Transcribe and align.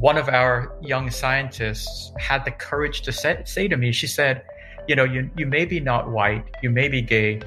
one 0.00 0.16
of 0.16 0.28
our 0.28 0.72
young 0.80 1.10
scientists 1.10 2.12
had 2.18 2.44
the 2.44 2.52
courage 2.52 3.02
to 3.02 3.10
say, 3.10 3.42
say 3.44 3.66
to 3.66 3.76
me, 3.76 3.90
she 3.90 4.06
said, 4.06 4.42
you 4.86 4.94
know, 4.94 5.04
you, 5.04 5.28
you 5.36 5.44
may 5.44 5.64
be 5.64 5.80
not 5.80 6.08
white, 6.08 6.44
you 6.62 6.70
may 6.70 6.88
be 6.88 7.02
gay, 7.02 7.40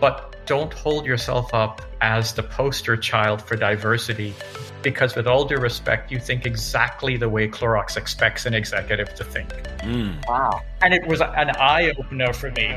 but 0.00 0.34
don't 0.44 0.72
hold 0.74 1.06
yourself 1.06 1.54
up 1.54 1.80
as 2.00 2.34
the 2.34 2.42
poster 2.42 2.96
child 2.96 3.40
for 3.40 3.54
diversity 3.54 4.34
because 4.82 5.14
with 5.14 5.28
all 5.28 5.44
due 5.44 5.56
respect 5.58 6.10
you 6.10 6.18
think 6.18 6.44
exactly 6.44 7.16
the 7.16 7.28
way 7.28 7.46
Clorox 7.46 7.96
expects 7.96 8.46
an 8.46 8.52
executive 8.52 9.14
to 9.14 9.22
think. 9.22 9.48
Mm. 9.78 10.26
Wow. 10.26 10.60
And 10.80 10.92
it 10.92 11.06
was 11.06 11.20
an 11.20 11.50
eye 11.56 11.94
opener 11.96 12.32
for 12.32 12.50
me. 12.50 12.76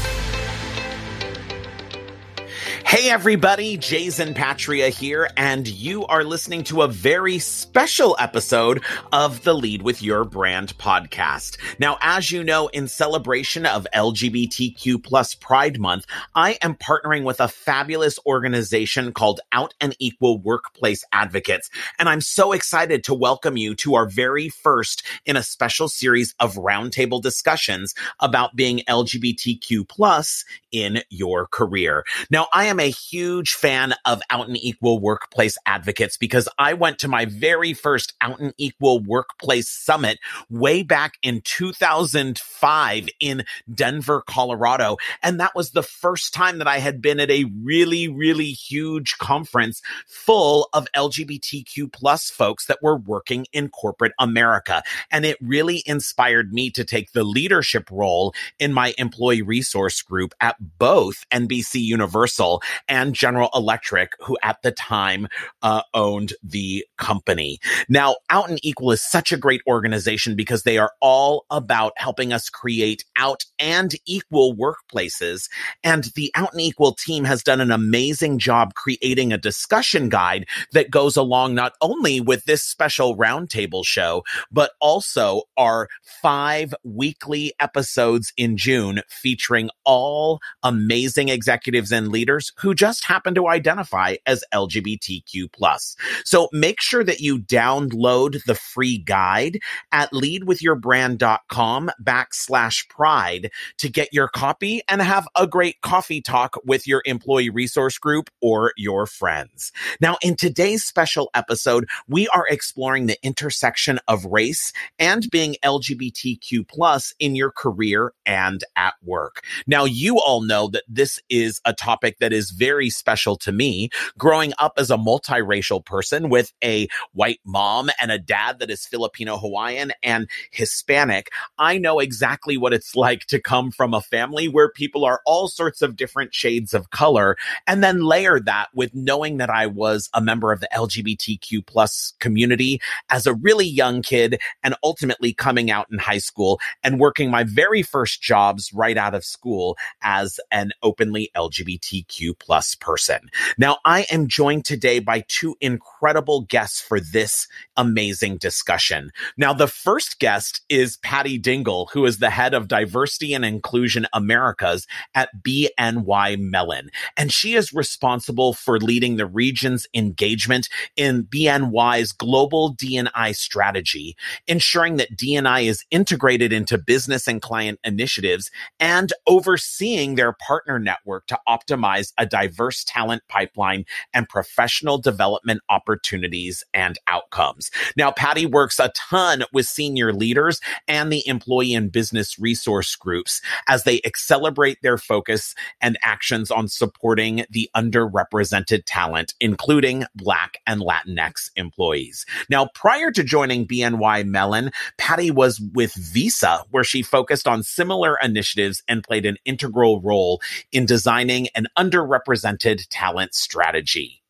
Hey 2.91 3.09
everybody, 3.09 3.77
Jason 3.77 4.33
Patria 4.33 4.89
here, 4.89 5.29
and 5.37 5.65
you 5.65 6.05
are 6.07 6.25
listening 6.25 6.65
to 6.65 6.81
a 6.81 6.89
very 6.89 7.39
special 7.39 8.17
episode 8.19 8.83
of 9.13 9.45
the 9.45 9.53
Lead 9.53 9.81
with 9.81 10.01
Your 10.01 10.25
Brand 10.25 10.77
podcast. 10.77 11.55
Now, 11.79 11.97
as 12.01 12.31
you 12.31 12.43
know, 12.43 12.67
in 12.67 12.89
celebration 12.89 13.65
of 13.65 13.87
LGBTQ 13.95 15.01
plus 15.01 15.35
Pride 15.35 15.79
Month, 15.79 16.05
I 16.35 16.57
am 16.61 16.75
partnering 16.75 17.23
with 17.23 17.39
a 17.39 17.47
fabulous 17.47 18.19
organization 18.25 19.13
called 19.13 19.39
Out 19.53 19.73
and 19.79 19.95
Equal 19.97 20.39
Workplace 20.39 21.05
Advocates, 21.13 21.69
and 21.97 22.09
I'm 22.09 22.19
so 22.19 22.51
excited 22.51 23.05
to 23.05 23.13
welcome 23.13 23.55
you 23.55 23.73
to 23.75 23.95
our 23.95 24.09
very 24.09 24.49
first 24.49 25.07
in 25.25 25.37
a 25.37 25.43
special 25.43 25.87
series 25.87 26.35
of 26.41 26.55
roundtable 26.55 27.21
discussions 27.21 27.95
about 28.19 28.57
being 28.57 28.81
LGBTQ 28.89 29.87
plus 29.87 30.43
in 30.73 31.03
your 31.09 31.47
career. 31.47 32.03
Now, 32.29 32.47
I 32.51 32.65
am 32.65 32.80
a 32.81 32.89
huge 32.89 33.53
fan 33.53 33.93
of 34.05 34.23
Out 34.31 34.47
and 34.47 34.57
Equal 34.57 34.99
Workplace 34.99 35.55
Advocates 35.67 36.17
because 36.17 36.49
I 36.57 36.73
went 36.73 36.97
to 36.99 37.07
my 37.07 37.25
very 37.25 37.73
first 37.73 38.15
Out 38.21 38.39
and 38.39 38.55
Equal 38.57 38.99
Workplace 38.99 39.69
Summit 39.69 40.17
way 40.49 40.81
back 40.81 41.13
in 41.21 41.41
2005 41.43 43.09
in 43.19 43.43
Denver, 43.71 44.23
Colorado. 44.25 44.97
And 45.21 45.39
that 45.39 45.53
was 45.53 45.71
the 45.71 45.83
first 45.83 46.33
time 46.33 46.57
that 46.57 46.67
I 46.67 46.79
had 46.79 47.03
been 47.03 47.19
at 47.19 47.29
a 47.29 47.45
really, 47.61 48.07
really 48.07 48.49
huge 48.49 49.15
conference 49.19 49.83
full 50.07 50.67
of 50.73 50.87
LGBTQ 50.95 51.93
plus 51.93 52.31
folks 52.31 52.65
that 52.65 52.81
were 52.81 52.97
working 52.97 53.45
in 53.53 53.69
corporate 53.69 54.13
America. 54.17 54.81
And 55.11 55.23
it 55.23 55.37
really 55.39 55.83
inspired 55.85 56.51
me 56.51 56.71
to 56.71 56.83
take 56.83 57.11
the 57.11 57.23
leadership 57.23 57.91
role 57.91 58.33
in 58.57 58.73
my 58.73 58.95
employee 58.97 59.43
resource 59.43 60.01
group 60.01 60.33
at 60.41 60.55
both 60.79 61.25
NBC 61.29 61.79
Universal 61.79 62.63
and 62.87 63.13
General 63.13 63.49
Electric, 63.53 64.13
who 64.19 64.37
at 64.43 64.61
the 64.61 64.71
time 64.71 65.27
uh, 65.61 65.81
owned 65.93 66.33
the 66.43 66.85
company. 66.97 67.59
Now, 67.89 68.15
Out 68.29 68.49
and 68.49 68.59
Equal 68.63 68.91
is 68.91 69.01
such 69.01 69.31
a 69.31 69.37
great 69.37 69.61
organization 69.67 70.35
because 70.35 70.63
they 70.63 70.77
are 70.77 70.93
all 71.01 71.45
about 71.49 71.93
helping 71.97 72.33
us 72.33 72.49
create 72.49 73.05
out 73.15 73.45
and 73.59 73.93
equal 74.05 74.55
workplaces. 74.55 75.49
And 75.83 76.05
the 76.15 76.31
Out 76.35 76.53
and 76.53 76.61
Equal 76.61 76.93
team 76.93 77.23
has 77.25 77.43
done 77.43 77.61
an 77.61 77.71
amazing 77.71 78.39
job 78.39 78.73
creating 78.73 79.31
a 79.31 79.37
discussion 79.37 80.09
guide 80.09 80.45
that 80.73 80.91
goes 80.91 81.15
along 81.17 81.55
not 81.55 81.73
only 81.81 82.19
with 82.19 82.45
this 82.45 82.63
special 82.63 83.17
roundtable 83.17 83.85
show, 83.85 84.23
but 84.51 84.71
also 84.79 85.43
our 85.57 85.87
five 86.21 86.73
weekly 86.83 87.53
episodes 87.59 88.33
in 88.37 88.57
June 88.57 89.01
featuring 89.07 89.69
all 89.85 90.39
amazing 90.63 91.29
executives 91.29 91.91
and 91.91 92.09
leaders 92.09 92.51
who 92.61 92.73
just 92.73 93.05
happen 93.05 93.35
to 93.35 93.47
identify 93.47 94.15
as 94.25 94.43
LGBTQ 94.53 95.51
plus. 95.51 95.95
So 96.23 96.49
make 96.51 96.81
sure 96.81 97.03
that 97.03 97.19
you 97.19 97.39
download 97.39 98.43
the 98.45 98.55
free 98.55 98.97
guide 98.97 99.59
at 99.91 100.11
leadwithyourbrand.com 100.11 101.91
backslash 102.03 102.87
pride 102.89 103.51
to 103.77 103.89
get 103.89 104.13
your 104.13 104.27
copy 104.27 104.81
and 104.87 105.01
have 105.01 105.27
a 105.35 105.47
great 105.47 105.81
coffee 105.81 106.21
talk 106.21 106.57
with 106.65 106.87
your 106.87 107.01
employee 107.05 107.49
resource 107.49 107.97
group 107.97 108.29
or 108.41 108.73
your 108.77 109.05
friends. 109.05 109.71
Now, 109.99 110.17
in 110.21 110.35
today's 110.35 110.83
special 110.83 111.29
episode, 111.33 111.87
we 112.07 112.27
are 112.29 112.45
exploring 112.49 113.07
the 113.07 113.17
intersection 113.23 113.99
of 114.07 114.25
race 114.25 114.71
and 114.99 115.29
being 115.31 115.55
LGBTQ 115.63 116.67
plus 116.67 117.13
in 117.19 117.35
your 117.35 117.51
career 117.51 118.13
and 118.25 118.63
at 118.75 118.93
work. 119.03 119.43
Now, 119.67 119.85
you 119.85 120.19
all 120.19 120.41
know 120.41 120.67
that 120.69 120.83
this 120.87 121.19
is 121.29 121.61
a 121.65 121.73
topic 121.73 122.17
that 122.19 122.33
is 122.33 122.40
very 122.49 122.71
very 122.71 122.89
special 122.89 123.35
to 123.35 123.51
me 123.51 123.89
growing 124.17 124.53
up 124.57 124.73
as 124.77 124.89
a 124.89 124.97
multiracial 124.97 125.85
person 125.85 126.29
with 126.29 126.53
a 126.63 126.87
white 127.11 127.41
mom 127.45 127.89
and 127.99 128.09
a 128.09 128.17
dad 128.17 128.59
that 128.59 128.71
is 128.71 128.85
Filipino 128.85 129.37
Hawaiian 129.37 129.91
and 130.01 130.27
Hispanic. 130.51 131.29
I 131.59 131.77
know 131.77 131.99
exactly 131.99 132.57
what 132.57 132.73
it's 132.73 132.95
like 132.95 133.25
to 133.25 133.41
come 133.41 133.69
from 133.69 133.93
a 133.93 134.01
family 134.01 134.47
where 134.47 134.71
people 134.71 135.03
are 135.03 135.21
all 135.25 135.49
sorts 135.49 135.81
of 135.81 135.97
different 135.97 136.33
shades 136.33 136.73
of 136.73 136.91
color 136.91 137.35
and 137.67 137.83
then 137.83 138.05
layer 138.05 138.39
that 138.39 138.69
with 138.73 138.95
knowing 138.95 139.35
that 139.37 139.49
I 139.49 139.67
was 139.67 140.09
a 140.13 140.21
member 140.21 140.53
of 140.53 140.61
the 140.61 140.69
LGBTQ 140.73 141.67
plus 141.67 142.13
community 142.19 142.79
as 143.09 143.27
a 143.27 143.33
really 143.35 143.67
young 143.67 144.01
kid 144.01 144.39
and 144.63 144.75
ultimately 144.81 145.33
coming 145.33 145.69
out 145.69 145.87
in 145.91 145.99
high 145.99 146.19
school 146.19 146.59
and 146.83 147.01
working 147.01 147.29
my 147.29 147.43
very 147.43 147.83
first 147.83 148.21
jobs 148.21 148.71
right 148.73 148.97
out 148.97 149.13
of 149.13 149.25
school 149.25 149.77
as 150.01 150.39
an 150.51 150.71
openly 150.81 151.29
LGBTQ 151.35 152.30
plus 152.33 152.75
person. 152.75 153.29
Now, 153.57 153.77
I 153.85 154.05
am 154.11 154.27
joined 154.27 154.65
today 154.65 154.99
by 154.99 155.23
two 155.27 155.55
incredible 155.61 156.41
guests 156.41 156.81
for 156.81 156.99
this 156.99 157.47
amazing 157.77 158.37
discussion. 158.37 159.11
Now, 159.37 159.53
the 159.53 159.67
first 159.67 160.19
guest 160.19 160.61
is 160.69 160.97
Patty 160.97 161.37
Dingle, 161.37 161.89
who 161.93 162.05
is 162.05 162.19
the 162.19 162.29
head 162.29 162.53
of 162.53 162.67
Diversity 162.67 163.33
and 163.33 163.43
Inclusion 163.43 164.05
Americas 164.13 164.87
at 165.15 165.29
BNY 165.41 166.39
Mellon. 166.39 166.89
And 167.17 167.31
she 167.31 167.55
is 167.55 167.73
responsible 167.73 168.53
for 168.53 168.79
leading 168.79 169.17
the 169.17 169.25
region's 169.25 169.87
engagement 169.93 170.69
in 170.95 171.23
BNY's 171.23 172.11
global 172.11 172.75
DNI 172.75 173.35
strategy, 173.35 174.15
ensuring 174.47 174.97
that 174.97 175.15
DNI 175.17 175.65
is 175.65 175.85
integrated 175.91 176.53
into 176.53 176.77
business 176.77 177.27
and 177.27 177.41
client 177.41 177.79
initiatives 177.83 178.49
and 178.79 179.13
overseeing 179.27 180.15
their 180.15 180.33
partner 180.33 180.79
network 180.79 181.27
to 181.27 181.39
optimize 181.47 182.13
a 182.21 182.25
diverse 182.25 182.83
talent 182.83 183.23
pipeline 183.27 183.83
and 184.13 184.29
professional 184.29 184.99
development 184.99 185.59
opportunities 185.69 186.63
and 186.71 186.99
outcomes. 187.07 187.71
Now, 187.97 188.11
Patty 188.11 188.45
works 188.45 188.79
a 188.79 188.91
ton 188.95 189.43
with 189.51 189.65
senior 189.65 190.13
leaders 190.13 190.61
and 190.87 191.11
the 191.11 191.27
employee 191.27 191.73
and 191.73 191.91
business 191.91 192.37
resource 192.37 192.95
groups 192.95 193.41
as 193.67 193.83
they 193.83 194.01
accelerate 194.05 194.77
their 194.83 194.99
focus 194.99 195.55
and 195.81 195.97
actions 196.03 196.51
on 196.51 196.67
supporting 196.67 197.43
the 197.49 197.69
underrepresented 197.75 198.83
talent, 198.85 199.33
including 199.39 200.05
Black 200.15 200.59
and 200.67 200.81
Latinx 200.81 201.49
employees. 201.55 202.27
Now, 202.49 202.69
prior 202.75 203.09
to 203.11 203.23
joining 203.23 203.65
BNY 203.65 204.27
Mellon, 204.27 204.69
Patty 204.99 205.31
was 205.31 205.59
with 205.73 205.95
Visa, 205.95 206.63
where 206.69 206.83
she 206.83 207.01
focused 207.01 207.47
on 207.47 207.63
similar 207.63 208.17
initiatives 208.21 208.83
and 208.87 209.03
played 209.03 209.25
an 209.25 209.37
integral 209.43 210.01
role 210.01 210.39
in 210.71 210.85
designing 210.85 211.47
an 211.55 211.65
underrepresented 212.11 212.85
talent 212.89 213.33
strategy. 213.33 214.20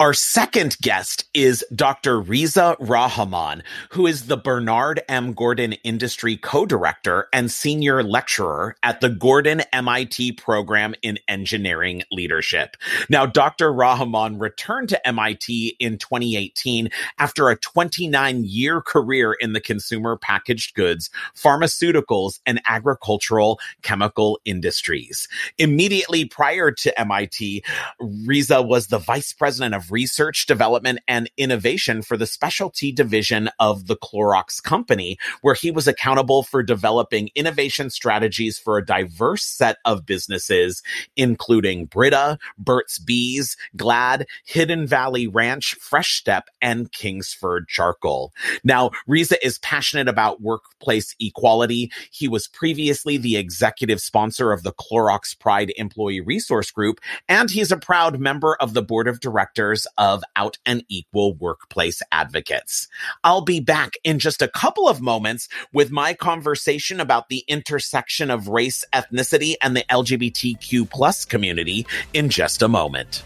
Our 0.00 0.14
second 0.14 0.76
guest 0.82 1.24
is 1.34 1.64
Dr. 1.74 2.20
Reza 2.20 2.76
Rahaman, 2.80 3.62
who 3.90 4.06
is 4.06 4.26
the 4.26 4.36
Bernard 4.36 5.00
M. 5.08 5.32
Gordon 5.32 5.74
Industry 5.84 6.36
Co-Director 6.36 7.28
and 7.32 7.50
Senior 7.50 8.02
Lecturer 8.02 8.76
at 8.82 9.00
the 9.00 9.08
Gordon 9.08 9.62
MIT 9.72 10.32
Program 10.32 10.94
in 11.02 11.18
Engineering 11.28 12.02
Leadership. 12.10 12.76
Now, 13.08 13.26
Dr. 13.26 13.72
Rahaman 13.72 14.40
returned 14.40 14.88
to 14.90 15.06
MIT 15.06 15.76
in 15.78 15.98
2018 15.98 16.90
after 17.18 17.48
a 17.48 17.56
29 17.56 18.44
year 18.44 18.80
career 18.80 19.32
in 19.32 19.52
the 19.52 19.60
consumer 19.60 20.16
packaged 20.16 20.74
goods, 20.74 21.10
pharmaceuticals, 21.34 22.40
and 22.46 22.60
agricultural 22.66 23.60
chemical 23.82 24.40
industries. 24.44 25.28
Immediately 25.58 26.24
prior 26.26 26.70
to 26.70 27.00
MIT, 27.00 27.64
Reza 28.00 28.60
was 28.62 28.88
the 28.88 28.98
vice 28.98 29.32
president 29.32 29.61
president 29.62 29.84
of 29.84 29.92
research, 29.92 30.46
development, 30.46 30.98
and 31.06 31.30
innovation 31.36 32.02
for 32.02 32.16
the 32.16 32.26
specialty 32.26 32.90
division 32.90 33.48
of 33.60 33.86
the 33.86 33.96
Clorox 33.96 34.60
company, 34.60 35.16
where 35.42 35.54
he 35.54 35.70
was 35.70 35.86
accountable 35.86 36.42
for 36.42 36.64
developing 36.64 37.30
innovation 37.36 37.88
strategies 37.88 38.58
for 38.58 38.76
a 38.76 38.84
diverse 38.84 39.44
set 39.44 39.76
of 39.84 40.04
businesses, 40.04 40.82
including 41.16 41.86
Brita, 41.86 42.38
Burt's 42.58 42.98
Bees, 42.98 43.56
Glad, 43.76 44.26
Hidden 44.46 44.88
Valley 44.88 45.28
Ranch, 45.28 45.76
Fresh 45.80 46.18
Step, 46.18 46.48
and 46.60 46.90
Kingsford 46.90 47.68
Charcoal. 47.68 48.32
Now, 48.64 48.90
Reza 49.06 49.36
is 49.46 49.60
passionate 49.60 50.08
about 50.08 50.40
workplace 50.40 51.14
equality. 51.20 51.92
He 52.10 52.26
was 52.26 52.48
previously 52.48 53.16
the 53.16 53.36
executive 53.36 54.00
sponsor 54.00 54.50
of 54.50 54.64
the 54.64 54.72
Clorox 54.72 55.38
Pride 55.38 55.72
Employee 55.76 56.20
Resource 56.20 56.72
Group, 56.72 56.98
and 57.28 57.48
he's 57.48 57.70
a 57.70 57.76
proud 57.76 58.18
member 58.18 58.56
of 58.58 58.74
the 58.74 58.82
board 58.82 59.06
of 59.06 59.20
directors 59.20 59.41
directors 59.42 59.88
of 59.98 60.22
Out 60.36 60.58
and 60.64 60.84
Equal 60.88 61.34
Workplace 61.34 62.00
Advocates. 62.12 62.86
I'll 63.24 63.40
be 63.40 63.58
back 63.58 63.94
in 64.04 64.20
just 64.20 64.40
a 64.40 64.46
couple 64.46 64.88
of 64.88 65.00
moments 65.00 65.48
with 65.72 65.90
my 65.90 66.14
conversation 66.14 67.00
about 67.00 67.28
the 67.28 67.44
intersection 67.48 68.30
of 68.30 68.46
race, 68.46 68.84
ethnicity, 68.92 69.54
and 69.60 69.76
the 69.76 69.84
LGBTQ 69.90 70.88
plus 70.88 71.24
community 71.24 71.86
in 72.14 72.28
just 72.28 72.62
a 72.62 72.68
moment. 72.68 73.24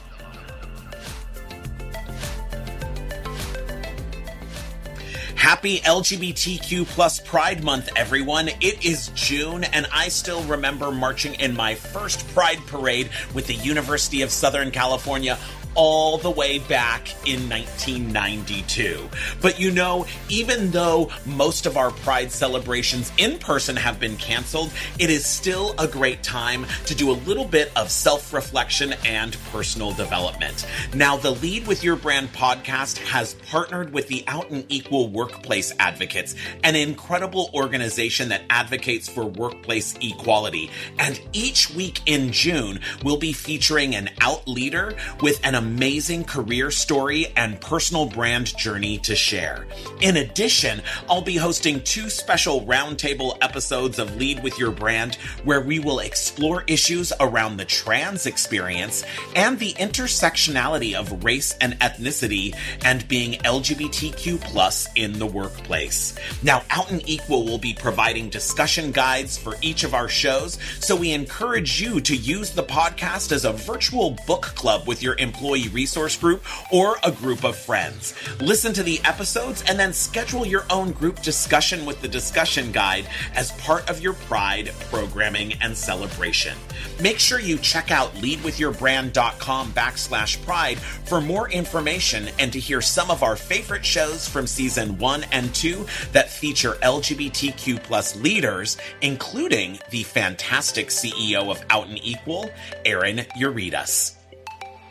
Happy 5.46 5.78
LGBTQ 5.78 6.86
plus 6.86 7.20
Pride 7.20 7.62
Month, 7.62 7.90
everyone. 7.94 8.48
It 8.60 8.84
is 8.84 9.12
June, 9.14 9.62
and 9.62 9.86
I 9.92 10.08
still 10.08 10.42
remember 10.42 10.90
marching 10.90 11.34
in 11.34 11.54
my 11.54 11.76
first 11.76 12.26
Pride 12.34 12.58
parade 12.66 13.10
with 13.32 13.46
the 13.46 13.54
University 13.54 14.22
of 14.22 14.32
Southern 14.32 14.72
California 14.72 15.38
all 15.76 16.18
the 16.18 16.30
way 16.30 16.58
back 16.58 17.08
in 17.26 17.48
1992. 17.48 19.08
But 19.40 19.60
you 19.60 19.70
know, 19.70 20.06
even 20.28 20.70
though 20.70 21.10
most 21.24 21.66
of 21.66 21.76
our 21.76 21.90
Pride 21.90 22.32
celebrations 22.32 23.12
in 23.18 23.38
person 23.38 23.76
have 23.76 24.00
been 24.00 24.16
canceled, 24.16 24.72
it 24.98 25.10
is 25.10 25.24
still 25.24 25.74
a 25.78 25.86
great 25.86 26.22
time 26.22 26.66
to 26.86 26.94
do 26.94 27.10
a 27.10 27.16
little 27.26 27.44
bit 27.44 27.70
of 27.76 27.90
self 27.90 28.32
reflection 28.32 28.94
and 29.04 29.36
personal 29.52 29.92
development. 29.92 30.66
Now, 30.94 31.16
the 31.16 31.32
Lead 31.32 31.66
with 31.66 31.84
Your 31.84 31.96
Brand 31.96 32.32
podcast 32.32 32.98
has 32.98 33.34
partnered 33.34 33.92
with 33.92 34.08
the 34.08 34.24
Out 34.26 34.50
and 34.50 34.64
Equal 34.68 35.08
Workplace 35.08 35.72
Advocates, 35.78 36.34
an 36.64 36.76
incredible 36.76 37.50
organization 37.54 38.28
that 38.30 38.42
advocates 38.50 39.08
for 39.08 39.24
workplace 39.24 39.94
equality. 40.00 40.70
And 40.98 41.20
each 41.32 41.70
week 41.70 42.00
in 42.06 42.32
June, 42.32 42.80
we'll 43.02 43.16
be 43.16 43.32
featuring 43.32 43.94
an 43.94 44.10
out 44.20 44.46
leader 44.48 44.94
with 45.20 45.44
an 45.44 45.54
amazing 45.66 46.22
career 46.22 46.70
story 46.70 47.26
and 47.34 47.60
personal 47.60 48.06
brand 48.06 48.56
journey 48.56 48.98
to 48.98 49.16
share. 49.16 49.66
In 50.00 50.18
addition, 50.18 50.80
I'll 51.10 51.22
be 51.22 51.34
hosting 51.34 51.82
two 51.82 52.08
special 52.08 52.60
roundtable 52.60 53.36
episodes 53.42 53.98
of 53.98 54.14
Lead 54.14 54.44
with 54.44 54.56
Your 54.60 54.70
Brand 54.70 55.16
where 55.42 55.60
we 55.60 55.80
will 55.80 55.98
explore 55.98 56.62
issues 56.68 57.12
around 57.18 57.56
the 57.56 57.64
trans 57.64 58.26
experience 58.26 59.02
and 59.34 59.58
the 59.58 59.72
intersectionality 59.74 60.94
of 60.94 61.24
race 61.24 61.56
and 61.60 61.72
ethnicity 61.80 62.54
and 62.84 63.08
being 63.08 63.32
LGBTQ 63.40 64.40
plus 64.42 64.86
in 64.94 65.18
the 65.18 65.26
workplace. 65.26 66.14
Now, 66.44 66.62
Out 66.70 66.92
and 66.92 67.02
Equal 67.08 67.44
will 67.44 67.58
be 67.58 67.74
providing 67.74 68.28
discussion 68.28 68.92
guides 68.92 69.36
for 69.36 69.56
each 69.62 69.82
of 69.82 69.94
our 69.94 70.08
shows, 70.08 70.58
so 70.78 70.94
we 70.94 71.10
encourage 71.10 71.82
you 71.82 72.00
to 72.02 72.14
use 72.14 72.50
the 72.50 72.62
podcast 72.62 73.32
as 73.32 73.44
a 73.44 73.52
virtual 73.52 74.16
book 74.28 74.42
club 74.42 74.86
with 74.86 75.02
your 75.02 75.16
employees 75.16 75.55
employee 75.56 75.74
resource 75.74 76.16
group 76.16 76.44
or 76.72 76.96
a 77.04 77.10
group 77.10 77.44
of 77.44 77.56
friends. 77.56 78.14
Listen 78.40 78.72
to 78.72 78.82
the 78.82 79.00
episodes 79.04 79.64
and 79.68 79.78
then 79.78 79.92
schedule 79.92 80.46
your 80.46 80.64
own 80.70 80.92
group 80.92 81.22
discussion 81.22 81.86
with 81.86 82.00
the 82.02 82.08
discussion 82.08 82.72
guide 82.72 83.06
as 83.34 83.52
part 83.52 83.88
of 83.88 84.00
your 84.00 84.14
Pride 84.26 84.72
programming 84.90 85.52
and 85.62 85.76
celebration. 85.76 86.56
Make 87.00 87.18
sure 87.18 87.38
you 87.38 87.58
check 87.58 87.90
out 87.90 88.12
leadwithyourbrand.com 88.14 89.72
backslash 89.72 90.44
pride 90.44 90.78
for 90.78 91.20
more 91.20 91.48
information 91.50 92.28
and 92.38 92.52
to 92.52 92.58
hear 92.58 92.80
some 92.80 93.10
of 93.10 93.22
our 93.22 93.36
favorite 93.36 93.84
shows 93.84 94.28
from 94.28 94.46
season 94.46 94.98
one 94.98 95.24
and 95.32 95.54
two 95.54 95.86
that 96.12 96.30
feature 96.30 96.72
LGBTQ 96.82 97.82
plus 97.84 98.16
leaders, 98.16 98.78
including 99.00 99.78
the 99.90 100.02
fantastic 100.02 100.88
CEO 100.88 101.50
of 101.50 101.64
Out 101.70 101.86
and 101.86 102.04
Equal, 102.04 102.50
Erin 102.84 103.18
Uritus. 103.38 104.15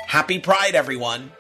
Happy 0.08 0.40
Pride, 0.40 0.76
everyone. 0.76 1.32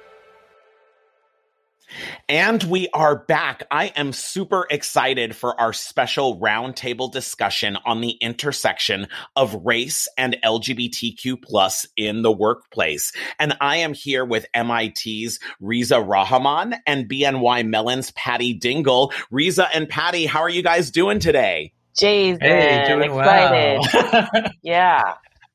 And 2.27 2.61
we 2.63 2.89
are 2.93 3.15
back. 3.15 3.63
I 3.69 3.93
am 3.95 4.11
super 4.11 4.65
excited 4.69 5.35
for 5.35 5.59
our 5.59 5.71
special 5.71 6.39
roundtable 6.39 7.11
discussion 7.11 7.77
on 7.85 8.01
the 8.01 8.11
intersection 8.21 9.07
of 9.35 9.53
race 9.63 10.07
and 10.17 10.35
LGBTQ 10.43 11.41
plus 11.41 11.85
in 11.95 12.23
the 12.23 12.31
workplace. 12.31 13.13
And 13.39 13.55
I 13.61 13.77
am 13.77 13.93
here 13.93 14.25
with 14.25 14.47
MIT's 14.55 15.39
Reza 15.59 15.95
Rahaman 15.95 16.77
and 16.87 17.07
BNY 17.07 17.67
Mellon's 17.67 18.11
Patty 18.11 18.53
Dingle. 18.53 19.13
Reza 19.29 19.67
and 19.73 19.87
Patty, 19.87 20.25
how 20.25 20.41
are 20.41 20.49
you 20.49 20.63
guys 20.63 20.91
doing 20.91 21.19
today? 21.19 21.71
Jason, 21.95 22.41
hey, 22.41 22.85
doing 22.87 23.11
excited. 23.11 23.79
Well. 23.93 24.43
yeah. 24.63 25.13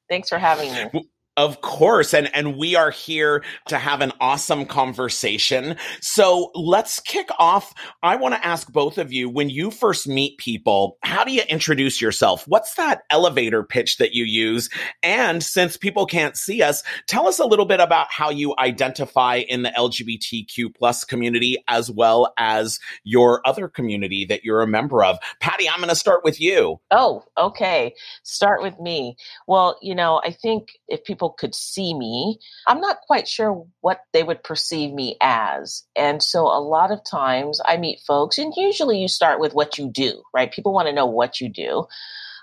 Thanks 0.09 0.29
for 0.29 0.39
having 0.39 0.73
me. 0.73 1.09
Of 1.37 1.61
course. 1.61 2.13
And, 2.13 2.35
and 2.35 2.59
we 2.59 2.75
are 2.75 2.91
here 2.91 3.45
to 3.69 3.79
have 3.79 4.01
an 4.01 4.13
awesome 4.21 4.67
conversation. 4.67 5.77
So 6.01 6.51
let's 6.55 6.99
kick 7.01 7.29
off. 7.39 7.73
I 8.03 8.17
want 8.17 8.35
to 8.35 8.45
ask 8.45 8.71
both 8.71 8.99
of 8.99 9.13
you 9.13 9.31
when 9.31 9.49
you 9.49 9.71
first 9.71 10.09
meet 10.09 10.39
people, 10.39 10.99
how 11.03 11.23
do 11.25 11.33
you 11.33 11.43
introduce 11.49 12.01
yourself? 12.01 12.47
What's 12.49 12.75
that 12.75 13.03
elevator 13.11 13.63
pitch 13.63 13.99
that 13.99 14.13
you 14.13 14.25
use? 14.25 14.69
And 15.05 15.43
since 15.43 15.77
people 15.77 16.05
can't 16.05 16.37
see 16.37 16.63
us, 16.63 16.83
tell 17.07 17.29
us 17.29 17.39
a 17.39 17.47
little 17.47 17.65
bit 17.65 17.81
about 17.81 18.09
how 18.11 18.31
you 18.31 18.55
identify 18.59 19.37
in 19.37 19.63
the 19.63 19.71
LGBTQ 19.71 20.75
plus 20.75 21.05
community 21.05 21.63
as 21.69 21.91
well 21.91 22.35
as 22.39 22.81
your 23.05 23.41
other 23.47 23.69
community 23.69 24.25
that 24.25 24.45
you're 24.45 24.63
a 24.63 24.67
member 24.67 25.05
of. 25.05 25.17
Patty, 25.39 25.69
I'm 25.69 25.79
going 25.79 25.91
to 25.91 25.95
start 25.95 26.25
with 26.25 26.41
you. 26.41 26.81
Oh, 26.91 27.25
okay. 27.39 27.95
Start 28.25 28.63
with 28.63 28.79
me. 28.81 29.17
Well, 29.47 29.79
you 29.81 29.95
know, 29.95 30.21
I 30.25 30.33
think 30.33 30.73
if 30.89 31.05
people 31.05 31.20
could 31.29 31.55
see 31.55 31.93
me, 31.93 32.39
I'm 32.67 32.81
not 32.81 33.03
quite 33.07 33.29
sure 33.29 33.67
what 33.83 34.01
they 34.15 34.23
would 34.23 34.43
perceive 34.43 34.95
me 34.95 35.17
as. 35.21 35.85
And 35.95 36.23
so 36.23 36.47
a 36.47 36.65
lot 36.65 36.91
of 36.91 37.05
times 37.05 37.61
I 37.67 37.77
meet 37.77 38.01
folks, 38.07 38.39
and 38.39 38.55
usually 38.57 38.99
you 38.99 39.09
start 39.09 39.39
with 39.39 39.53
what 39.53 39.77
you 39.77 39.91
do, 39.91 40.23
right? 40.33 40.51
People 40.51 40.73
want 40.73 40.89
to 40.89 40.95
know 40.95 41.07
what 41.07 41.41
you 41.41 41.51
do. 41.51 41.87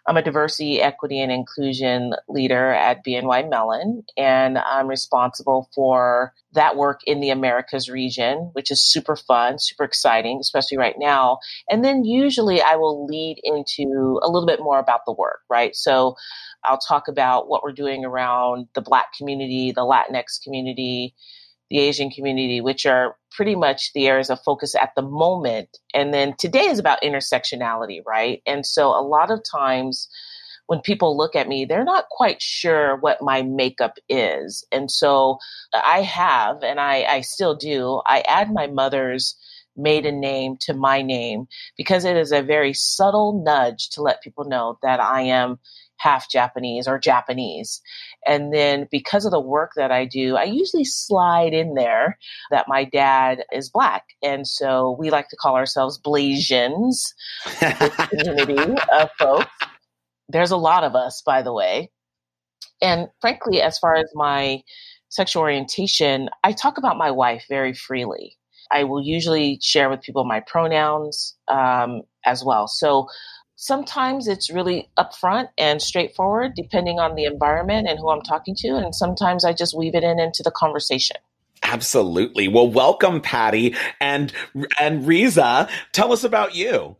I'm 0.07 0.15
a 0.15 0.22
diversity, 0.22 0.81
equity, 0.81 1.19
and 1.19 1.34
inclusion 1.34 2.13
leader 2.29 2.72
at 2.72 3.03
BNY 3.03 3.50
Mellon, 3.50 4.03
and 4.15 4.57
I'm 4.57 4.88
responsible 4.88 5.69
for 5.75 6.34
that 6.53 6.77
work 6.77 7.01
in 7.05 7.19
the 7.19 7.29
Americas 7.29 7.89
region, 7.89 8.50
which 8.53 8.72
is 8.72 8.81
super 8.81 9.17
fun, 9.17 9.60
super 9.60 9.84
exciting, 9.84 10.38
especially 10.39 10.77
right 10.77 10.96
now. 10.98 11.39
And 11.69 11.84
then 11.84 12.05
usually 12.05 12.62
I 12.62 12.75
will 12.75 13.05
lead 13.05 13.41
into 13.43 14.19
a 14.24 14.29
little 14.29 14.48
bit 14.48 14.62
more 14.62 14.79
about 14.79 15.01
the 15.05 15.13
work, 15.13 15.41
right? 15.50 15.75
So 15.75 16.15
I'll 16.64 16.80
talk 16.80 17.08
about 17.08 17.48
what 17.48 17.64
we're 17.64 17.72
doing 17.72 18.06
around 18.06 18.68
the 18.74 18.82
Black 18.82 19.14
community, 19.18 19.72
the 19.72 19.82
Latinx 19.82 20.42
community, 20.44 21.16
the 21.70 21.80
Asian 21.80 22.10
community, 22.10 22.62
which 22.62 22.86
are 22.86 23.16
pretty 23.32 23.56
much 23.56 23.92
the 23.94 24.08
areas 24.08 24.30
of 24.30 24.40
focus 24.44 24.76
at 24.76 24.92
the 24.96 25.02
moment. 25.02 25.78
And 25.94 26.14
then 26.14 26.36
today 26.38 26.66
is 26.66 26.80
about 26.80 27.02
intersectionality, 27.02 28.00
right? 28.06 28.42
And 28.46 28.66
so 28.66 28.90
a 28.90 29.02
lot 29.02 29.32
of 29.32 29.42
times 29.50 30.10
when 30.68 30.80
people 30.82 31.18
look 31.18 31.36
at 31.36 31.48
me, 31.48 31.66
they're 31.66 31.84
not 31.84 32.10
quite 32.10 32.42
sure 32.42 32.98
what 32.98 33.22
my 33.22 33.42
makeup 33.42 33.96
is. 34.10 34.66
And 34.72 34.92
so 34.92 35.38
I 35.74 36.02
have, 36.02 36.62
and 36.64 36.80
I, 36.80 37.04
I 37.04 37.22
still 37.22 37.56
do, 37.56 38.02
I 38.06 38.24
add 38.28 38.54
my 38.54 38.68
mother's 38.68 39.36
maiden 39.78 40.20
name 40.20 40.58
to 40.60 40.74
my 40.74 41.02
name 41.02 41.48
because 41.78 42.04
it 42.04 42.18
is 42.18 42.32
a 42.32 42.42
very 42.42 42.74
subtle 42.74 43.44
nudge 43.46 43.90
to 43.92 44.02
let 44.02 44.24
people 44.24 44.44
know 44.44 44.78
that 44.82 45.00
I 45.00 45.22
am 45.22 45.60
half 45.98 46.30
Japanese 46.30 46.88
or 46.88 47.00
Japanese. 47.00 47.82
And 48.25 48.54
then 48.54 48.88
because 48.92 49.25
of 49.25 49.32
the 49.32 49.39
work 49.39 49.72
that 49.75 49.92
I 49.92 50.06
do, 50.06 50.36
I 50.36 50.44
usually 50.44 50.86
slide 50.86 51.54
in 51.54 51.74
there 51.74 52.18
that 52.51 52.68
my 52.68 52.84
dad 52.84 53.44
is 53.51 53.70
black. 53.70 54.06
And 54.22 54.48
so 54.48 54.96
we 55.00 55.10
like 55.10 55.30
to 55.30 55.38
call 55.38 55.56
ourselves 55.56 56.00
Blasians, 56.00 57.13
community 58.10 58.75
of 58.94 59.10
folks. 59.18 59.51
There's 60.30 60.51
a 60.51 60.58
lot 60.58 60.84
of 60.84 60.96
us, 60.96 61.22
by 61.25 61.42
the 61.42 61.54
way. 61.54 61.92
And 62.82 63.08
frankly, 63.22 63.62
as 63.62 63.80
far 63.80 63.96
as 63.96 64.10
my 64.13 64.62
sexual 65.10 65.42
orientation, 65.42 66.30
I 66.44 66.51
talk 66.51 66.77
about 66.77 66.98
my 66.98 67.12
wife 67.12 67.46
very 67.50 67.74
freely. 67.74 68.38
I 68.72 68.84
will 68.84 69.01
usually 69.01 69.60
share 69.62 69.89
with 69.89 70.01
people 70.01 70.25
my 70.25 70.42
pronouns 70.42 71.36
um, 71.48 72.01
as 72.25 72.44
well. 72.44 72.68
So 72.68 73.08
sometimes 73.58 74.28
it's 74.28 74.50
really 74.50 74.90
upfront 74.98 75.50
and 75.58 75.82
straightforward, 75.82 76.54
depending 76.56 77.00
on 77.00 77.16
the 77.16 77.26
environment 77.26 77.88
and 77.90 78.00
who 78.00 78.10
I'm 78.10 78.22
talking 78.22 78.56
to. 78.60 78.78
And 78.78 78.96
sometimes 78.96 79.44
I 79.44 79.52
just 79.52 79.76
weave 79.78 79.96
it 79.96 80.04
in 80.04 80.20
into 80.20 80.44
the 80.44 80.52
conversation. 80.52 81.18
Absolutely. 81.64 82.48
Well, 82.48 82.70
welcome, 82.70 83.20
Patty 83.20 83.76
and 84.00 84.32
and 84.80 85.06
Reza. 85.06 85.68
Tell 85.92 86.14
us 86.14 86.24
about 86.24 86.56
you. 86.56 86.96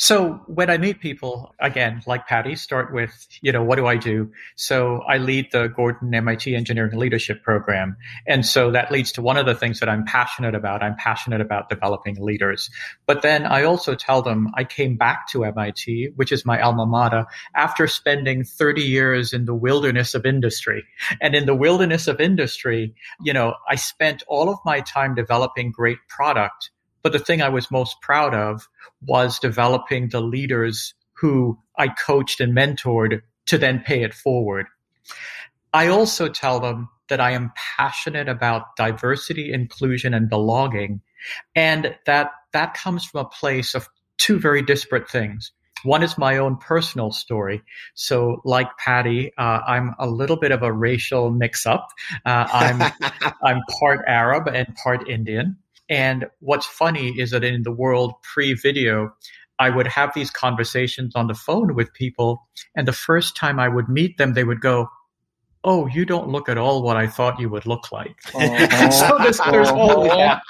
So 0.00 0.40
when 0.46 0.70
I 0.70 0.78
meet 0.78 1.00
people, 1.00 1.54
again, 1.60 2.02
like 2.06 2.26
Patty, 2.26 2.56
start 2.56 2.90
with, 2.90 3.28
you 3.42 3.52
know, 3.52 3.62
what 3.62 3.76
do 3.76 3.86
I 3.86 3.98
do? 3.98 4.32
So 4.56 5.02
I 5.06 5.18
lead 5.18 5.52
the 5.52 5.66
Gordon 5.66 6.14
MIT 6.14 6.56
Engineering 6.56 6.98
Leadership 6.98 7.42
Program. 7.42 7.98
And 8.26 8.46
so 8.46 8.70
that 8.70 8.90
leads 8.90 9.12
to 9.12 9.20
one 9.20 9.36
of 9.36 9.44
the 9.44 9.54
things 9.54 9.78
that 9.80 9.90
I'm 9.90 10.06
passionate 10.06 10.54
about. 10.54 10.82
I'm 10.82 10.96
passionate 10.96 11.42
about 11.42 11.68
developing 11.68 12.16
leaders. 12.18 12.70
But 13.06 13.20
then 13.20 13.44
I 13.44 13.64
also 13.64 13.94
tell 13.94 14.22
them 14.22 14.48
I 14.54 14.64
came 14.64 14.96
back 14.96 15.28
to 15.32 15.44
MIT, 15.44 16.12
which 16.16 16.32
is 16.32 16.46
my 16.46 16.62
alma 16.62 16.86
mater, 16.86 17.26
after 17.54 17.86
spending 17.86 18.42
30 18.42 18.80
years 18.80 19.34
in 19.34 19.44
the 19.44 19.54
wilderness 19.54 20.14
of 20.14 20.24
industry. 20.24 20.82
And 21.20 21.34
in 21.34 21.44
the 21.44 21.54
wilderness 21.54 22.08
of 22.08 22.22
industry, 22.22 22.94
you 23.22 23.34
know, 23.34 23.52
I 23.68 23.74
spent 23.74 24.22
all 24.28 24.48
of 24.48 24.60
my 24.64 24.80
time 24.80 25.14
developing 25.14 25.72
great 25.72 25.98
product 26.08 26.70
but 27.02 27.12
the 27.12 27.18
thing 27.18 27.42
I 27.42 27.48
was 27.48 27.70
most 27.70 28.00
proud 28.00 28.34
of 28.34 28.68
was 29.02 29.38
developing 29.38 30.08
the 30.08 30.20
leaders 30.20 30.94
who 31.12 31.58
I 31.78 31.88
coached 31.88 32.40
and 32.40 32.56
mentored 32.56 33.22
to 33.46 33.58
then 33.58 33.80
pay 33.80 34.02
it 34.02 34.14
forward. 34.14 34.66
I 35.72 35.88
also 35.88 36.28
tell 36.28 36.60
them 36.60 36.88
that 37.08 37.20
I 37.20 37.32
am 37.32 37.52
passionate 37.76 38.28
about 38.28 38.76
diversity, 38.76 39.52
inclusion, 39.52 40.14
and 40.14 40.28
belonging, 40.28 41.00
and 41.54 41.96
that 42.06 42.30
that 42.52 42.74
comes 42.74 43.04
from 43.04 43.20
a 43.20 43.28
place 43.28 43.74
of 43.74 43.88
two 44.18 44.38
very 44.38 44.62
disparate 44.62 45.08
things. 45.08 45.52
One 45.82 46.02
is 46.02 46.18
my 46.18 46.36
own 46.36 46.56
personal 46.56 47.10
story. 47.10 47.62
So, 47.94 48.42
like 48.44 48.68
Patty, 48.76 49.32
uh, 49.38 49.60
I'm 49.66 49.94
a 49.98 50.06
little 50.06 50.36
bit 50.36 50.52
of 50.52 50.62
a 50.62 50.72
racial 50.72 51.30
mix-up. 51.30 51.88
Uh, 52.24 52.46
I'm 52.52 52.92
I'm 53.42 53.62
part 53.78 54.04
Arab 54.06 54.48
and 54.48 54.74
part 54.76 55.08
Indian. 55.08 55.56
And 55.90 56.26
what's 56.38 56.66
funny 56.66 57.08
is 57.18 57.32
that 57.32 57.44
in 57.44 57.64
the 57.64 57.72
world 57.72 58.14
pre 58.22 58.54
video, 58.54 59.12
I 59.58 59.68
would 59.68 59.88
have 59.88 60.12
these 60.14 60.30
conversations 60.30 61.14
on 61.14 61.26
the 61.26 61.34
phone 61.34 61.74
with 61.74 61.92
people. 61.92 62.46
And 62.76 62.88
the 62.88 62.92
first 62.92 63.36
time 63.36 63.60
I 63.60 63.68
would 63.68 63.88
meet 63.88 64.16
them, 64.16 64.32
they 64.32 64.44
would 64.44 64.60
go, 64.60 64.88
Oh, 65.62 65.86
you 65.88 66.06
don't 66.06 66.28
look 66.28 66.48
at 66.48 66.56
all 66.56 66.82
what 66.82 66.96
I 66.96 67.06
thought 67.06 67.38
you 67.38 67.50
would 67.50 67.66
look 67.66 67.92
like. 67.92 68.16
Uh-huh. 68.34 68.90
so 68.90 69.18
there's, 69.18 69.38
there's 69.50 69.68
uh-huh. 69.68 70.40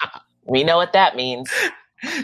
We 0.44 0.62
know 0.62 0.76
what 0.76 0.92
that 0.92 1.16
means 1.16 1.50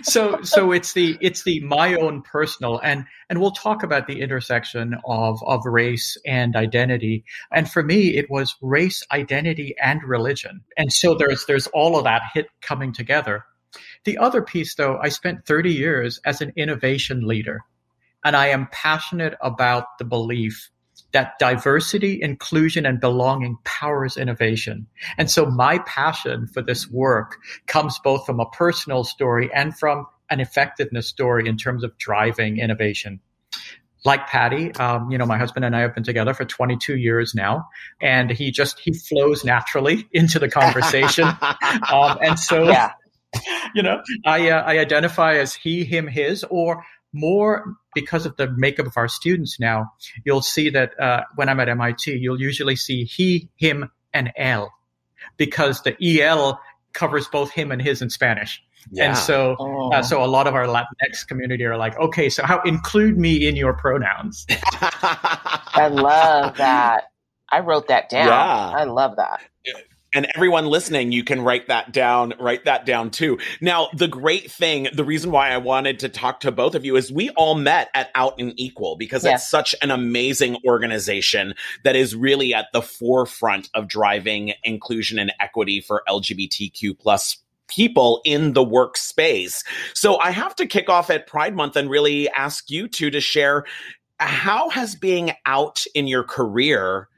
so 0.02 0.40
so 0.42 0.72
it's 0.72 0.92
the 0.94 1.18
it's 1.20 1.44
the 1.44 1.60
my 1.60 1.94
own 1.94 2.22
personal 2.22 2.78
and 2.82 3.04
and 3.28 3.40
we'll 3.40 3.50
talk 3.50 3.82
about 3.82 4.06
the 4.06 4.20
intersection 4.20 4.96
of 5.06 5.42
of 5.44 5.64
race 5.64 6.16
and 6.26 6.56
identity. 6.56 7.24
And 7.52 7.70
for 7.70 7.82
me 7.82 8.16
it 8.16 8.30
was 8.30 8.56
race 8.60 9.02
identity 9.12 9.74
and 9.82 10.02
religion. 10.02 10.62
And 10.76 10.92
so 10.92 11.14
there's 11.14 11.46
there's 11.46 11.66
all 11.68 11.96
of 11.96 12.04
that 12.04 12.22
hit 12.32 12.46
coming 12.60 12.92
together. 12.92 13.44
The 14.04 14.18
other 14.18 14.42
piece 14.42 14.74
though 14.74 14.98
i 15.02 15.08
spent 15.08 15.44
30 15.44 15.72
years 15.72 16.20
as 16.24 16.40
an 16.40 16.52
innovation 16.56 17.26
leader 17.26 17.60
and 18.24 18.34
i 18.36 18.46
am 18.46 18.68
passionate 18.72 19.34
about 19.42 19.98
the 19.98 20.04
belief 20.04 20.70
that 21.12 21.38
diversity, 21.38 22.20
inclusion, 22.20 22.84
and 22.86 23.00
belonging 23.00 23.56
powers 23.64 24.16
innovation. 24.16 24.86
And 25.18 25.30
so 25.30 25.46
my 25.46 25.78
passion 25.80 26.46
for 26.46 26.62
this 26.62 26.88
work 26.90 27.38
comes 27.66 27.98
both 27.98 28.26
from 28.26 28.40
a 28.40 28.46
personal 28.50 29.04
story 29.04 29.50
and 29.54 29.76
from 29.76 30.06
an 30.28 30.40
effectiveness 30.40 31.08
story 31.08 31.48
in 31.48 31.56
terms 31.56 31.84
of 31.84 31.96
driving 31.98 32.58
innovation 32.58 33.20
like 34.06 34.28
Patty, 34.28 34.72
um, 34.76 35.10
you 35.10 35.18
know, 35.18 35.26
my 35.26 35.36
husband 35.36 35.64
and 35.64 35.74
I 35.74 35.80
have 35.80 35.94
been 35.94 36.04
together 36.04 36.32
for 36.32 36.44
22 36.44 36.96
years 36.96 37.34
now, 37.34 37.68
and 38.00 38.30
he 38.30 38.52
just 38.52 38.78
he 38.78 38.94
flows 38.94 39.44
naturally 39.44 40.08
into 40.12 40.38
the 40.38 40.48
conversation, 40.48 41.24
um, 41.92 42.18
and 42.22 42.38
so 42.38 42.64
yeah. 42.64 42.92
you 43.74 43.82
know, 43.82 44.00
I 44.24 44.48
uh, 44.48 44.62
I 44.62 44.78
identify 44.78 45.34
as 45.34 45.52
he, 45.52 45.84
him, 45.84 46.06
his, 46.06 46.44
or 46.48 46.84
more 47.16 47.76
because 47.94 48.26
of 48.26 48.36
the 48.36 48.50
makeup 48.52 48.86
of 48.86 48.96
our 48.96 49.08
students 49.08 49.58
now, 49.58 49.92
you'll 50.24 50.42
see 50.42 50.70
that 50.70 50.98
uh, 51.00 51.22
when 51.34 51.48
I'm 51.48 51.58
at 51.60 51.68
MIT, 51.68 52.16
you'll 52.16 52.40
usually 52.40 52.76
see 52.76 53.04
he, 53.04 53.48
him, 53.56 53.90
and 54.12 54.32
L 54.36 54.72
because 55.36 55.82
the 55.82 55.96
EL 56.20 56.60
covers 56.92 57.28
both 57.28 57.50
him 57.50 57.72
and 57.72 57.82
his 57.82 58.00
in 58.00 58.10
Spanish. 58.10 58.62
Yeah. 58.90 59.08
And 59.08 59.18
so, 59.18 59.52
uh, 59.52 59.56
oh. 59.58 59.90
uh, 59.92 60.02
so 60.02 60.22
a 60.22 60.26
lot 60.26 60.46
of 60.46 60.54
our 60.54 60.66
Latinx 60.66 61.26
community 61.26 61.64
are 61.64 61.76
like, 61.76 61.98
okay, 61.98 62.28
so 62.28 62.44
how 62.44 62.62
include 62.62 63.18
me 63.18 63.46
in 63.46 63.56
your 63.56 63.74
pronouns? 63.74 64.46
I 64.50 65.88
love 65.92 66.56
that. 66.58 67.04
I 67.50 67.60
wrote 67.60 67.88
that 67.88 68.08
down. 68.08 68.28
Yeah. 68.28 68.80
I 68.80 68.84
love 68.84 69.16
that 69.16 69.40
and 70.16 70.26
everyone 70.34 70.66
listening 70.66 71.12
you 71.12 71.22
can 71.22 71.42
write 71.42 71.68
that 71.68 71.92
down 71.92 72.32
write 72.40 72.64
that 72.64 72.86
down 72.86 73.10
too. 73.10 73.38
Now 73.60 73.88
the 73.94 74.08
great 74.08 74.50
thing 74.50 74.88
the 74.92 75.04
reason 75.04 75.30
why 75.30 75.50
i 75.50 75.58
wanted 75.58 76.00
to 76.00 76.08
talk 76.08 76.40
to 76.40 76.50
both 76.50 76.74
of 76.74 76.84
you 76.84 76.96
is 76.96 77.12
we 77.12 77.28
all 77.30 77.54
met 77.54 77.90
at 77.94 78.10
out 78.14 78.34
and 78.38 78.54
equal 78.56 78.96
because 78.96 79.24
yes. 79.24 79.42
it's 79.42 79.50
such 79.50 79.74
an 79.82 79.90
amazing 79.90 80.56
organization 80.66 81.54
that 81.84 81.94
is 81.94 82.16
really 82.16 82.54
at 82.54 82.66
the 82.72 82.80
forefront 82.80 83.68
of 83.74 83.86
driving 83.86 84.54
inclusion 84.64 85.18
and 85.18 85.32
equity 85.38 85.80
for 85.80 86.02
lgbtq 86.08 86.98
plus 86.98 87.36
people 87.68 88.20
in 88.24 88.54
the 88.54 88.64
workspace. 88.64 89.64
So 89.92 90.18
i 90.18 90.30
have 90.30 90.56
to 90.56 90.66
kick 90.66 90.88
off 90.88 91.10
at 91.10 91.26
pride 91.26 91.54
month 91.54 91.76
and 91.76 91.90
really 91.90 92.28
ask 92.30 92.70
you 92.70 92.88
two 92.88 93.10
to 93.10 93.20
share 93.20 93.64
how 94.18 94.70
has 94.70 94.94
being 94.94 95.32
out 95.44 95.84
in 95.94 96.06
your 96.06 96.24
career 96.24 97.08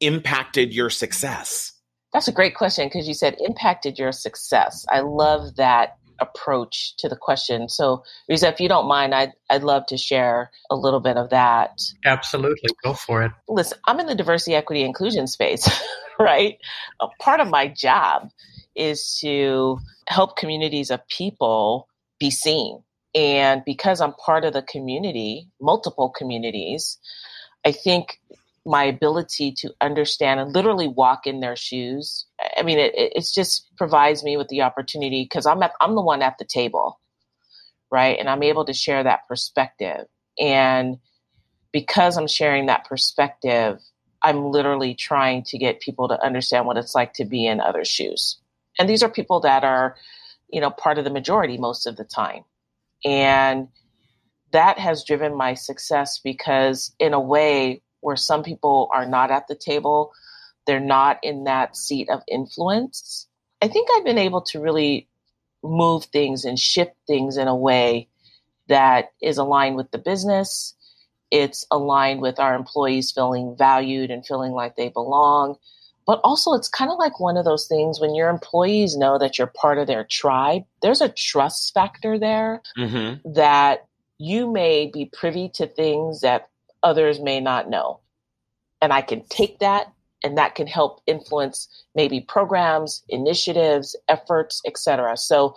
impacted 0.00 0.72
your 0.74 0.90
success 0.90 1.77
that's 2.12 2.28
a 2.28 2.32
great 2.32 2.54
question 2.54 2.86
because 2.86 3.06
you 3.06 3.14
said 3.14 3.36
impacted 3.40 3.98
your 3.98 4.12
success. 4.12 4.86
I 4.88 5.00
love 5.00 5.56
that 5.56 5.98
approach 6.20 6.96
to 6.96 7.08
the 7.08 7.16
question. 7.16 7.68
So, 7.68 8.02
Reza, 8.28 8.48
if 8.48 8.60
you 8.60 8.68
don't 8.68 8.88
mind, 8.88 9.14
I'd, 9.14 9.32
I'd 9.50 9.62
love 9.62 9.86
to 9.86 9.96
share 9.96 10.50
a 10.70 10.76
little 10.76 11.00
bit 11.00 11.16
of 11.16 11.30
that. 11.30 11.80
Absolutely. 12.04 12.70
Go 12.82 12.94
for 12.94 13.22
it. 13.22 13.32
Listen, 13.48 13.78
I'm 13.86 14.00
in 14.00 14.06
the 14.06 14.14
diversity, 14.14 14.54
equity, 14.54 14.82
inclusion 14.82 15.26
space, 15.26 15.68
right? 16.18 16.58
A 17.00 17.08
part 17.20 17.40
of 17.40 17.48
my 17.48 17.68
job 17.68 18.30
is 18.74 19.18
to 19.20 19.78
help 20.08 20.36
communities 20.36 20.90
of 20.90 21.06
people 21.08 21.88
be 22.18 22.30
seen. 22.30 22.82
And 23.14 23.62
because 23.64 24.00
I'm 24.00 24.12
part 24.14 24.44
of 24.44 24.52
the 24.52 24.62
community, 24.62 25.48
multiple 25.60 26.10
communities, 26.10 26.98
I 27.64 27.72
think 27.72 28.20
my 28.68 28.84
ability 28.84 29.50
to 29.52 29.72
understand 29.80 30.38
and 30.38 30.52
literally 30.52 30.88
walk 30.88 31.26
in 31.26 31.40
their 31.40 31.56
shoes. 31.56 32.26
I 32.56 32.62
mean, 32.62 32.78
it, 32.78 32.92
it 32.94 33.26
just 33.34 33.74
provides 33.76 34.22
me 34.22 34.36
with 34.36 34.48
the 34.48 34.62
opportunity 34.62 35.24
because 35.24 35.46
I'm 35.46 35.62
at, 35.62 35.72
I'm 35.80 35.94
the 35.94 36.02
one 36.02 36.22
at 36.22 36.36
the 36.38 36.44
table, 36.44 37.00
right? 37.90 38.18
And 38.18 38.28
I'm 38.28 38.42
able 38.42 38.66
to 38.66 38.74
share 38.74 39.02
that 39.02 39.26
perspective. 39.26 40.06
And 40.38 40.98
because 41.72 42.18
I'm 42.18 42.26
sharing 42.26 42.66
that 42.66 42.84
perspective, 42.84 43.80
I'm 44.22 44.50
literally 44.50 44.94
trying 44.94 45.44
to 45.44 45.58
get 45.58 45.80
people 45.80 46.08
to 46.08 46.22
understand 46.22 46.66
what 46.66 46.76
it's 46.76 46.94
like 46.94 47.14
to 47.14 47.24
be 47.24 47.46
in 47.46 47.60
other 47.60 47.84
shoes. 47.84 48.38
And 48.78 48.88
these 48.88 49.02
are 49.02 49.08
people 49.08 49.40
that 49.40 49.64
are, 49.64 49.96
you 50.50 50.60
know, 50.60 50.70
part 50.70 50.98
of 50.98 51.04
the 51.04 51.10
majority 51.10 51.56
most 51.56 51.86
of 51.86 51.96
the 51.96 52.04
time. 52.04 52.44
And 53.04 53.68
that 54.52 54.78
has 54.78 55.04
driven 55.04 55.36
my 55.36 55.54
success 55.54 56.20
because, 56.22 56.94
in 56.98 57.14
a 57.14 57.20
way, 57.20 57.82
where 58.00 58.16
some 58.16 58.42
people 58.42 58.88
are 58.92 59.06
not 59.06 59.30
at 59.30 59.48
the 59.48 59.54
table, 59.54 60.12
they're 60.66 60.80
not 60.80 61.18
in 61.22 61.44
that 61.44 61.76
seat 61.76 62.08
of 62.10 62.22
influence. 62.28 63.26
I 63.60 63.68
think 63.68 63.88
I've 63.90 64.04
been 64.04 64.18
able 64.18 64.42
to 64.42 64.60
really 64.60 65.08
move 65.62 66.04
things 66.04 66.44
and 66.44 66.58
shift 66.58 66.94
things 67.06 67.36
in 67.36 67.48
a 67.48 67.56
way 67.56 68.08
that 68.68 69.12
is 69.20 69.38
aligned 69.38 69.76
with 69.76 69.90
the 69.90 69.98
business. 69.98 70.74
It's 71.30 71.66
aligned 71.70 72.20
with 72.20 72.38
our 72.38 72.54
employees 72.54 73.12
feeling 73.12 73.56
valued 73.56 74.10
and 74.10 74.24
feeling 74.24 74.52
like 74.52 74.76
they 74.76 74.88
belong. 74.88 75.56
But 76.06 76.20
also, 76.24 76.54
it's 76.54 76.68
kind 76.68 76.90
of 76.90 76.98
like 76.98 77.20
one 77.20 77.36
of 77.36 77.44
those 77.44 77.66
things 77.66 78.00
when 78.00 78.14
your 78.14 78.30
employees 78.30 78.96
know 78.96 79.18
that 79.18 79.36
you're 79.36 79.46
part 79.46 79.76
of 79.76 79.86
their 79.86 80.04
tribe, 80.04 80.62
there's 80.80 81.02
a 81.02 81.10
trust 81.10 81.74
factor 81.74 82.18
there 82.18 82.62
mm-hmm. 82.78 83.32
that 83.34 83.86
you 84.16 84.50
may 84.50 84.90
be 84.92 85.10
privy 85.12 85.50
to 85.50 85.66
things 85.66 86.22
that 86.22 86.48
others 86.82 87.20
may 87.20 87.40
not 87.40 87.68
know. 87.68 88.00
and 88.80 88.92
I 88.92 89.02
can 89.02 89.24
take 89.28 89.58
that 89.58 89.92
and 90.22 90.36
that 90.36 90.54
can 90.54 90.66
help 90.66 91.00
influence 91.06 91.68
maybe 91.94 92.20
programs, 92.20 93.02
initiatives, 93.08 93.96
efforts, 94.08 94.60
etc. 94.66 95.16
So 95.16 95.54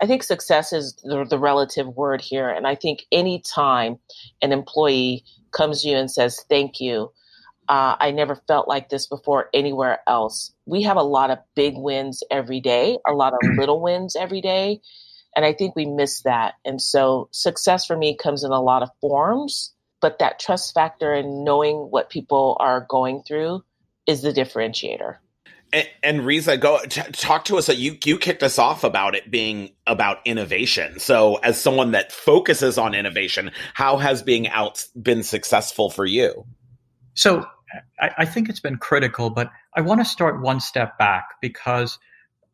I 0.00 0.06
think 0.06 0.22
success 0.22 0.72
is 0.72 0.94
the, 1.02 1.24
the, 1.24 1.38
relative 1.38 1.88
word 1.96 2.20
here. 2.20 2.48
And 2.48 2.66
I 2.66 2.74
think 2.76 3.04
anytime 3.10 3.98
an 4.40 4.52
employee 4.52 5.24
comes 5.50 5.82
to 5.82 5.88
you 5.88 5.96
and 5.96 6.10
says, 6.10 6.44
thank 6.48 6.80
you, 6.80 7.12
uh, 7.68 7.96
I 7.98 8.10
never 8.10 8.36
felt 8.46 8.68
like 8.68 8.88
this 8.88 9.06
before 9.06 9.48
anywhere 9.52 10.00
else. 10.06 10.52
We 10.66 10.82
have 10.82 10.96
a 10.96 11.02
lot 11.02 11.30
of 11.30 11.38
big 11.54 11.74
wins 11.76 12.22
every 12.30 12.60
day, 12.60 12.98
a 13.06 13.12
lot 13.12 13.32
of 13.32 13.40
little 13.56 13.80
wins 13.80 14.16
every 14.16 14.40
day. 14.40 14.80
And 15.34 15.44
I 15.44 15.52
think 15.52 15.74
we 15.74 15.86
miss 15.86 16.22
that. 16.22 16.54
And 16.64 16.80
so 16.80 17.28
success 17.32 17.86
for 17.86 17.96
me 17.96 18.16
comes 18.16 18.44
in 18.44 18.52
a 18.52 18.60
lot 18.60 18.84
of 18.84 18.90
forms, 19.00 19.73
but 20.04 20.18
that 20.18 20.38
trust 20.38 20.74
factor 20.74 21.14
and 21.14 21.44
knowing 21.46 21.76
what 21.76 22.10
people 22.10 22.58
are 22.60 22.84
going 22.90 23.22
through 23.22 23.64
is 24.06 24.20
the 24.20 24.34
differentiator. 24.34 25.16
And, 25.72 25.88
and 26.02 26.26
Reza, 26.26 26.58
go 26.58 26.78
t- 26.86 27.00
talk 27.12 27.46
to 27.46 27.56
us. 27.56 27.70
You 27.70 27.96
you 28.04 28.18
kicked 28.18 28.42
us 28.42 28.58
off 28.58 28.84
about 28.84 29.14
it 29.14 29.30
being 29.30 29.70
about 29.86 30.18
innovation. 30.26 30.98
So, 30.98 31.36
as 31.36 31.58
someone 31.58 31.92
that 31.92 32.12
focuses 32.12 32.76
on 32.76 32.94
innovation, 32.94 33.50
how 33.72 33.96
has 33.96 34.22
being 34.22 34.46
out 34.48 34.84
been 35.00 35.22
successful 35.22 35.88
for 35.88 36.04
you? 36.04 36.44
So, 37.14 37.46
I, 37.98 38.10
I 38.18 38.24
think 38.26 38.50
it's 38.50 38.60
been 38.60 38.76
critical, 38.76 39.30
but 39.30 39.50
I 39.74 39.80
want 39.80 40.02
to 40.02 40.04
start 40.04 40.42
one 40.42 40.60
step 40.60 40.98
back 40.98 41.30
because 41.40 41.98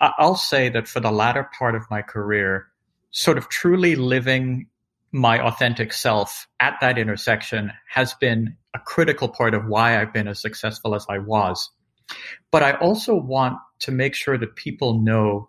I'll 0.00 0.37
say 0.37 0.69
that 0.69 0.87
for 0.87 1.00
the 1.00 1.11
latter 1.11 1.50
part 1.59 1.75
of 1.75 1.83
my 1.90 2.02
career, 2.02 2.69
sort 3.11 3.38
of 3.38 3.49
truly 3.49 3.97
living 3.97 4.69
my 5.12 5.40
authentic 5.40 5.93
self 5.93 6.47
at 6.61 6.76
that 6.81 6.99
intersection 6.99 7.73
has 7.88 8.14
been 8.14 8.57
a 8.75 8.79
critical 8.79 9.29
part 9.29 9.55
of 9.55 9.67
why 9.67 10.00
I've 10.00 10.12
been 10.12 10.29
as 10.29 10.40
successful 10.40 10.95
as 10.95 11.07
I 11.09 11.19
was. 11.19 11.71
But 12.50 12.62
I 12.62 12.73
also 12.75 13.14
want 13.14 13.59
to 13.81 13.93
make 13.93 14.14
sure 14.14 14.38
that 14.38 14.57
people 14.57 15.00
know 15.00 15.49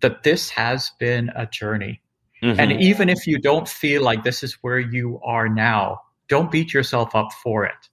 that 0.00 0.22
this 0.22 0.50
has 0.50 0.90
been 0.98 1.30
a 1.34 1.46
journey. 1.46 2.00
Mm-hmm. 2.42 2.60
And 2.60 2.72
even 2.82 3.08
if 3.08 3.26
you 3.26 3.38
don't 3.38 3.68
feel 3.68 4.02
like 4.02 4.24
this 4.24 4.42
is 4.42 4.54
where 4.60 4.78
you 4.78 5.20
are 5.24 5.48
now, 5.48 6.00
don't 6.28 6.50
beat 6.50 6.74
yourself 6.74 7.14
up 7.14 7.32
for 7.32 7.64
it. 7.64 7.88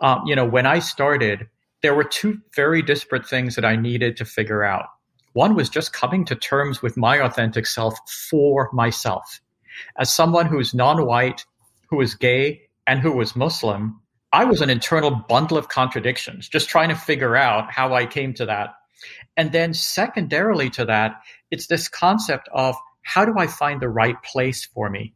Um, 0.00 0.22
you 0.26 0.36
know, 0.36 0.44
when 0.44 0.66
I 0.66 0.78
started, 0.78 1.48
there 1.82 1.94
were 1.94 2.04
two 2.04 2.38
very 2.54 2.82
disparate 2.82 3.26
things 3.26 3.54
that 3.56 3.64
I 3.64 3.76
needed 3.76 4.16
to 4.18 4.24
figure 4.24 4.62
out. 4.62 4.86
One 5.32 5.54
was 5.54 5.70
just 5.70 5.92
coming 5.92 6.24
to 6.26 6.34
terms 6.34 6.82
with 6.82 6.96
my 6.96 7.18
authentic 7.18 7.66
self 7.66 7.98
for 8.08 8.68
myself. 8.72 9.40
As 9.98 10.12
someone 10.12 10.46
who's 10.46 10.74
non 10.74 11.06
white, 11.06 11.44
who 11.88 12.00
is 12.00 12.14
gay, 12.14 12.62
and 12.86 13.00
who 13.00 13.12
was 13.12 13.36
Muslim, 13.36 14.00
I 14.32 14.44
was 14.44 14.60
an 14.60 14.70
internal 14.70 15.10
bundle 15.10 15.56
of 15.56 15.68
contradictions, 15.68 16.48
just 16.48 16.68
trying 16.68 16.88
to 16.90 16.94
figure 16.94 17.36
out 17.36 17.70
how 17.70 17.94
I 17.94 18.06
came 18.06 18.34
to 18.34 18.46
that. 18.46 18.74
And 19.36 19.52
then, 19.52 19.74
secondarily 19.74 20.70
to 20.70 20.84
that, 20.86 21.20
it's 21.50 21.66
this 21.66 21.88
concept 21.88 22.48
of 22.52 22.76
how 23.02 23.24
do 23.24 23.34
I 23.38 23.46
find 23.46 23.80
the 23.80 23.88
right 23.88 24.20
place 24.22 24.64
for 24.64 24.90
me? 24.90 25.14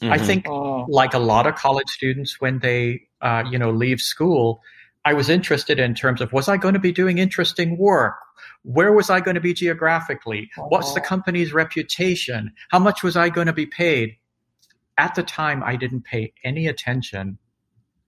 Mm-hmm. 0.00 0.12
I 0.12 0.18
think, 0.18 0.48
oh. 0.48 0.86
like 0.88 1.14
a 1.14 1.18
lot 1.18 1.46
of 1.46 1.56
college 1.56 1.88
students, 1.88 2.40
when 2.40 2.60
they 2.60 3.02
uh, 3.20 3.44
you 3.50 3.58
know 3.58 3.70
leave 3.70 4.00
school, 4.00 4.60
I 5.04 5.12
was 5.12 5.28
interested 5.28 5.78
in 5.78 5.94
terms 5.94 6.20
of 6.20 6.32
was 6.32 6.48
I 6.48 6.56
going 6.56 6.74
to 6.74 6.80
be 6.80 6.92
doing 6.92 7.18
interesting 7.18 7.76
work? 7.76 8.14
Where 8.62 8.92
was 8.92 9.10
I 9.10 9.20
going 9.20 9.34
to 9.34 9.40
be 9.40 9.52
geographically? 9.52 10.50
What's 10.56 10.94
the 10.94 11.00
oh. 11.00 11.04
company's 11.04 11.52
reputation? 11.52 12.52
How 12.70 12.78
much 12.78 13.02
was 13.02 13.16
I 13.16 13.28
going 13.28 13.46
to 13.46 13.52
be 13.52 13.66
paid? 13.66 14.16
At 14.96 15.14
the 15.14 15.22
time, 15.22 15.62
I 15.62 15.76
didn't 15.76 16.04
pay 16.04 16.32
any 16.44 16.66
attention 16.66 17.38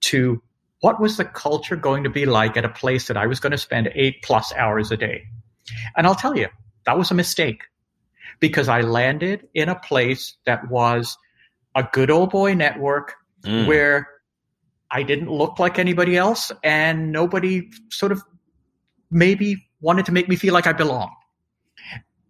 to 0.01 0.41
what 0.79 1.01
was 1.01 1.17
the 1.17 1.25
culture 1.25 1.75
going 1.75 2.03
to 2.03 2.09
be 2.09 2.25
like 2.25 2.55
at 2.55 2.65
a 2.65 2.69
place 2.69 3.07
that 3.07 3.17
I 3.17 3.27
was 3.27 3.39
going 3.39 3.51
to 3.51 3.57
spend 3.57 3.91
eight 3.93 4.21
plus 4.23 4.53
hours 4.53 4.91
a 4.91 4.97
day. 4.97 5.23
And 5.95 6.07
I'll 6.07 6.15
tell 6.15 6.37
you, 6.37 6.47
that 6.85 6.97
was 6.97 7.11
a 7.11 7.15
mistake 7.15 7.63
because 8.39 8.69
I 8.69 8.81
landed 8.81 9.47
in 9.53 9.69
a 9.69 9.75
place 9.75 10.35
that 10.45 10.69
was 10.69 11.17
a 11.75 11.83
good 11.91 12.09
old 12.09 12.29
boy 12.29 12.53
network 12.53 13.15
mm. 13.43 13.67
where 13.67 14.07
I 14.89 15.03
didn't 15.03 15.29
look 15.29 15.59
like 15.59 15.79
anybody 15.79 16.15
else 16.15 16.51
and 16.63 17.11
nobody 17.11 17.69
sort 17.89 18.11
of 18.11 18.23
maybe 19.11 19.67
wanted 19.81 20.05
to 20.05 20.11
make 20.11 20.29
me 20.29 20.35
feel 20.35 20.53
like 20.53 20.67
I 20.67 20.73
belong. 20.73 21.13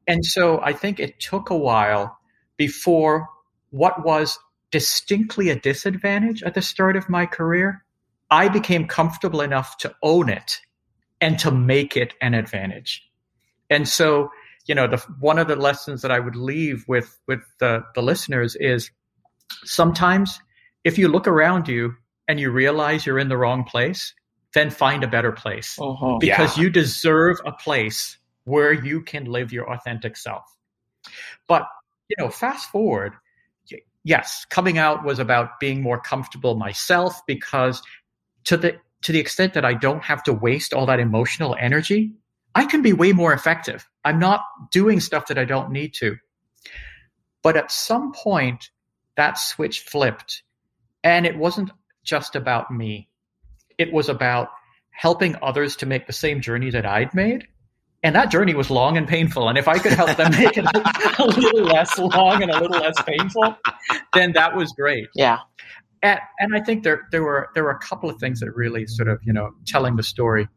And 0.07 0.25
so 0.25 0.61
I 0.61 0.73
think 0.73 0.99
it 0.99 1.19
took 1.19 1.49
a 1.49 1.57
while 1.57 2.17
before 2.57 3.27
what 3.69 4.05
was 4.05 4.39
distinctly 4.71 5.49
a 5.49 5.59
disadvantage 5.59 6.43
at 6.43 6.53
the 6.53 6.61
start 6.61 6.95
of 6.95 7.09
my 7.09 7.25
career, 7.25 7.83
I 8.29 8.49
became 8.49 8.87
comfortable 8.87 9.41
enough 9.41 9.77
to 9.79 9.95
own 10.03 10.29
it 10.29 10.59
and 11.21 11.39
to 11.39 11.51
make 11.51 11.95
it 11.95 12.13
an 12.21 12.33
advantage. 12.33 13.03
And 13.69 13.87
so, 13.87 14.29
you 14.65 14.75
know, 14.75 14.87
the 14.87 14.97
one 15.19 15.39
of 15.39 15.47
the 15.47 15.55
lessons 15.55 16.01
that 16.01 16.11
I 16.11 16.19
would 16.19 16.35
leave 16.35 16.85
with 16.87 17.17
with 17.27 17.41
the, 17.59 17.83
the 17.95 18.01
listeners 18.01 18.55
is 18.59 18.91
sometimes 19.63 20.39
if 20.83 20.97
you 20.97 21.07
look 21.07 21.27
around 21.27 21.67
you 21.67 21.93
and 22.27 22.39
you 22.39 22.51
realize 22.51 23.05
you're 23.05 23.19
in 23.19 23.29
the 23.29 23.37
wrong 23.37 23.63
place, 23.63 24.13
then 24.53 24.69
find 24.69 25.03
a 25.03 25.07
better 25.07 25.31
place 25.31 25.77
uh-huh. 25.79 26.17
because 26.19 26.57
yeah. 26.57 26.63
you 26.63 26.69
deserve 26.69 27.37
a 27.45 27.51
place 27.51 28.17
where 28.45 28.73
you 28.73 29.01
can 29.01 29.25
live 29.25 29.51
your 29.51 29.71
authentic 29.71 30.17
self. 30.17 30.43
But, 31.47 31.67
you 32.09 32.15
know, 32.19 32.29
fast 32.29 32.69
forward, 32.69 33.13
yes, 34.03 34.45
coming 34.49 34.77
out 34.77 35.03
was 35.03 35.19
about 35.19 35.59
being 35.59 35.81
more 35.81 35.99
comfortable 35.99 36.55
myself 36.55 37.21
because 37.27 37.81
to 38.45 38.57
the 38.57 38.77
to 39.03 39.11
the 39.11 39.19
extent 39.19 39.53
that 39.53 39.65
I 39.65 39.73
don't 39.73 40.03
have 40.03 40.23
to 40.23 40.33
waste 40.33 40.73
all 40.73 40.87
that 40.87 40.99
emotional 40.99 41.55
energy, 41.59 42.13
I 42.55 42.65
can 42.65 42.81
be 42.81 42.93
way 42.93 43.13
more 43.13 43.31
effective. 43.31 43.87
I'm 44.03 44.17
not 44.17 44.41
doing 44.71 44.99
stuff 44.99 45.27
that 45.27 45.37
I 45.37 45.45
don't 45.45 45.71
need 45.71 45.93
to. 45.95 46.17
But 47.43 47.57
at 47.57 47.71
some 47.71 48.13
point, 48.13 48.71
that 49.15 49.37
switch 49.37 49.81
flipped. 49.81 50.41
And 51.03 51.25
it 51.25 51.37
wasn't 51.37 51.71
just 52.07 52.35
about 52.35 52.71
me 52.71 53.09
it 53.77 53.93
was 53.93 54.09
about 54.09 54.49
helping 54.91 55.35
others 55.41 55.75
to 55.77 55.85
make 55.85 56.07
the 56.07 56.13
same 56.13 56.41
journey 56.41 56.69
that 56.71 56.85
I'd 56.85 57.13
made. 57.13 57.47
And 58.03 58.15
that 58.15 58.31
journey 58.31 58.53
was 58.53 58.69
long 58.69 58.97
and 58.97 59.07
painful. 59.07 59.49
And 59.49 59.57
if 59.57 59.67
I 59.67 59.79
could 59.79 59.93
help 59.93 60.15
them 60.17 60.31
make 60.39 60.57
it 60.57 60.65
a, 60.65 61.25
little 61.25 61.63
less 61.63 61.97
long 61.97 62.41
and 62.41 62.51
a 62.51 62.59
little 62.59 62.79
less 62.79 63.01
painful, 63.03 63.55
then 64.13 64.33
that 64.33 64.55
was 64.55 64.71
great. 64.73 65.07
Yeah. 65.15 65.39
And, 66.03 66.19
and 66.39 66.55
I 66.55 66.61
think 66.61 66.83
there 66.83 67.07
there 67.11 67.23
were 67.23 67.49
there 67.55 67.63
were 67.63 67.71
a 67.71 67.79
couple 67.79 68.07
of 68.07 68.19
things 68.19 68.39
that 68.41 68.51
really 68.51 68.85
sort 68.85 69.07
of 69.09 69.19
you 69.23 69.33
know 69.33 69.49
telling 69.65 69.95
the 69.95 70.03
story. 70.03 70.47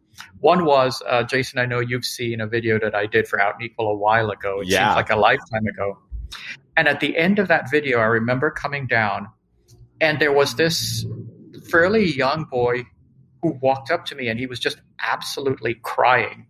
One 0.40 0.66
was 0.66 1.02
uh, 1.08 1.22
Jason. 1.22 1.58
I 1.58 1.64
know 1.64 1.80
you've 1.80 2.04
seen 2.04 2.42
a 2.42 2.46
video 2.46 2.78
that 2.78 2.94
I 2.94 3.06
did 3.06 3.26
for 3.26 3.40
Out 3.40 3.54
and 3.54 3.62
Equal 3.62 3.88
a 3.88 3.96
while 3.96 4.30
ago. 4.30 4.60
It 4.60 4.68
yeah. 4.68 4.88
seems 4.88 4.96
like 4.96 5.10
a 5.10 5.16
lifetime 5.16 5.66
ago. 5.66 5.98
And 6.76 6.88
at 6.88 7.00
the 7.00 7.16
end 7.16 7.38
of 7.38 7.48
that 7.48 7.70
video, 7.70 7.98
I 8.00 8.04
remember 8.04 8.50
coming 8.50 8.86
down, 8.86 9.28
and 9.98 10.18
there 10.18 10.32
was 10.32 10.56
this 10.56 11.06
fairly 11.70 12.04
young 12.04 12.44
boy 12.44 12.85
who 13.42 13.59
walked 13.62 13.90
up 13.90 14.04
to 14.06 14.14
me 14.14 14.28
and 14.28 14.38
he 14.38 14.46
was 14.46 14.59
just 14.59 14.80
absolutely 15.00 15.74
crying. 15.83 16.46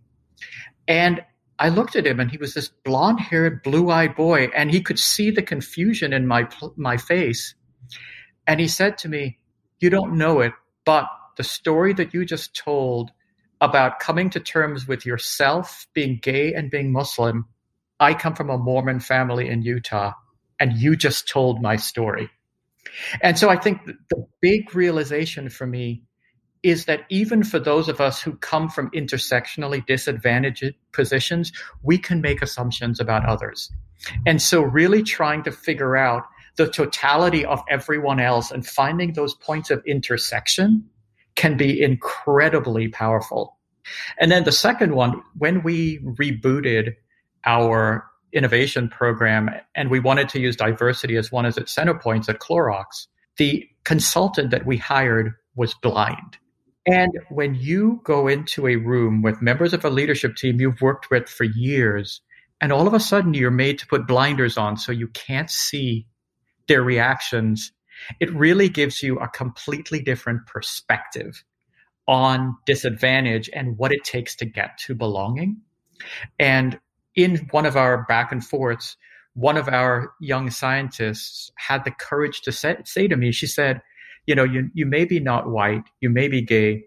And 0.87 1.23
I 1.59 1.69
looked 1.69 1.95
at 1.95 2.07
him 2.07 2.19
and 2.19 2.31
he 2.31 2.37
was 2.37 2.53
this 2.53 2.69
blonde 2.83 3.19
haired, 3.19 3.63
blue 3.63 3.91
eyed 3.91 4.15
boy, 4.15 4.49
and 4.55 4.71
he 4.71 4.81
could 4.81 4.99
see 4.99 5.29
the 5.29 5.43
confusion 5.43 6.11
in 6.11 6.27
my, 6.27 6.47
my 6.75 6.97
face. 6.97 7.53
And 8.47 8.59
he 8.59 8.67
said 8.67 8.97
to 8.99 9.09
me, 9.09 9.37
You 9.79 9.89
don't 9.89 10.17
know 10.17 10.39
it, 10.39 10.53
but 10.85 11.05
the 11.37 11.43
story 11.43 11.93
that 11.93 12.13
you 12.13 12.25
just 12.25 12.55
told 12.55 13.11
about 13.61 13.99
coming 13.99 14.29
to 14.31 14.39
terms 14.39 14.87
with 14.87 15.05
yourself, 15.05 15.85
being 15.93 16.19
gay, 16.21 16.53
and 16.53 16.71
being 16.71 16.91
Muslim, 16.91 17.45
I 17.99 18.15
come 18.15 18.33
from 18.33 18.49
a 18.49 18.57
Mormon 18.57 18.99
family 18.99 19.47
in 19.47 19.61
Utah, 19.61 20.13
and 20.59 20.73
you 20.73 20.95
just 20.95 21.29
told 21.29 21.61
my 21.61 21.75
story. 21.75 22.31
And 23.21 23.37
so 23.37 23.49
I 23.49 23.57
think 23.57 23.85
the 23.85 24.25
big 24.41 24.73
realization 24.75 25.49
for 25.49 25.65
me 25.65 26.03
is 26.63 26.85
that 26.85 27.01
even 27.09 27.43
for 27.43 27.59
those 27.59 27.89
of 27.89 27.99
us 27.99 28.21
who 28.21 28.35
come 28.37 28.69
from 28.69 28.91
intersectionally 28.91 29.85
disadvantaged 29.85 30.75
positions, 30.91 31.51
we 31.81 31.97
can 31.97 32.21
make 32.21 32.41
assumptions 32.41 32.99
about 32.99 33.25
others. 33.25 33.71
And 34.25 34.41
so, 34.41 34.61
really 34.61 35.03
trying 35.03 35.43
to 35.43 35.51
figure 35.51 35.95
out 35.95 36.23
the 36.57 36.67
totality 36.67 37.45
of 37.45 37.63
everyone 37.69 38.19
else 38.19 38.51
and 38.51 38.65
finding 38.65 39.13
those 39.13 39.33
points 39.35 39.71
of 39.71 39.83
intersection 39.85 40.85
can 41.35 41.57
be 41.57 41.81
incredibly 41.81 42.87
powerful. 42.87 43.57
And 44.19 44.31
then 44.31 44.43
the 44.43 44.51
second 44.51 44.93
one, 44.93 45.21
when 45.37 45.63
we 45.63 45.99
rebooted 45.99 46.95
our 47.45 48.05
innovation 48.33 48.89
program 48.89 49.49
and 49.75 49.89
we 49.89 49.99
wanted 49.99 50.29
to 50.29 50.39
use 50.39 50.55
diversity 50.55 51.17
as 51.17 51.31
one 51.31 51.45
of 51.45 51.57
its 51.57 51.73
center 51.73 51.93
points 51.93 52.29
at 52.29 52.39
Clorox, 52.39 53.07
the 53.37 53.67
consultant 53.83 54.51
that 54.51 54.65
we 54.65 54.77
hired 54.77 55.33
was 55.55 55.73
blind. 55.73 56.37
And 56.85 57.11
when 57.29 57.55
you 57.55 58.01
go 58.03 58.27
into 58.27 58.67
a 58.67 58.75
room 58.75 59.21
with 59.21 59.41
members 59.41 59.73
of 59.73 59.85
a 59.85 59.89
leadership 59.89 60.35
team 60.35 60.59
you've 60.59 60.81
worked 60.81 61.11
with 61.11 61.29
for 61.29 61.43
years, 61.43 62.21
and 62.59 62.71
all 62.71 62.87
of 62.87 62.93
a 62.93 62.99
sudden 62.99 63.33
you're 63.33 63.51
made 63.51 63.79
to 63.79 63.87
put 63.87 64.07
blinders 64.07 64.57
on 64.57 64.77
so 64.77 64.91
you 64.91 65.07
can't 65.07 65.49
see 65.49 66.07
their 66.67 66.81
reactions, 66.81 67.71
it 68.19 68.33
really 68.33 68.69
gives 68.69 69.03
you 69.03 69.19
a 69.19 69.27
completely 69.27 69.99
different 70.01 70.47
perspective 70.47 71.43
on 72.07 72.55
disadvantage 72.65 73.49
and 73.53 73.77
what 73.77 73.91
it 73.91 74.03
takes 74.03 74.35
to 74.35 74.45
get 74.45 74.77
to 74.79 74.95
belonging. 74.95 75.61
And 76.39 76.79
in 77.15 77.47
one 77.51 77.65
of 77.65 77.75
our 77.75 78.03
back 78.05 78.31
and 78.31 78.43
forths, 78.43 78.97
one 79.33 79.57
of 79.57 79.67
our 79.67 80.13
young 80.19 80.49
scientists 80.49 81.51
had 81.57 81.83
the 81.85 81.91
courage 81.91 82.41
to 82.41 82.51
say, 82.51 82.77
say 82.83 83.07
to 83.07 83.15
me, 83.15 83.31
she 83.31 83.47
said, 83.47 83.81
you 84.25 84.35
know, 84.35 84.43
you, 84.43 84.69
you 84.73 84.85
may 84.85 85.05
be 85.05 85.19
not 85.19 85.49
white, 85.49 85.83
you 85.99 86.09
may 86.09 86.27
be 86.27 86.41
gay, 86.41 86.83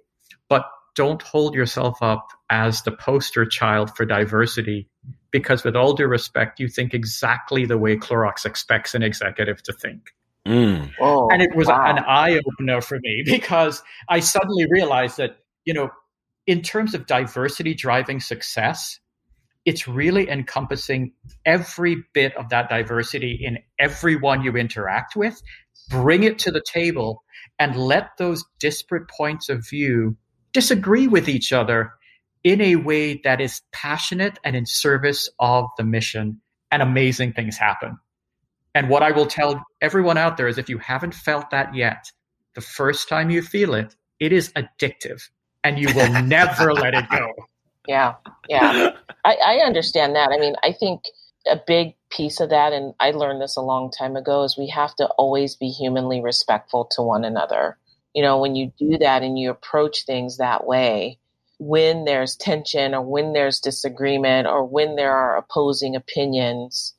but 0.48 0.66
don't 0.94 1.22
hold 1.22 1.54
yourself 1.54 1.98
up 2.02 2.28
as 2.50 2.82
the 2.82 2.92
poster 2.92 3.44
child 3.44 3.94
for 3.96 4.04
diversity 4.04 4.88
because 5.30 5.64
with 5.64 5.74
all 5.74 5.94
due 5.94 6.06
respect, 6.06 6.60
you 6.60 6.68
think 6.68 6.94
exactly 6.94 7.66
the 7.66 7.76
way 7.76 7.96
Clorox 7.96 8.46
expects 8.46 8.94
an 8.94 9.02
executive 9.02 9.62
to 9.64 9.72
think. 9.72 10.14
Mm. 10.46 10.92
Oh, 11.00 11.28
and 11.32 11.42
it 11.42 11.56
was 11.56 11.66
wow. 11.66 11.90
an 11.90 11.98
eye 12.06 12.38
opener 12.46 12.80
for 12.80 13.00
me 13.00 13.24
because 13.26 13.82
I 14.08 14.20
suddenly 14.20 14.66
realized 14.70 15.16
that, 15.16 15.38
you 15.64 15.74
know, 15.74 15.90
in 16.46 16.62
terms 16.62 16.94
of 16.94 17.06
diversity 17.06 17.74
driving 17.74 18.20
success, 18.20 19.00
it's 19.64 19.88
really 19.88 20.28
encompassing 20.28 21.12
every 21.46 22.04
bit 22.12 22.36
of 22.36 22.50
that 22.50 22.68
diversity 22.68 23.38
in 23.42 23.58
everyone 23.78 24.42
you 24.42 24.52
interact 24.56 25.16
with, 25.16 25.40
bring 25.88 26.22
it 26.22 26.38
to 26.40 26.50
the 26.50 26.62
table, 26.62 27.22
and 27.58 27.76
let 27.76 28.10
those 28.18 28.44
disparate 28.58 29.08
points 29.08 29.48
of 29.48 29.66
view 29.68 30.16
disagree 30.52 31.08
with 31.08 31.28
each 31.28 31.52
other 31.52 31.92
in 32.42 32.60
a 32.60 32.76
way 32.76 33.20
that 33.24 33.40
is 33.40 33.62
passionate 33.72 34.38
and 34.44 34.54
in 34.54 34.66
service 34.66 35.30
of 35.40 35.66
the 35.78 35.84
mission, 35.84 36.40
and 36.70 36.82
amazing 36.82 37.32
things 37.32 37.56
happen. 37.56 37.96
And 38.74 38.90
what 38.90 39.02
I 39.02 39.12
will 39.12 39.26
tell 39.26 39.64
everyone 39.80 40.18
out 40.18 40.36
there 40.36 40.48
is 40.48 40.58
if 40.58 40.68
you 40.68 40.78
haven't 40.78 41.14
felt 41.14 41.50
that 41.50 41.74
yet, 41.74 42.10
the 42.54 42.60
first 42.60 43.08
time 43.08 43.30
you 43.30 43.40
feel 43.40 43.74
it, 43.74 43.94
it 44.20 44.32
is 44.32 44.52
addictive 44.52 45.22
and 45.62 45.78
you 45.78 45.92
will 45.94 46.22
never 46.22 46.72
let 46.72 46.94
it 46.94 47.08
go. 47.08 47.32
Yeah, 47.86 48.14
yeah. 48.48 48.90
I, 49.24 49.36
I 49.44 49.54
understand 49.66 50.16
that. 50.16 50.30
I 50.30 50.38
mean, 50.38 50.54
I 50.62 50.72
think 50.72 51.02
a 51.46 51.60
big 51.66 51.94
piece 52.10 52.40
of 52.40 52.50
that, 52.50 52.72
and 52.72 52.94
I 53.00 53.10
learned 53.10 53.40
this 53.40 53.56
a 53.56 53.62
long 53.62 53.90
time 53.90 54.16
ago, 54.16 54.44
is 54.44 54.56
we 54.56 54.68
have 54.68 54.94
to 54.96 55.06
always 55.18 55.56
be 55.56 55.68
humanly 55.68 56.22
respectful 56.22 56.86
to 56.92 57.02
one 57.02 57.24
another. 57.24 57.78
You 58.14 58.22
know, 58.22 58.38
when 58.40 58.54
you 58.54 58.72
do 58.78 58.98
that 58.98 59.22
and 59.22 59.38
you 59.38 59.50
approach 59.50 60.04
things 60.04 60.38
that 60.38 60.66
way, 60.66 61.18
when 61.58 62.04
there's 62.04 62.36
tension 62.36 62.94
or 62.94 63.02
when 63.02 63.32
there's 63.32 63.60
disagreement 63.60 64.46
or 64.46 64.64
when 64.64 64.96
there 64.96 65.14
are 65.14 65.36
opposing 65.36 65.96
opinions, 65.96 66.94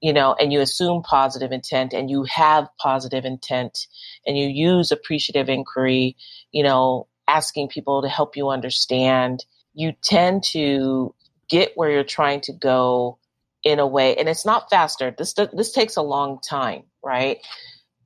you 0.00 0.12
know, 0.12 0.34
and 0.38 0.52
you 0.52 0.60
assume 0.60 1.02
positive 1.02 1.52
intent 1.52 1.92
and 1.92 2.08
you 2.10 2.24
have 2.24 2.68
positive 2.78 3.24
intent 3.24 3.86
and 4.26 4.36
you 4.38 4.46
use 4.48 4.90
appreciative 4.90 5.48
inquiry, 5.48 6.16
you 6.52 6.62
know, 6.62 7.06
asking 7.28 7.68
people 7.68 8.02
to 8.02 8.08
help 8.08 8.36
you 8.36 8.48
understand, 8.48 9.44
you 9.74 9.92
tend 10.02 10.42
to 10.42 11.14
get 11.48 11.72
where 11.74 11.90
you're 11.90 12.04
trying 12.04 12.40
to 12.42 12.52
go 12.52 13.18
in 13.62 13.78
a 13.78 13.86
way 13.86 14.16
and 14.16 14.28
it's 14.28 14.46
not 14.46 14.70
faster. 14.70 15.14
This 15.16 15.34
this 15.34 15.72
takes 15.72 15.96
a 15.96 16.02
long 16.02 16.40
time 16.40 16.84
right? 17.02 17.38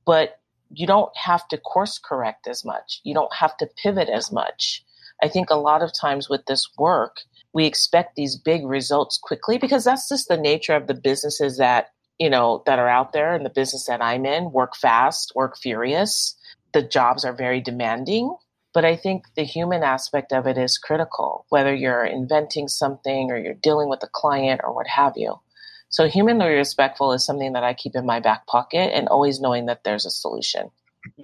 But 0.05 0.39
you 0.71 0.87
don't 0.87 1.15
have 1.15 1.47
to 1.49 1.57
course 1.57 1.99
correct 2.03 2.47
as 2.47 2.65
much. 2.65 3.01
You 3.03 3.13
don't 3.13 3.33
have 3.33 3.55
to 3.57 3.69
pivot 3.81 4.09
as 4.09 4.31
much. 4.31 4.83
I 5.23 5.27
think 5.27 5.49
a 5.49 5.55
lot 5.55 5.81
of 5.81 5.93
times 5.93 6.29
with 6.29 6.45
this 6.45 6.67
work 6.77 7.21
we 7.53 7.65
expect 7.65 8.17
these 8.17 8.35
big 8.35 8.65
results 8.65 9.17
quickly 9.17 9.57
because 9.57 9.85
that's 9.85 10.09
just 10.09 10.27
the 10.27 10.35
nature 10.35 10.75
of 10.75 10.87
the 10.87 10.93
businesses 10.93 11.57
that 11.57 11.91
you 12.19 12.29
know 12.29 12.61
that 12.65 12.79
are 12.79 12.89
out 12.89 13.13
there 13.13 13.33
and 13.33 13.45
the 13.45 13.49
business 13.49 13.85
that 13.85 14.01
i'm 14.01 14.25
in 14.25 14.51
work 14.51 14.75
fast 14.75 15.31
work 15.35 15.57
furious. 15.57 16.35
The 16.73 16.81
jobs 16.81 17.23
are 17.23 17.31
very 17.31 17.61
demanding 17.61 18.35
but 18.75 18.83
I 18.83 18.97
think 18.97 19.23
the 19.35 19.45
human 19.45 19.83
aspect 19.83 20.33
of 20.33 20.45
it 20.45 20.57
is 20.57 20.77
critical, 20.77 21.45
whether 21.47 21.73
you're 21.73 22.03
inventing 22.03 22.67
something 22.67 23.31
or 23.31 23.37
you're 23.37 23.53
dealing 23.53 23.87
with 23.87 24.03
a 24.03 24.09
client 24.11 24.59
or 24.65 24.75
what 24.75 24.85
have 24.87 25.13
you. 25.15 25.39
So, 25.87 26.09
humanly 26.09 26.47
respectful 26.47 27.13
is 27.13 27.25
something 27.25 27.53
that 27.53 27.63
I 27.63 27.73
keep 27.73 27.95
in 27.95 28.05
my 28.05 28.19
back 28.19 28.45
pocket 28.47 28.91
and 28.93 29.07
always 29.07 29.39
knowing 29.39 29.67
that 29.67 29.85
there's 29.85 30.05
a 30.05 30.11
solution. 30.11 30.69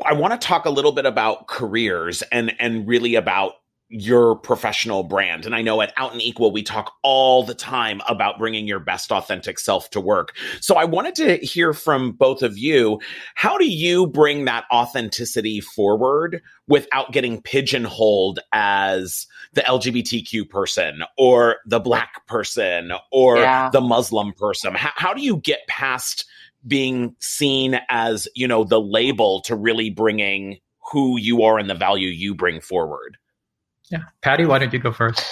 I 0.05 0.13
want 0.13 0.39
to 0.39 0.47
talk 0.47 0.65
a 0.65 0.69
little 0.69 0.93
bit 0.93 1.05
about 1.05 1.47
careers 1.47 2.21
and 2.31 2.53
and 2.57 2.87
really 2.87 3.15
about 3.15 3.55
your 3.91 4.37
professional 4.37 5.03
brand. 5.03 5.45
And 5.45 5.53
I 5.53 5.61
know 5.61 5.81
at 5.81 5.93
Out 5.97 6.13
and 6.13 6.21
Equal, 6.21 6.51
we 6.51 6.63
talk 6.63 6.93
all 7.03 7.43
the 7.43 7.53
time 7.53 8.01
about 8.07 8.39
bringing 8.39 8.65
your 8.65 8.79
best 8.79 9.11
authentic 9.11 9.59
self 9.59 9.89
to 9.89 9.99
work. 9.99 10.33
So 10.61 10.75
I 10.75 10.85
wanted 10.85 11.13
to 11.15 11.37
hear 11.45 11.73
from 11.73 12.13
both 12.13 12.41
of 12.41 12.57
you. 12.57 13.01
How 13.35 13.57
do 13.57 13.67
you 13.67 14.07
bring 14.07 14.45
that 14.45 14.63
authenticity 14.71 15.59
forward 15.59 16.41
without 16.67 17.11
getting 17.11 17.41
pigeonholed 17.41 18.39
as 18.53 19.27
the 19.53 19.61
LGBTQ 19.61 20.49
person 20.49 21.03
or 21.17 21.57
the 21.65 21.81
black 21.81 22.25
person 22.27 22.93
or 23.11 23.39
yeah. 23.39 23.69
the 23.71 23.81
Muslim 23.81 24.31
person? 24.31 24.73
How, 24.73 24.91
how 24.95 25.13
do 25.13 25.21
you 25.21 25.35
get 25.37 25.67
past 25.67 26.25
being 26.65 27.13
seen 27.19 27.81
as, 27.89 28.29
you 28.35 28.47
know, 28.47 28.63
the 28.63 28.79
label 28.79 29.41
to 29.41 29.55
really 29.55 29.89
bringing 29.89 30.59
who 30.91 31.19
you 31.19 31.43
are 31.43 31.59
and 31.59 31.69
the 31.69 31.75
value 31.75 32.07
you 32.07 32.33
bring 32.33 32.61
forward? 32.61 33.17
Yeah. 33.91 33.99
Patty, 34.21 34.45
why 34.45 34.59
don't 34.59 34.73
you 34.73 34.79
go 34.79 34.91
first? 34.91 35.23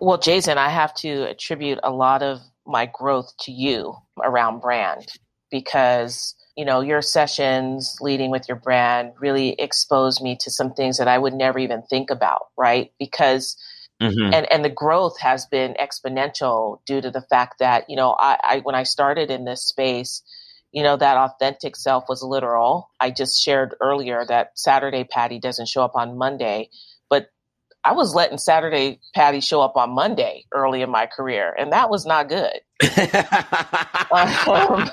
Well, 0.00 0.18
Jason, 0.18 0.58
I 0.58 0.68
have 0.68 0.94
to 0.96 1.28
attribute 1.30 1.78
a 1.82 1.90
lot 1.90 2.22
of 2.22 2.40
my 2.66 2.86
growth 2.86 3.32
to 3.40 3.52
you 3.52 3.94
around 4.22 4.60
brand 4.60 5.06
because, 5.50 6.34
you 6.56 6.64
know, 6.64 6.80
your 6.80 7.00
sessions 7.00 7.96
leading 8.00 8.30
with 8.30 8.48
your 8.48 8.56
brand 8.56 9.12
really 9.20 9.50
exposed 9.52 10.22
me 10.22 10.36
to 10.40 10.50
some 10.50 10.72
things 10.74 10.98
that 10.98 11.08
I 11.08 11.18
would 11.18 11.34
never 11.34 11.58
even 11.58 11.82
think 11.82 12.10
about, 12.10 12.46
right? 12.56 12.90
Because 12.98 13.56
Mm-hmm. 14.02 14.34
and 14.34 14.52
and 14.52 14.64
the 14.64 14.70
growth 14.70 15.20
has 15.20 15.46
been 15.46 15.76
exponential 15.80 16.80
due 16.84 17.00
to 17.00 17.12
the 17.12 17.20
fact 17.20 17.60
that 17.60 17.88
you 17.88 17.94
know 17.94 18.16
I, 18.18 18.38
I, 18.42 18.60
when 18.64 18.74
I 18.74 18.82
started 18.82 19.30
in 19.30 19.44
this 19.44 19.62
space, 19.62 20.20
you 20.72 20.82
know 20.82 20.96
that 20.96 21.16
authentic 21.16 21.76
self 21.76 22.04
was 22.08 22.20
literal. 22.20 22.90
I 22.98 23.12
just 23.12 23.40
shared 23.40 23.76
earlier 23.80 24.24
that 24.26 24.58
Saturday 24.58 25.04
Patty 25.04 25.38
doesn't 25.38 25.68
show 25.68 25.84
up 25.84 25.92
on 25.94 26.18
Monday, 26.18 26.70
I 27.84 27.92
was 27.92 28.14
letting 28.14 28.38
Saturday 28.38 28.98
Patty 29.14 29.40
show 29.40 29.60
up 29.60 29.76
on 29.76 29.90
Monday 29.90 30.46
early 30.52 30.80
in 30.80 30.90
my 30.90 31.06
career, 31.06 31.54
and 31.58 31.72
that 31.72 31.90
was 31.90 32.06
not 32.06 32.30
good. 32.30 32.60
um, 32.82 32.90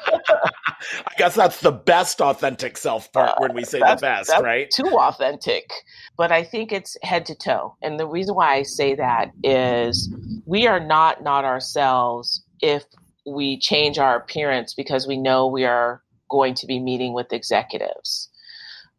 I 1.08 1.14
guess 1.18 1.36
that's 1.36 1.62
the 1.62 1.72
best 1.72 2.20
authentic 2.20 2.78
self 2.78 3.12
part 3.14 3.40
when 3.40 3.54
we 3.54 3.64
say 3.64 3.80
the 3.80 3.98
best, 4.02 4.32
right? 4.42 4.70
Too 4.70 4.98
authentic. 4.98 5.72
But 6.18 6.32
I 6.32 6.44
think 6.44 6.72
it's 6.72 6.98
head 7.02 7.26
to 7.28 7.36
toe. 7.36 7.76
And 7.82 8.00
the 8.00 8.08
reason 8.08 8.36
why 8.36 8.56
I 8.56 8.64
say 8.64 8.96
that 8.96 9.32
is 9.44 10.14
we 10.46 10.68
are 10.68 10.80
not 10.80 11.24
not 11.24 11.46
ourselves 11.46 12.44
if 12.62 12.84
we 13.26 13.58
change 13.58 14.00
our 14.00 14.18
appearance 14.18 14.74
because 14.74 15.08
we 15.08 15.18
know 15.18 15.48
we 15.48 15.64
are 15.64 16.02
going 16.30 16.56
to 16.56 16.68
be 16.68 16.80
meeting 16.80 17.14
with 17.14 17.32
executives. 17.32 18.30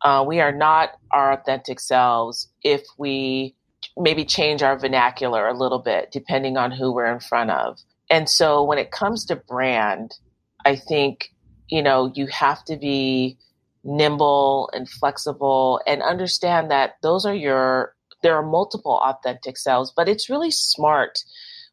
Uh, 0.03 0.25
we 0.27 0.41
are 0.41 0.53
not 0.53 0.91
our 1.11 1.33
authentic 1.33 1.79
selves 1.79 2.49
if 2.63 2.83
we 2.99 3.55
maybe 3.97 4.25
change 4.25 4.63
our 4.63 4.79
vernacular 4.79 5.47
a 5.47 5.57
little 5.57 5.79
bit 5.79 6.11
depending 6.13 6.57
on 6.57 6.71
who 6.71 6.93
we're 6.93 7.13
in 7.13 7.21
front 7.21 7.51
of. 7.51 7.79
And 8.11 8.29
so 8.29 8.63
when 8.63 8.79
it 8.79 8.91
comes 8.91 9.25
to 9.27 9.37
brand, 9.37 10.17
I 10.65 10.77
think, 10.77 11.33
you 11.69 11.83
know, 11.83 12.13
you 12.15 12.27
have 12.29 12.65
to 12.67 12.77
be 12.77 13.39
nimble 13.85 14.71
and 14.73 14.89
flexible 14.89 15.81
and 15.87 16.03
understand 16.03 16.71
that 16.71 16.93
those 17.03 17.27
are 17.27 17.35
your, 17.35 17.95
there 18.23 18.37
are 18.37 18.43
multiple 18.43 19.01
authentic 19.03 19.57
selves, 19.57 19.93
but 19.95 20.09
it's 20.09 20.31
really 20.31 20.51
smart 20.51 21.19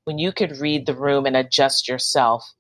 when 0.06 0.18
you 0.18 0.32
could 0.32 0.58
read 0.58 0.86
the 0.86 0.96
room 0.96 1.26
and 1.26 1.38
adjust 1.38 1.88
yourself 1.88 2.54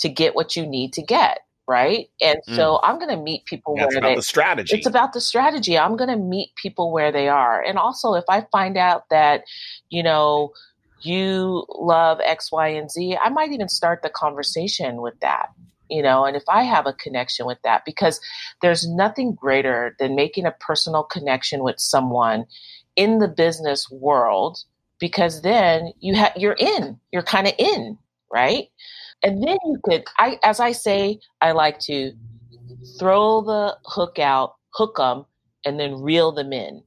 to 0.00 0.08
get 0.08 0.34
what 0.34 0.56
you 0.56 0.66
need 0.66 0.92
to 0.94 1.02
get 1.02 1.40
right? 1.68 2.08
And 2.20 2.38
mm. 2.48 2.56
so 2.56 2.80
I'm 2.82 2.98
going 2.98 3.10
to 3.10 3.22
meet 3.22 3.44
people 3.44 3.74
yeah, 3.76 3.86
where 3.86 3.98
about 3.98 4.08
they. 4.08 4.14
The 4.16 4.22
strategy. 4.22 4.76
It's 4.76 4.86
about 4.86 5.12
the 5.12 5.20
strategy. 5.20 5.78
I'm 5.78 5.96
going 5.96 6.10
to 6.10 6.16
meet 6.16 6.54
people 6.56 6.92
where 6.92 7.10
they 7.10 7.28
are, 7.28 7.62
and 7.62 7.78
also 7.78 8.14
if 8.14 8.24
I 8.28 8.46
find 8.52 8.76
out 8.76 9.08
that, 9.10 9.44
you 9.90 10.02
know, 10.02 10.52
you 11.02 11.66
love 11.68 12.20
X, 12.24 12.50
Y, 12.50 12.68
and 12.68 12.90
Z, 12.90 13.16
I 13.22 13.28
might 13.28 13.52
even 13.52 13.68
start 13.68 14.02
the 14.02 14.10
conversation 14.10 15.02
with 15.02 15.18
that. 15.20 15.48
You 15.88 16.02
know, 16.02 16.24
and 16.24 16.36
if 16.36 16.42
I 16.48 16.64
have 16.64 16.86
a 16.86 16.92
connection 16.92 17.46
with 17.46 17.58
that, 17.62 17.84
because 17.84 18.20
there's 18.60 18.88
nothing 18.88 19.34
greater 19.34 19.94
than 20.00 20.16
making 20.16 20.44
a 20.44 20.50
personal 20.50 21.04
connection 21.04 21.62
with 21.62 21.78
someone 21.78 22.46
in 22.96 23.18
the 23.20 23.28
business 23.28 23.88
world, 23.88 24.58
because 24.98 25.42
then 25.42 25.92
you 26.00 26.16
have 26.16 26.32
you're 26.36 26.56
in, 26.58 26.98
you're 27.12 27.22
kind 27.22 27.46
of 27.46 27.52
in, 27.58 27.98
right? 28.32 28.68
And 29.22 29.42
then 29.42 29.56
you 29.64 29.78
could, 29.84 30.04
I, 30.18 30.38
as 30.42 30.60
I 30.60 30.72
say, 30.72 31.18
I 31.40 31.52
like 31.52 31.78
to 31.80 32.12
throw 32.98 33.40
the 33.40 33.76
hook 33.84 34.18
out, 34.18 34.54
hook 34.74 34.96
them, 34.96 35.24
and 35.64 35.80
then 35.80 36.00
reel 36.00 36.32
them 36.32 36.52
in. 36.52 36.82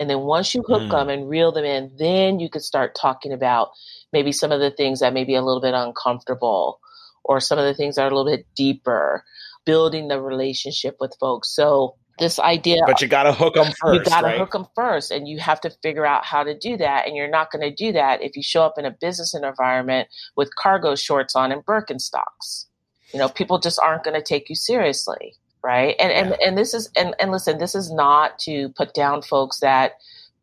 And 0.00 0.08
then 0.08 0.20
once 0.20 0.54
you 0.54 0.62
hook 0.62 0.82
mm. 0.82 0.90
them 0.90 1.08
and 1.08 1.28
reel 1.28 1.50
them 1.52 1.64
in, 1.64 1.90
then 1.98 2.38
you 2.38 2.48
could 2.48 2.62
start 2.62 2.96
talking 3.00 3.32
about 3.32 3.70
maybe 4.12 4.32
some 4.32 4.52
of 4.52 4.60
the 4.60 4.70
things 4.70 5.00
that 5.00 5.12
may 5.12 5.24
be 5.24 5.34
a 5.34 5.42
little 5.42 5.60
bit 5.60 5.74
uncomfortable 5.74 6.80
or 7.24 7.40
some 7.40 7.58
of 7.58 7.64
the 7.64 7.74
things 7.74 7.96
that 7.96 8.02
are 8.02 8.10
a 8.10 8.16
little 8.16 8.30
bit 8.30 8.46
deeper, 8.54 9.24
building 9.66 10.08
the 10.08 10.20
relationship 10.20 10.96
with 11.00 11.16
folks. 11.18 11.54
So 11.54 11.96
this 12.18 12.38
idea 12.38 12.80
but 12.86 13.00
you 13.00 13.08
got 13.08 13.24
to 13.24 13.32
hook 13.32 13.54
them 13.54 13.72
first 13.80 14.06
you 14.06 14.10
got 14.10 14.20
to 14.20 14.26
right? 14.26 14.38
hook 14.38 14.52
them 14.52 14.66
first 14.74 15.10
and 15.10 15.28
you 15.28 15.38
have 15.38 15.60
to 15.60 15.70
figure 15.82 16.06
out 16.06 16.24
how 16.24 16.42
to 16.42 16.56
do 16.58 16.76
that 16.76 17.06
and 17.06 17.16
you're 17.16 17.28
not 17.28 17.50
going 17.50 17.62
to 17.62 17.74
do 17.74 17.92
that 17.92 18.22
if 18.22 18.36
you 18.36 18.42
show 18.42 18.62
up 18.62 18.78
in 18.78 18.84
a 18.84 18.90
business 18.90 19.34
environment 19.34 20.08
with 20.36 20.54
cargo 20.56 20.94
shorts 20.94 21.34
on 21.34 21.52
and 21.52 21.64
birkenstocks. 21.64 22.66
You 23.12 23.18
know 23.18 23.28
people 23.28 23.58
just 23.58 23.80
aren't 23.80 24.04
going 24.04 24.16
to 24.16 24.22
take 24.22 24.48
you 24.48 24.54
seriously 24.54 25.34
right? 25.62 25.96
And 25.98 26.12
and, 26.12 26.40
and 26.40 26.58
this 26.58 26.74
is 26.74 26.90
and, 26.96 27.14
and 27.20 27.30
listen 27.30 27.58
this 27.58 27.74
is 27.74 27.92
not 27.92 28.38
to 28.40 28.68
put 28.70 28.94
down 28.94 29.22
folks 29.22 29.60
that 29.60 29.92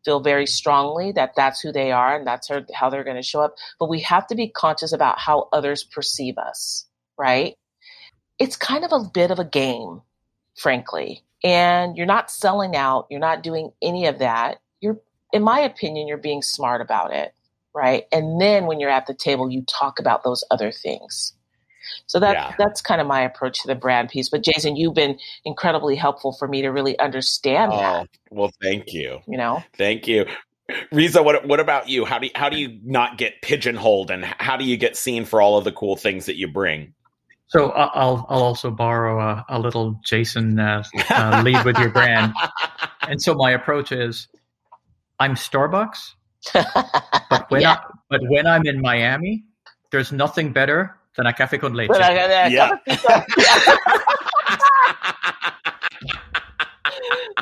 feel 0.04 0.20
very 0.20 0.46
strongly 0.46 1.10
that 1.12 1.32
that's 1.36 1.60
who 1.60 1.72
they 1.72 1.90
are 1.90 2.16
and 2.16 2.26
that's 2.26 2.48
how 2.72 2.88
they're 2.88 3.02
going 3.02 3.16
to 3.16 3.22
show 3.22 3.40
up 3.40 3.56
but 3.80 3.88
we 3.88 4.00
have 4.00 4.26
to 4.26 4.36
be 4.36 4.48
conscious 4.48 4.92
about 4.92 5.18
how 5.18 5.48
others 5.52 5.82
perceive 5.82 6.38
us 6.38 6.86
right? 7.18 7.56
It's 8.38 8.56
kind 8.56 8.84
of 8.84 8.92
a 8.92 9.08
bit 9.12 9.30
of 9.30 9.38
a 9.38 9.44
game 9.44 10.02
frankly 10.56 11.22
and 11.44 11.96
you're 11.96 12.06
not 12.06 12.30
selling 12.30 12.76
out, 12.76 13.06
you're 13.10 13.20
not 13.20 13.42
doing 13.42 13.70
any 13.82 14.06
of 14.06 14.18
that. 14.18 14.58
You're, 14.80 14.98
in 15.32 15.42
my 15.42 15.60
opinion, 15.60 16.08
you're 16.08 16.16
being 16.16 16.42
smart 16.42 16.80
about 16.80 17.12
it, 17.12 17.34
right? 17.74 18.04
And 18.12 18.40
then 18.40 18.66
when 18.66 18.80
you're 18.80 18.90
at 18.90 19.06
the 19.06 19.14
table, 19.14 19.50
you 19.50 19.62
talk 19.62 19.98
about 19.98 20.24
those 20.24 20.44
other 20.50 20.72
things. 20.72 21.32
So 22.06 22.18
that 22.18 22.32
yeah. 22.34 22.54
that's 22.58 22.80
kind 22.80 23.00
of 23.00 23.06
my 23.06 23.20
approach 23.20 23.62
to 23.62 23.68
the 23.68 23.74
brand 23.74 24.08
piece. 24.08 24.28
But 24.28 24.42
Jason, 24.42 24.76
you've 24.76 24.94
been 24.94 25.18
incredibly 25.44 25.94
helpful 25.94 26.32
for 26.32 26.48
me 26.48 26.62
to 26.62 26.70
really 26.70 26.98
understand 26.98 27.72
oh, 27.72 27.78
that. 27.78 28.08
Well, 28.30 28.50
thank 28.60 28.92
you. 28.92 29.20
You 29.28 29.36
know, 29.36 29.62
thank 29.76 30.08
you. 30.08 30.26
Reza, 30.90 31.22
what 31.22 31.46
what 31.46 31.60
about 31.60 31.88
you? 31.88 32.04
How 32.04 32.18
do 32.18 32.26
you, 32.26 32.32
how 32.34 32.48
do 32.48 32.58
you 32.58 32.80
not 32.82 33.18
get 33.18 33.40
pigeonholed, 33.40 34.10
and 34.10 34.24
how 34.24 34.56
do 34.56 34.64
you 34.64 34.76
get 34.76 34.96
seen 34.96 35.24
for 35.24 35.40
all 35.40 35.56
of 35.56 35.64
the 35.64 35.70
cool 35.70 35.94
things 35.96 36.26
that 36.26 36.36
you 36.36 36.48
bring? 36.48 36.92
So 37.48 37.70
I'll 37.70 38.26
I'll 38.28 38.42
also 38.42 38.70
borrow 38.70 39.20
a, 39.20 39.44
a 39.48 39.58
little 39.58 40.00
Jason 40.04 40.58
uh, 40.58 40.82
uh, 41.10 41.42
lead 41.44 41.64
with 41.64 41.78
your 41.78 41.90
brand, 41.90 42.34
and 43.02 43.22
so 43.22 43.34
my 43.34 43.52
approach 43.52 43.92
is, 43.92 44.26
I'm 45.20 45.36
Starbucks, 45.36 46.14
but 46.52 47.46
when 47.50 47.60
yeah. 47.60 47.74
I, 47.74 47.80
but 48.10 48.20
when 48.28 48.48
I'm 48.48 48.66
in 48.66 48.80
Miami, 48.80 49.44
there's 49.92 50.10
nothing 50.10 50.52
better 50.52 50.96
than 51.16 51.26
a 51.26 51.32
cafe 51.32 51.58
con 51.58 51.74
leche. 51.74 51.90
yeah. 51.90 52.76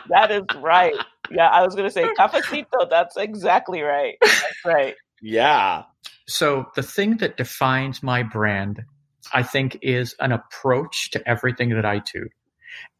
that 0.08 0.30
is 0.30 0.42
right. 0.56 0.94
Yeah, 1.30 1.48
I 1.48 1.62
was 1.62 1.74
going 1.74 1.88
to 1.88 1.92
say 1.92 2.06
cafecito. 2.18 2.88
That's 2.90 3.16
exactly 3.16 3.80
right. 3.80 4.16
That's 4.20 4.64
right. 4.64 4.94
Yeah. 5.22 5.84
So 6.26 6.66
the 6.76 6.82
thing 6.82 7.16
that 7.18 7.36
defines 7.36 8.02
my 8.02 8.22
brand 8.22 8.84
I 9.32 9.42
think 9.42 9.78
is 9.82 10.14
an 10.20 10.32
approach 10.32 11.10
to 11.12 11.28
everything 11.28 11.70
that 11.70 11.84
I 11.84 11.98
do. 11.98 12.28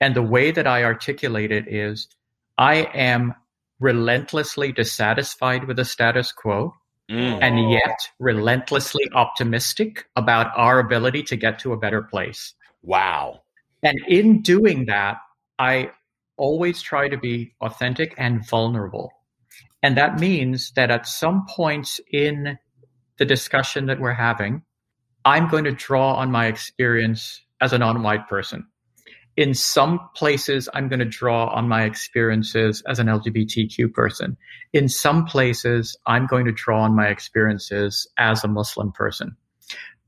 And 0.01 0.15
the 0.15 0.23
way 0.23 0.51
that 0.51 0.67
I 0.67 0.85
articulate 0.85 1.51
it 1.51 1.67
is 1.69 2.09
I 2.57 2.89
am 2.95 3.35
relentlessly 3.81 4.73
dissatisfied 4.73 5.65
with 5.65 5.77
the 5.77 5.85
status 5.85 6.33
quo 6.33 6.75
mm. 7.11 7.39
and 7.43 7.71
yet 7.71 8.09
relentlessly 8.19 9.05
optimistic 9.15 10.07
about 10.17 10.53
our 10.57 10.79
ability 10.79 11.23
to 11.25 11.37
get 11.37 11.59
to 11.61 11.73
a 11.73 11.77
better 11.77 12.03
place. 12.03 12.55
Wow. 12.83 13.41
And 13.83 13.99
in 14.09 14.43
doing 14.43 14.87
that, 14.87 15.19
I 15.59 15.91
always 16.37 16.83
try 16.83 17.09
to 17.09 17.17
be 17.17 17.55
authentic 17.61 18.15
and 18.17 18.47
vulnerable. 18.49 19.13
And 19.83 19.97
that 19.97 20.19
means 20.19 20.73
that 20.77 20.91
at 20.91 21.07
some 21.07 21.47
points 21.47 22.01
in 22.11 22.59
the 23.19 23.25
discussion 23.25 23.87
that 23.87 24.01
we're 24.01 24.15
having, 24.15 24.63
I'm 25.25 25.49
going 25.49 25.65
to 25.65 25.73
draw 25.73 26.15
on 26.15 26.31
my 26.31 26.47
experience 26.47 27.41
as 27.61 27.73
a 27.73 27.79
non 27.79 28.03
white 28.03 28.29
person. 28.29 28.67
In 29.37 29.53
some 29.55 29.99
places, 30.15 30.69
I'm 30.75 30.89
going 30.89 31.01
to 31.01 31.05
draw 31.05 31.47
on 31.47 31.69
my 31.69 31.85
experiences 31.85 32.83
as 32.87 33.01
an 33.01 33.09
LGBTQ 33.09 33.93
person. 33.93 34.37
In 34.73 34.89
some 34.89 35.25
places, 35.25 35.97
I'm 36.07 36.27
going 36.27 36.45
to 36.45 36.53
draw 36.53 36.83
on 36.83 36.95
my 36.95 37.09
experiences 37.09 38.07
as 38.17 38.45
a 38.45 38.49
Muslim 38.49 38.93
person. 38.93 39.37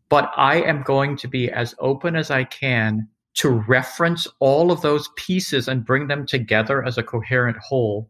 But 0.08 0.30
I 0.36 0.60
am 0.62 0.82
going 0.82 1.16
to 1.16 1.28
be 1.28 1.50
as 1.50 1.74
open 1.80 2.14
as 2.14 2.30
I 2.30 2.44
can 2.44 3.08
to 3.34 3.50
reference 3.50 4.28
all 4.38 4.70
of 4.70 4.80
those 4.82 5.10
pieces 5.16 5.66
and 5.66 5.84
bring 5.84 6.06
them 6.06 6.24
together 6.24 6.84
as 6.84 6.96
a 6.96 7.02
coherent 7.02 7.56
whole 7.58 8.08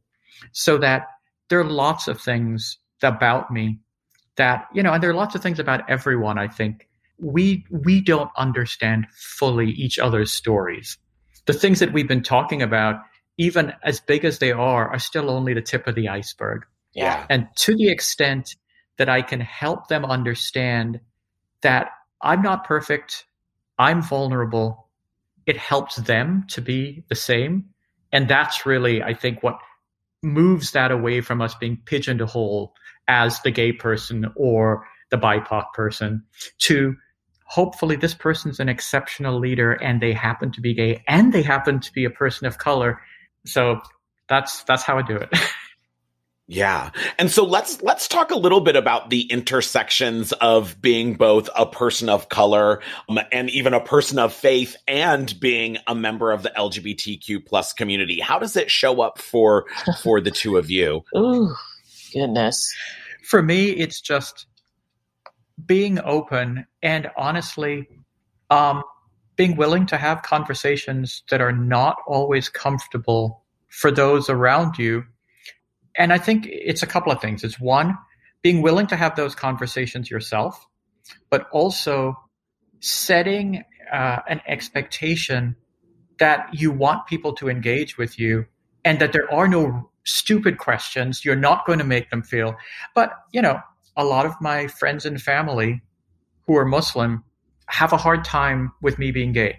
so 0.53 0.77
that 0.79 1.09
there 1.49 1.61
are 1.61 1.65
lots 1.65 2.09
of 2.09 2.21
things 2.21 2.79
about 3.03 3.51
me 3.51 3.79
that, 4.37 4.67
you 4.75 4.83
know, 4.83 4.93
and 4.93 5.03
there 5.03 5.11
are 5.11 5.15
lots 5.15 5.35
of 5.35 5.43
things 5.43 5.59
about 5.59 5.89
everyone, 5.89 6.39
I 6.39 6.49
think, 6.49 6.89
we 7.19 7.65
we 7.71 8.01
don't 8.01 8.31
understand 8.37 9.07
fully 9.13 9.71
each 9.71 9.99
other's 9.99 10.33
stories. 10.33 10.99
The 11.47 11.53
things 11.53 11.81
that 11.81 11.93
we've 11.93 12.09
been 12.09 12.23
talking 12.23 12.63
about, 12.63 12.97
even 13.39 13.73
as 13.83 14.01
big 14.01 14.25
as 14.25 14.39
they 14.39 14.53
are, 14.53 14.89
are 14.89 14.99
still 14.99 15.31
only 15.31 15.55
the 15.55 15.63
tip 15.63 15.87
of 15.87 15.95
the 15.95 16.09
iceberg. 16.09 16.67
Yeah. 16.95 17.27
And 17.31 17.49
to 17.57 17.77
the 17.77 17.89
extent 17.89 18.57
that 18.97 19.09
I 19.09 19.23
can 19.23 19.41
help 19.41 19.89
them 19.89 20.05
understand 20.05 21.01
that 21.63 21.91
I'm 22.23 22.43
not 22.43 22.65
perfect, 22.65 23.27
I'm 23.79 24.03
vulnerable, 24.03 24.89
it 25.45 25.57
helps 25.57 25.97
them 25.97 26.47
to 26.51 26.61
be 26.61 27.05
the 27.09 27.15
same. 27.15 27.67
And 28.13 28.29
that's 28.29 28.67
really, 28.67 29.03
I 29.03 29.15
think, 29.15 29.43
what 29.43 29.59
moves 30.23 30.73
that 30.73 30.91
away 30.91 31.21
from 31.21 31.41
us 31.41 31.55
being 31.55 31.79
pigeonholed 31.85 32.71
as 33.09 33.41
the 33.43 33.51
gay 33.51 33.73
person 33.73 34.27
or 34.35 34.87
the 35.11 35.19
BIPOC 35.19 35.73
person 35.73 36.25
to 36.59 36.97
hopefully 37.47 37.97
this 37.97 38.15
person's 38.15 38.61
an 38.61 38.69
exceptional 38.69 39.39
leader 39.39 39.73
and 39.73 40.01
they 40.01 40.13
happen 40.13 40.53
to 40.53 40.61
be 40.61 40.75
gay 40.75 41.03
and 41.09 41.33
they 41.33 41.43
happen 41.43 41.81
to 41.81 41.93
be 41.93 42.05
a 42.05 42.11
person 42.11 42.47
of 42.47 42.59
color. 42.59 43.01
So 43.45 43.81
that's 44.29 44.65
that's 44.65 44.83
how 44.83 44.99
I 44.99 45.03
do 45.03 45.17
it. 45.17 45.31
Yeah. 46.49 46.91
And 47.19 47.29
so 47.31 47.45
let's 47.45 47.83
let's 47.83 48.07
talk 48.07 48.31
a 48.31 48.39
little 48.39 48.61
bit 48.61 48.77
about 48.77 49.11
the 49.11 49.23
intersections 49.23 50.33
of 50.33 50.81
being 50.81 51.15
both 51.15 51.49
a 51.57 51.67
person 51.67 52.09
of 52.09 52.29
color 52.29 52.83
um, 53.09 53.19
and 53.33 53.51
even 53.51 53.75
a 53.75 53.81
person 53.81 54.21
of 54.21 54.33
faith 54.33 54.77
and 54.87 55.39
being 55.41 55.79
a 55.89 55.95
member 55.95 56.31
of 56.31 56.45
the 56.45 56.53
LGBTQ 56.57 57.45
plus 57.45 57.73
community. 57.73 58.21
How 58.21 58.39
does 58.39 58.55
it 58.55 58.71
show 58.71 59.01
up 59.01 59.19
for 59.19 59.65
for 60.03 60.21
the 60.21 60.31
two 60.31 60.57
of 60.57 60.71
you? 60.71 61.03
Ooh, 61.17 61.53
goodness. 62.13 62.73
For 63.25 63.43
me, 63.43 63.71
it's 63.71 64.01
just 64.01 64.47
being 65.65 65.99
open 66.01 66.67
and 66.83 67.09
honestly 67.17 67.89
um, 68.51 68.83
being 69.37 69.57
willing 69.57 69.87
to 69.87 69.97
have 69.97 70.23
conversations 70.23 71.23
that 71.31 71.41
are 71.41 71.53
not 71.53 71.97
always 72.07 72.49
comfortable 72.49 73.43
for 73.69 73.91
those 73.91 74.29
around 74.29 74.79
you. 74.79 75.05
And 75.97 76.13
I 76.13 76.19
think 76.19 76.47
it's 76.47 76.83
a 76.83 76.87
couple 76.87 77.13
of 77.13 77.21
things. 77.21 77.45
It's 77.45 77.61
one, 77.61 77.97
being 78.43 78.63
willing 78.63 78.87
to 78.89 78.97
have 78.97 79.17
those 79.17 79.35
conversations 79.35 80.11
yourself, 80.11 80.67
but 81.31 81.49
also 81.51 82.15
setting 82.81 83.65
uh, 83.93 84.19
an 84.29 84.41
expectation 84.47 85.57
that 86.19 86.49
you 86.53 86.71
want 86.71 87.07
people 87.07 87.35
to 87.35 87.49
engage 87.49 87.99
with 87.99 88.19
you 88.19 88.47
and 88.85 88.99
that 89.01 89.13
there 89.13 89.33
are 89.33 89.49
no 89.49 89.91
stupid 90.05 90.59
questions. 90.59 91.25
You're 91.25 91.37
not 91.37 91.67
going 91.67 91.79
to 91.79 91.85
make 91.85 92.11
them 92.11 92.23
feel, 92.23 92.57
but 92.95 93.11
you 93.33 93.43
know, 93.43 93.61
a 93.97 94.05
lot 94.05 94.27
of 94.27 94.35
my 94.41 94.67
friends 94.67 95.07
and 95.07 95.21
family 95.21 95.83
who 96.47 96.57
are 96.57 96.65
Muslim 96.65 97.25
have 97.67 97.93
a 97.93 97.97
hard 97.97 98.25
time 98.25 98.73
with 98.83 98.99
me 98.99 99.11
being 99.11 99.33
gay. 99.33 99.59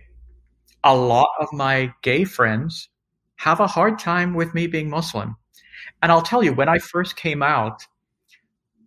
A 0.83 0.95
lot 0.95 1.29
of 1.39 1.51
my 1.51 1.93
gay 2.01 2.23
friends 2.23 2.89
have 3.37 3.59
a 3.59 3.67
hard 3.67 3.99
time 3.99 4.33
with 4.33 4.53
me 4.53 4.67
being 4.67 4.89
Muslim. 4.89 5.35
And 6.01 6.11
I'll 6.11 6.21
tell 6.21 6.43
you, 6.43 6.53
when 6.53 6.69
I 6.69 6.77
first 6.77 7.15
came 7.15 7.43
out, 7.43 7.83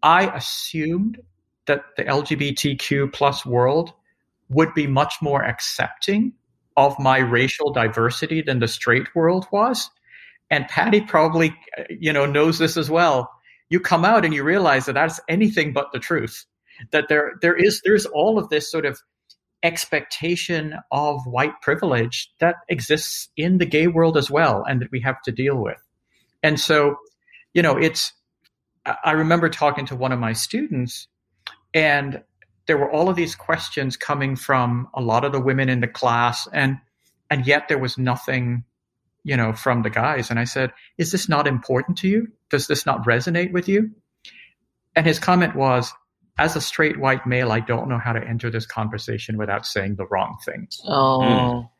I 0.02 0.28
assumed 0.34 1.18
that 1.66 1.82
the 1.96 2.04
LGBTQ 2.04 3.12
plus 3.12 3.44
world 3.44 3.92
would 4.48 4.72
be 4.74 4.86
much 4.86 5.14
more 5.20 5.44
accepting 5.44 6.32
of 6.76 6.98
my 6.98 7.18
racial 7.18 7.72
diversity 7.72 8.42
than 8.42 8.58
the 8.58 8.68
straight 8.68 9.14
world 9.14 9.46
was. 9.52 9.90
And 10.50 10.66
Patty 10.66 11.00
probably, 11.00 11.54
you 11.90 12.12
know, 12.12 12.26
knows 12.26 12.58
this 12.58 12.76
as 12.76 12.90
well 12.90 13.30
you 13.70 13.80
come 13.80 14.04
out 14.04 14.24
and 14.24 14.34
you 14.34 14.42
realize 14.44 14.86
that 14.86 14.94
that's 14.94 15.20
anything 15.28 15.72
but 15.72 15.92
the 15.92 15.98
truth. 15.98 16.44
That 16.90 17.08
there 17.08 17.32
there 17.40 17.54
is 17.54 17.80
there's 17.84 18.06
all 18.06 18.38
of 18.38 18.48
this 18.48 18.70
sort 18.70 18.84
of 18.84 19.00
expectation 19.62 20.74
of 20.90 21.24
white 21.26 21.60
privilege 21.60 22.32
that 22.40 22.56
exists 22.68 23.28
in 23.36 23.58
the 23.58 23.66
gay 23.66 23.86
world 23.86 24.16
as 24.16 24.30
well, 24.30 24.64
and 24.68 24.80
that 24.80 24.90
we 24.90 25.00
have 25.00 25.20
to 25.22 25.32
deal 25.32 25.56
with. 25.56 25.78
And 26.42 26.58
so, 26.58 26.96
you 27.54 27.62
know, 27.62 27.76
it's. 27.76 28.12
I 29.04 29.12
remember 29.12 29.50
talking 29.50 29.84
to 29.86 29.96
one 29.96 30.10
of 30.10 30.18
my 30.18 30.32
students, 30.32 31.06
and 31.74 32.22
there 32.66 32.78
were 32.78 32.90
all 32.90 33.10
of 33.10 33.16
these 33.16 33.34
questions 33.34 33.96
coming 33.96 34.36
from 34.36 34.88
a 34.94 35.02
lot 35.02 35.24
of 35.24 35.32
the 35.32 35.40
women 35.40 35.68
in 35.68 35.80
the 35.80 35.86
class, 35.86 36.48
and 36.52 36.78
and 37.28 37.46
yet 37.46 37.68
there 37.68 37.78
was 37.78 37.98
nothing 37.98 38.64
you 39.24 39.36
know, 39.36 39.52
from 39.52 39.82
the 39.82 39.90
guys. 39.90 40.30
And 40.30 40.38
I 40.38 40.44
said, 40.44 40.72
Is 40.98 41.12
this 41.12 41.28
not 41.28 41.46
important 41.46 41.98
to 41.98 42.08
you? 42.08 42.28
Does 42.50 42.66
this 42.66 42.86
not 42.86 43.04
resonate 43.06 43.52
with 43.52 43.68
you? 43.68 43.90
And 44.96 45.06
his 45.06 45.18
comment 45.18 45.54
was, 45.54 45.92
As 46.38 46.56
a 46.56 46.60
straight 46.60 46.98
white 46.98 47.26
male, 47.26 47.52
I 47.52 47.60
don't 47.60 47.88
know 47.88 47.98
how 47.98 48.12
to 48.12 48.26
enter 48.26 48.50
this 48.50 48.66
conversation 48.66 49.36
without 49.36 49.66
saying 49.66 49.96
the 49.96 50.06
wrong 50.06 50.36
thing. 50.44 50.68
Oh. 50.84 51.20
Mm. 51.20 51.70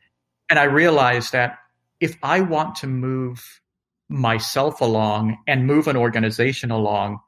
And 0.51 0.59
I 0.59 0.65
realized 0.65 1.33
that 1.33 1.59
if 2.01 2.17
I 2.23 2.41
want 2.41 2.77
to 2.77 2.87
move 2.87 3.61
myself 4.09 4.81
along 4.81 5.39
and 5.47 5.67
move 5.67 5.87
an 5.87 5.97
organization 5.97 6.71
along, 6.71 7.21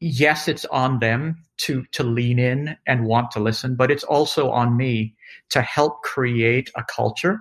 yes, 0.00 0.48
it's 0.48 0.64
on 0.66 0.98
them 0.98 1.36
to 1.56 1.84
to 1.92 2.02
lean 2.02 2.38
in 2.38 2.76
and 2.86 3.06
want 3.06 3.30
to 3.32 3.40
listen, 3.40 3.76
but 3.76 3.90
it's 3.90 4.04
also 4.04 4.50
on 4.50 4.76
me 4.76 5.14
to 5.50 5.62
help 5.62 6.02
create 6.02 6.70
a 6.76 6.82
culture 6.82 7.40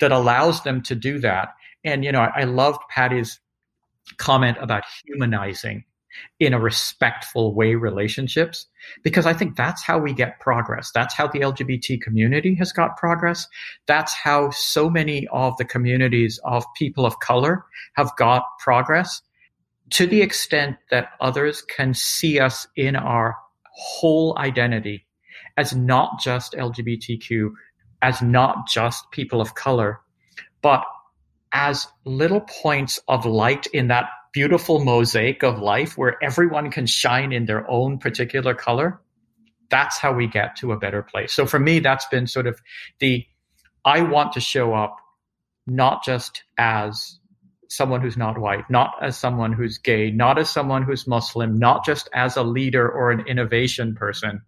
that 0.00 0.12
allows 0.12 0.62
them 0.62 0.82
to 0.82 0.94
do 0.94 1.18
that. 1.20 1.48
And 1.86 2.04
you 2.04 2.12
know, 2.12 2.20
I, 2.20 2.40
I 2.40 2.44
loved 2.44 2.80
Patty's 2.90 3.40
comment 4.18 4.58
about 4.60 4.84
humanizing 5.04 5.84
in 6.40 6.54
a 6.54 6.60
respectful 6.60 7.54
way 7.54 7.74
relationships 7.74 8.66
because 9.02 9.26
I 9.26 9.34
think 9.34 9.56
that's 9.56 9.82
how 9.82 9.98
we 9.98 10.12
get 10.12 10.40
progress. 10.40 10.90
That's 10.94 11.14
how 11.14 11.26
the 11.28 11.40
LGBT 11.40 12.00
community 12.00 12.54
has 12.56 12.72
got 12.72 12.96
progress. 12.96 13.46
That's 13.86 14.12
how 14.14 14.50
so 14.50 14.88
many 14.88 15.28
of 15.28 15.56
the 15.56 15.64
communities 15.64 16.40
of 16.44 16.64
people 16.74 17.06
of 17.06 17.20
color 17.20 17.64
have 17.96 18.14
got 18.16 18.44
progress 18.58 19.22
to 19.90 20.06
the 20.06 20.22
extent 20.22 20.76
that 20.90 21.10
others 21.20 21.62
can 21.62 21.94
see 21.94 22.40
us 22.40 22.66
in 22.76 22.96
our 22.96 23.36
whole 23.74 24.36
identity 24.38 25.06
as 25.56 25.74
not 25.74 26.20
just 26.20 26.52
LGBTQ, 26.52 27.50
as 28.02 28.20
not 28.20 28.68
just 28.68 29.10
people 29.10 29.40
of 29.40 29.54
color, 29.54 30.00
but 30.60 30.84
as 31.56 31.86
little 32.04 32.42
points 32.42 33.00
of 33.08 33.24
light 33.24 33.66
in 33.72 33.88
that 33.88 34.10
beautiful 34.34 34.84
mosaic 34.84 35.42
of 35.42 35.58
life 35.58 35.96
where 35.96 36.22
everyone 36.22 36.70
can 36.70 36.84
shine 36.84 37.32
in 37.32 37.46
their 37.46 37.68
own 37.70 37.96
particular 37.96 38.52
color, 38.52 39.00
that's 39.70 39.96
how 39.96 40.12
we 40.12 40.26
get 40.26 40.54
to 40.56 40.72
a 40.72 40.78
better 40.78 41.02
place. 41.02 41.32
So 41.32 41.46
for 41.46 41.58
me, 41.58 41.78
that's 41.78 42.04
been 42.08 42.26
sort 42.26 42.46
of 42.46 42.60
the 43.00 43.24
I 43.86 44.02
want 44.02 44.34
to 44.34 44.40
show 44.40 44.74
up 44.74 44.98
not 45.66 46.04
just 46.04 46.42
as 46.58 47.18
someone 47.70 48.02
who's 48.02 48.18
not 48.18 48.36
white, 48.38 48.68
not 48.68 48.92
as 49.00 49.16
someone 49.16 49.54
who's 49.54 49.78
gay, 49.78 50.10
not 50.10 50.38
as 50.38 50.50
someone 50.50 50.82
who's 50.82 51.06
Muslim, 51.06 51.58
not 51.58 51.86
just 51.86 52.10
as 52.12 52.36
a 52.36 52.42
leader 52.42 52.86
or 52.86 53.10
an 53.10 53.26
innovation 53.26 53.94
person, 53.94 54.42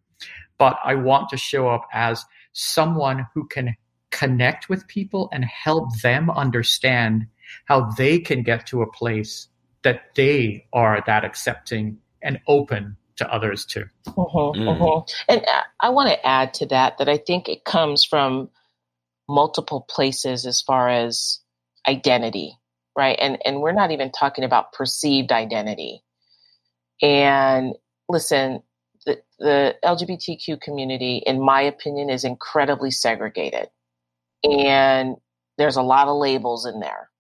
but 0.58 0.76
I 0.84 0.94
want 0.96 1.30
to 1.30 1.38
show 1.38 1.70
up 1.70 1.86
as 1.90 2.26
someone 2.52 3.26
who 3.34 3.48
can 3.48 3.76
connect 4.10 4.68
with 4.68 4.86
people 4.86 5.28
and 5.32 5.44
help 5.44 5.88
them 6.00 6.30
understand 6.30 7.26
how 7.66 7.90
they 7.92 8.18
can 8.18 8.42
get 8.42 8.66
to 8.66 8.82
a 8.82 8.90
place 8.92 9.48
that 9.82 10.14
they 10.16 10.66
are 10.72 11.02
that 11.06 11.24
accepting 11.24 11.98
and 12.22 12.40
open 12.46 12.96
to 13.16 13.32
others 13.32 13.64
too. 13.64 13.84
Mm-hmm, 14.06 14.60
mm. 14.60 14.78
mm-hmm. 14.78 15.32
And 15.32 15.44
I 15.80 15.90
want 15.90 16.08
to 16.08 16.26
add 16.26 16.54
to 16.54 16.66
that 16.66 16.98
that 16.98 17.08
I 17.08 17.18
think 17.18 17.48
it 17.48 17.64
comes 17.64 18.04
from 18.04 18.50
multiple 19.28 19.86
places 19.88 20.46
as 20.46 20.62
far 20.62 20.88
as 20.88 21.40
identity, 21.86 22.58
right? 22.96 23.16
And 23.20 23.38
and 23.44 23.60
we're 23.60 23.72
not 23.72 23.90
even 23.90 24.10
talking 24.10 24.44
about 24.44 24.72
perceived 24.72 25.32
identity. 25.32 26.02
And 27.02 27.74
listen, 28.08 28.62
the, 29.06 29.20
the 29.38 29.76
LGBTQ 29.84 30.60
community, 30.60 31.22
in 31.24 31.40
my 31.40 31.62
opinion, 31.62 32.10
is 32.10 32.24
incredibly 32.24 32.90
segregated. 32.90 33.68
And 34.44 35.16
there's 35.56 35.76
a 35.76 35.82
lot 35.82 36.08
of 36.08 36.16
labels 36.16 36.66
in 36.66 36.80
there, 36.80 37.10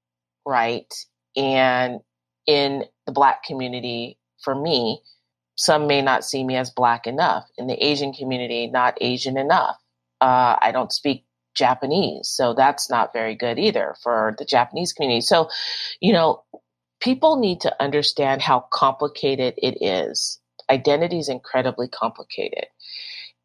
right? 0.46 0.92
And 1.36 2.00
in 2.46 2.84
the 3.06 3.12
black 3.12 3.44
community, 3.44 4.18
for 4.42 4.54
me, 4.54 5.00
some 5.56 5.86
may 5.86 6.02
not 6.02 6.24
see 6.24 6.44
me 6.44 6.56
as 6.56 6.70
black 6.70 7.06
enough. 7.06 7.44
In 7.58 7.66
the 7.66 7.84
Asian 7.84 8.12
community, 8.12 8.68
not 8.68 8.96
Asian 9.00 9.36
enough. 9.36 9.76
Uh, 10.20 10.56
I 10.60 10.70
don't 10.72 10.92
speak 10.92 11.24
Japanese, 11.54 12.28
so 12.28 12.54
that's 12.54 12.88
not 12.88 13.12
very 13.12 13.34
good 13.34 13.58
either 13.58 13.96
for 14.02 14.36
the 14.38 14.44
Japanese 14.44 14.92
community. 14.92 15.20
So, 15.20 15.48
you 16.00 16.12
know, 16.12 16.44
people 17.00 17.38
need 17.38 17.60
to 17.62 17.82
understand 17.82 18.40
how 18.42 18.66
complicated 18.72 19.54
it 19.58 19.82
is. 19.82 20.40
Identity 20.70 21.18
is 21.18 21.28
incredibly 21.28 21.88
complicated. 21.88 22.66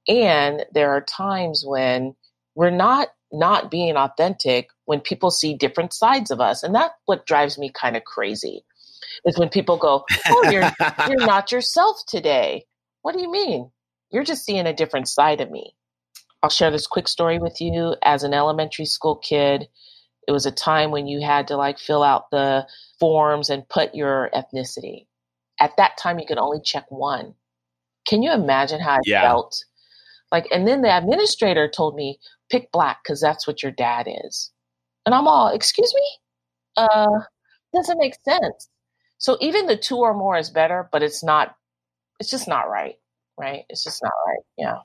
And 0.08 0.66
there 0.74 0.92
are 0.92 1.02
times 1.02 1.64
when 1.66 2.16
we're 2.56 2.70
not 2.70 3.10
not 3.34 3.72
being 3.72 3.98
authentic 3.98 4.70
when 4.86 5.02
people 5.02 5.32
see 5.32 5.56
different 5.56 5.92
sides 5.92 6.32
of 6.32 6.40
us. 6.40 6.64
And 6.64 6.74
that's 6.74 6.94
what 7.06 7.26
drives 7.26 7.58
me 7.58 7.72
kind 7.74 7.98
of 7.98 8.06
crazy 8.06 8.64
is 9.26 9.38
when 9.38 9.50
people 9.50 9.78
go, 9.78 10.06
"Oh, 10.28 10.50
you're 10.50 10.72
you're 11.10 11.26
not 11.26 11.52
yourself 11.52 11.98
today." 12.08 12.66
What 13.02 13.14
do 13.16 13.22
you 13.22 13.32
mean? 13.32 13.70
You're 14.12 14.24
just 14.24 14.46
seeing 14.46 14.66
a 14.66 14.74
different 14.74 15.10
side 15.10 15.42
of 15.42 15.52
me. 15.52 15.76
I'll 16.42 16.50
share 16.50 16.72
this 16.72 16.88
quick 16.88 17.08
story 17.08 17.40
with 17.40 17.60
you. 17.60 17.96
As 18.04 18.24
an 18.24 18.34
elementary 18.34 18.86
school 18.86 19.16
kid, 19.16 19.68
it 20.28 20.32
was 20.32 20.46
a 20.46 20.52
time 20.52 20.92
when 20.92 21.08
you 21.08 21.22
had 21.22 21.48
to 21.48 21.58
like 21.58 21.80
fill 21.80 22.04
out 22.04 22.30
the 22.32 22.68
forms 23.00 23.50
and 23.50 23.68
put 23.68 23.96
your 23.96 24.30
ethnicity. 24.34 25.08
At 25.60 25.76
that 25.78 25.98
time, 25.98 26.20
you 26.20 26.26
could 26.26 26.38
only 26.38 26.62
check 26.62 26.86
one. 26.90 27.36
Can 28.08 28.22
you 28.22 28.32
imagine 28.32 28.80
how 28.80 28.96
I 28.96 29.00
yeah. 29.06 29.22
felt? 29.22 29.64
Like, 30.32 30.48
and 30.52 30.68
then 30.68 30.82
the 30.82 30.96
administrator 30.96 31.70
told 31.70 31.96
me, 31.96 32.20
pick 32.54 32.72
black 32.72 33.00
because 33.04 33.20
that's 33.20 33.48
what 33.48 33.64
your 33.64 33.72
dad 33.72 34.08
is. 34.26 34.52
And 35.08 35.16
I'm 35.16 35.28
all, 35.28 35.50
excuse 35.50 35.92
me? 35.96 36.08
Uh, 36.78 37.20
doesn't 37.74 37.98
make 37.98 38.14
sense. 38.24 38.70
So 39.18 39.38
even 39.42 39.66
the 39.66 39.76
two 39.76 39.98
or 39.98 40.14
more 40.14 40.38
is 40.38 40.52
better, 40.52 40.88
but 40.92 41.02
it's 41.02 41.24
not, 41.24 41.56
it's 42.20 42.30
just 42.30 42.48
not 42.48 42.70
right. 42.70 42.96
Right. 43.40 43.64
It's 43.70 43.84
just 43.84 44.04
not 44.04 44.14
right. 44.28 44.44
Yeah. 44.56 44.78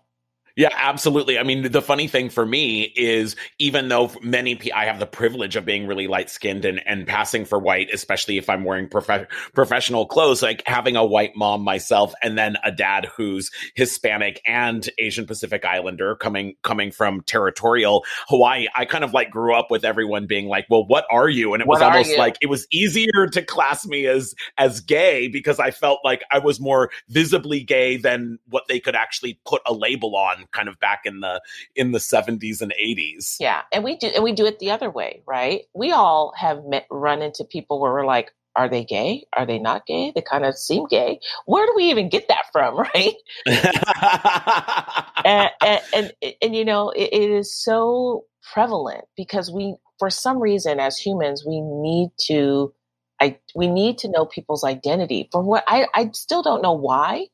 Yeah, 0.58 0.70
absolutely. 0.76 1.38
I 1.38 1.44
mean, 1.44 1.70
the 1.70 1.80
funny 1.80 2.08
thing 2.08 2.30
for 2.30 2.44
me 2.44 2.82
is 2.82 3.36
even 3.60 3.86
though 3.86 4.10
many 4.20 4.58
I 4.72 4.86
have 4.86 4.98
the 4.98 5.06
privilege 5.06 5.54
of 5.54 5.64
being 5.64 5.86
really 5.86 6.08
light 6.08 6.28
skinned 6.30 6.64
and, 6.64 6.82
and 6.84 7.06
passing 7.06 7.44
for 7.44 7.60
white, 7.60 7.90
especially 7.94 8.38
if 8.38 8.50
I'm 8.50 8.64
wearing 8.64 8.88
prof- 8.88 9.28
professional 9.54 10.04
clothes, 10.06 10.42
like 10.42 10.64
having 10.66 10.96
a 10.96 11.06
white 11.06 11.36
mom 11.36 11.62
myself 11.62 12.12
and 12.24 12.36
then 12.36 12.56
a 12.64 12.72
dad 12.72 13.06
who's 13.16 13.52
Hispanic 13.76 14.42
and 14.48 14.90
Asian 14.98 15.26
Pacific 15.26 15.64
Islander 15.64 16.16
coming, 16.16 16.56
coming 16.64 16.90
from 16.90 17.20
territorial 17.20 18.04
Hawaii. 18.26 18.66
I 18.74 18.84
kind 18.84 19.04
of 19.04 19.14
like 19.14 19.30
grew 19.30 19.54
up 19.54 19.70
with 19.70 19.84
everyone 19.84 20.26
being 20.26 20.48
like, 20.48 20.66
well, 20.68 20.84
what 20.84 21.06
are 21.08 21.28
you? 21.28 21.54
And 21.54 21.60
it 21.60 21.68
what 21.68 21.76
was 21.76 21.82
almost 21.82 22.18
like 22.18 22.36
it 22.40 22.48
was 22.48 22.66
easier 22.72 23.28
to 23.30 23.42
class 23.42 23.86
me 23.86 24.06
as, 24.06 24.34
as 24.58 24.80
gay 24.80 25.28
because 25.28 25.60
I 25.60 25.70
felt 25.70 26.00
like 26.02 26.24
I 26.32 26.40
was 26.40 26.58
more 26.58 26.90
visibly 27.08 27.62
gay 27.62 27.96
than 27.96 28.40
what 28.48 28.64
they 28.66 28.80
could 28.80 28.96
actually 28.96 29.38
put 29.46 29.62
a 29.64 29.72
label 29.72 30.16
on 30.16 30.46
kind 30.52 30.68
of 30.68 30.78
back 30.80 31.02
in 31.04 31.20
the 31.20 31.40
in 31.74 31.92
the 31.92 31.98
70s 31.98 32.60
and 32.60 32.72
80s. 32.72 33.36
Yeah, 33.40 33.62
and 33.72 33.84
we 33.84 33.96
do 33.96 34.08
and 34.08 34.24
we 34.24 34.32
do 34.32 34.46
it 34.46 34.58
the 34.58 34.70
other 34.70 34.90
way, 34.90 35.22
right? 35.26 35.62
We 35.74 35.92
all 35.92 36.32
have 36.36 36.64
met, 36.64 36.86
run 36.90 37.22
into 37.22 37.44
people 37.44 37.80
where 37.80 37.92
we're 37.92 38.06
like, 38.06 38.32
are 38.56 38.68
they 38.68 38.84
gay? 38.84 39.24
Are 39.36 39.46
they 39.46 39.58
not 39.58 39.86
gay? 39.86 40.12
They 40.14 40.22
kind 40.22 40.44
of 40.44 40.56
seem 40.56 40.86
gay. 40.86 41.20
Where 41.46 41.66
do 41.66 41.72
we 41.76 41.90
even 41.90 42.08
get 42.08 42.28
that 42.28 42.46
from, 42.52 42.76
right? 42.94 43.14
and, 45.24 45.50
and, 45.64 45.82
and, 46.22 46.34
and 46.42 46.56
you 46.56 46.64
know, 46.64 46.90
it, 46.90 47.10
it 47.12 47.30
is 47.30 47.54
so 47.54 48.24
prevalent 48.52 49.04
because 49.16 49.50
we, 49.50 49.76
for 49.98 50.10
some 50.10 50.40
reason, 50.40 50.80
as 50.80 50.98
humans, 50.98 51.44
we 51.46 51.60
need 51.60 52.10
to 52.26 52.72
I 53.20 53.38
we 53.54 53.68
need 53.68 53.98
to 53.98 54.10
know 54.10 54.24
people's 54.26 54.64
identity. 54.64 55.28
For 55.32 55.42
what 55.42 55.64
I, 55.66 55.86
I 55.94 56.10
still 56.12 56.42
don't 56.42 56.62
know 56.62 56.72
why, 56.72 57.26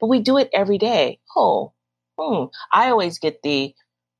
but 0.00 0.08
we 0.08 0.20
do 0.20 0.38
it 0.38 0.50
every 0.52 0.78
day. 0.78 1.20
Oh, 1.36 1.72
hmm, 2.20 2.44
I 2.72 2.90
always 2.90 3.18
get 3.18 3.42
the, 3.42 3.74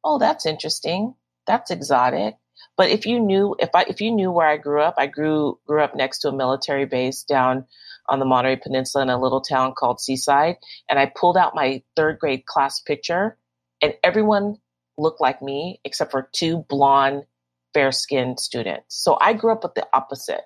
oh, 0.05 0.19
that's 0.19 0.47
interesting. 0.47 1.15
That's 1.47 1.71
exotic. 1.71 2.37
But 2.77 2.91
if 2.91 3.07
you 3.07 3.21
knew, 3.21 3.57
if 3.59 3.71
I, 3.75 3.85
if 3.89 4.01
you 4.01 4.11
knew 4.11 4.31
where 4.31 4.49
I 4.49 4.57
grew 4.57 4.81
up, 4.81 4.95
I 4.99 5.07
grew, 5.07 5.59
grew 5.67 5.83
up 5.83 5.95
next 5.95 6.21
to 6.21 6.29
a 6.29 6.37
military 6.37 6.87
base 6.87 7.23
down 7.23 7.67
on 8.09 8.19
the 8.19 8.25
Monterey 8.25 8.57
Peninsula 8.57 9.03
in 9.03 9.11
a 9.11 9.21
little 9.21 9.41
town 9.41 9.75
called 9.77 10.01
Seaside. 10.01 10.57
And 10.89 10.99
I 10.99 11.13
pulled 11.15 11.37
out 11.37 11.55
my 11.55 11.83
third 11.97 12.19
grade 12.19 12.47
class 12.47 12.81
picture 12.81 13.37
and 13.83 13.95
everyone 14.03 14.59
looked 14.99 15.21
like 15.21 15.43
me 15.43 15.81
except 15.85 16.11
for 16.11 16.29
two 16.33 16.65
blonde, 16.69 17.25
fair 17.73 17.93
skinned 17.93 18.41
students. 18.41 19.03
So 19.03 19.17
I 19.21 19.33
grew 19.33 19.53
up 19.53 19.63
with 19.63 19.75
the 19.75 19.87
opposite. 19.93 20.43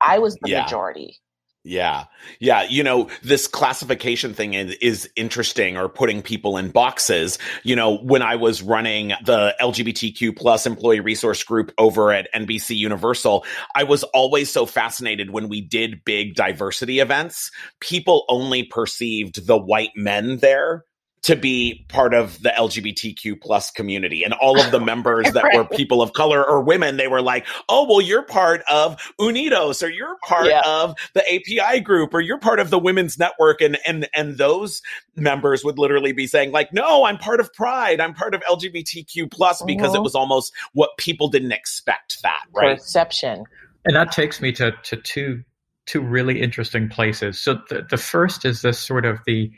I 0.00 0.18
was 0.18 0.36
the 0.36 0.50
yeah. 0.50 0.62
majority. 0.62 1.20
Yeah. 1.64 2.04
Yeah. 2.40 2.62
You 2.62 2.82
know, 2.82 3.08
this 3.22 3.46
classification 3.46 4.32
thing 4.32 4.54
is, 4.54 4.74
is, 4.80 5.10
interesting 5.16 5.76
or 5.76 5.88
putting 5.88 6.22
people 6.22 6.56
in 6.56 6.70
boxes. 6.70 7.38
You 7.64 7.74
know, 7.74 7.98
when 7.98 8.22
I 8.22 8.36
was 8.36 8.62
running 8.62 9.08
the 9.24 9.54
LGBTQ 9.60 10.36
plus 10.36 10.66
employee 10.66 11.00
resource 11.00 11.42
group 11.42 11.72
over 11.76 12.12
at 12.12 12.28
NBC 12.34 12.76
Universal, 12.76 13.44
I 13.74 13.84
was 13.84 14.04
always 14.04 14.50
so 14.50 14.64
fascinated 14.64 15.30
when 15.30 15.48
we 15.48 15.60
did 15.60 16.04
big 16.04 16.34
diversity 16.34 17.00
events. 17.00 17.50
People 17.80 18.24
only 18.28 18.62
perceived 18.62 19.46
the 19.46 19.58
white 19.58 19.92
men 19.96 20.38
there 20.38 20.84
to 21.22 21.36
be 21.36 21.84
part 21.88 22.14
of 22.14 22.40
the 22.42 22.50
LGBTQ 22.50 23.40
plus 23.40 23.70
community 23.70 24.22
and 24.22 24.32
all 24.34 24.58
of 24.58 24.70
the 24.70 24.80
members 24.84 25.30
that 25.32 25.44
right. 25.44 25.56
were 25.56 25.64
people 25.64 26.00
of 26.00 26.12
color 26.12 26.44
or 26.44 26.62
women, 26.62 26.96
they 26.96 27.08
were 27.08 27.22
like, 27.22 27.46
oh, 27.68 27.86
well, 27.88 28.00
you're 28.00 28.22
part 28.22 28.62
of 28.70 28.96
Unidos 29.20 29.82
or 29.82 29.88
you're 29.88 30.16
part 30.24 30.46
yeah. 30.46 30.62
of 30.64 30.94
the 31.14 31.22
API 31.22 31.80
group 31.80 32.14
or 32.14 32.20
you're 32.20 32.38
part 32.38 32.60
of 32.60 32.70
the 32.70 32.78
women's 32.78 33.18
network. 33.18 33.60
And, 33.60 33.78
and, 33.86 34.08
and 34.14 34.38
those 34.38 34.80
members 35.16 35.64
would 35.64 35.78
literally 35.78 36.12
be 36.12 36.26
saying 36.26 36.52
like, 36.52 36.72
no, 36.72 37.04
I'm 37.04 37.18
part 37.18 37.40
of 37.40 37.52
pride. 37.52 38.00
I'm 38.00 38.14
part 38.14 38.34
of 38.34 38.42
LGBTQ 38.42 39.30
plus 39.30 39.62
because 39.62 39.88
mm-hmm. 39.88 39.96
it 39.96 40.02
was 40.02 40.14
almost 40.14 40.52
what 40.72 40.90
people 40.98 41.28
didn't 41.28 41.52
expect 41.52 42.22
that, 42.22 42.44
right? 42.54 42.78
Perception. 42.78 43.44
And 43.84 43.96
that 43.96 44.12
takes 44.12 44.40
me 44.40 44.52
to, 44.52 44.72
to 44.84 44.96
two, 44.96 45.42
two 45.86 46.00
really 46.00 46.40
interesting 46.40 46.88
places. 46.88 47.40
So 47.40 47.60
the, 47.68 47.86
the 47.88 47.96
first 47.96 48.44
is 48.44 48.62
this 48.62 48.78
sort 48.78 49.04
of 49.04 49.18
the, 49.26 49.50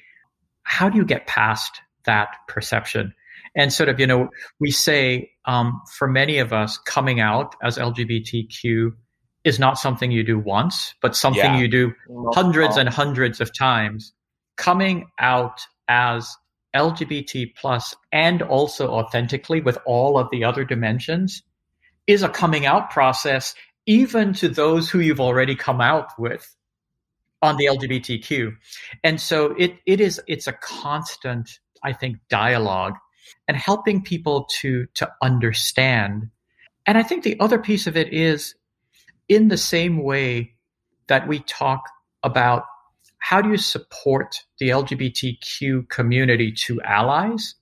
how 0.70 0.88
do 0.88 0.96
you 0.96 1.04
get 1.04 1.26
past 1.26 1.82
that 2.04 2.28
perception? 2.46 3.12
And 3.56 3.72
sort 3.72 3.88
of, 3.88 3.98
you 3.98 4.06
know, 4.06 4.28
we 4.60 4.70
say 4.70 5.32
um, 5.44 5.82
for 5.98 6.06
many 6.06 6.38
of 6.38 6.52
us, 6.52 6.78
coming 6.78 7.18
out 7.18 7.56
as 7.60 7.76
LGBTQ 7.76 8.92
is 9.42 9.58
not 9.58 9.80
something 9.80 10.12
you 10.12 10.22
do 10.22 10.38
once, 10.38 10.94
but 11.02 11.16
something 11.16 11.42
yeah. 11.42 11.58
you 11.58 11.66
do 11.66 11.92
hundreds 12.32 12.76
and 12.76 12.88
hundreds 12.88 13.40
of 13.40 13.52
times. 13.52 14.12
Coming 14.56 15.08
out 15.18 15.60
as 15.88 16.36
LGBT 16.76 17.56
plus 17.56 17.96
and 18.12 18.40
also 18.40 18.90
authentically 18.90 19.60
with 19.60 19.76
all 19.84 20.16
of 20.16 20.28
the 20.30 20.44
other 20.44 20.64
dimensions 20.64 21.42
is 22.06 22.22
a 22.22 22.28
coming 22.28 22.64
out 22.64 22.90
process, 22.90 23.56
even 23.86 24.34
to 24.34 24.48
those 24.48 24.88
who 24.88 25.00
you've 25.00 25.20
already 25.20 25.56
come 25.56 25.80
out 25.80 26.12
with 26.16 26.54
on 27.43 27.57
the 27.57 27.66
LGBTQ. 27.66 28.55
And 29.05 29.20
so 29.20 29.55
it 29.59 29.74
it 29.86 30.01
is 30.01 30.20
it's 30.26 30.47
a 30.47 30.53
constant, 30.53 31.59
I 31.82 31.93
think, 31.93 32.18
dialogue 32.28 32.95
and 33.49 33.57
helping 33.57 34.03
people 34.03 34.47
to 34.61 34.86
to 34.95 35.11
understand. 35.22 36.30
And 36.86 36.99
I 36.99 37.03
think 37.03 37.24
the 37.24 37.38
other 37.41 37.59
piece 37.59 37.86
of 37.86 37.97
it 37.97 38.12
is 38.12 38.55
in 39.28 39.49
the 39.49 39.57
same 39.57 40.03
way 40.03 40.55
that 41.07 41.28
we 41.28 41.41
talk 41.41 41.82
about 42.22 42.64
how 43.18 43.41
do 43.41 43.51
you 43.51 43.57
support 43.57 44.36
the 44.59 44.70
LGBTQ 44.70 45.88
community 45.88 46.53
to 46.53 46.80
allies, 46.82 47.55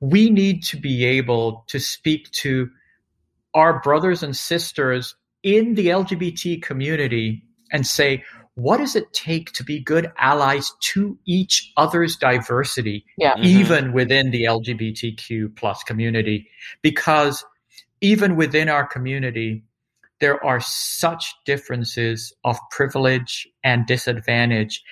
we 0.00 0.30
need 0.30 0.62
to 0.64 0.76
be 0.76 1.04
able 1.04 1.64
to 1.68 1.78
speak 1.78 2.30
to 2.32 2.68
our 3.54 3.80
brothers 3.80 4.22
and 4.22 4.36
sisters 4.36 5.14
in 5.42 5.74
the 5.74 5.88
LGBT 5.88 6.60
community 6.62 7.44
and 7.70 7.86
say, 7.86 8.24
what 8.56 8.76
does 8.76 8.94
it 8.94 9.12
take 9.12 9.52
to 9.52 9.64
be 9.64 9.80
good 9.80 10.12
allies 10.16 10.72
to 10.92 11.18
each 11.26 11.72
other's 11.76 12.16
diversity, 12.16 13.04
yeah. 13.18 13.34
mm-hmm. 13.34 13.44
even 13.44 13.92
within 13.92 14.30
the 14.30 14.44
LGBTQ 14.44 15.56
plus 15.56 15.82
community? 15.82 16.48
Because 16.80 17.44
even 18.00 18.36
within 18.36 18.68
our 18.68 18.86
community, 18.86 19.64
there 20.20 20.42
are 20.44 20.60
such 20.60 21.34
differences 21.44 22.32
of 22.44 22.56
privilege 22.70 23.48
and 23.64 23.86
disadvantage. 23.86 24.82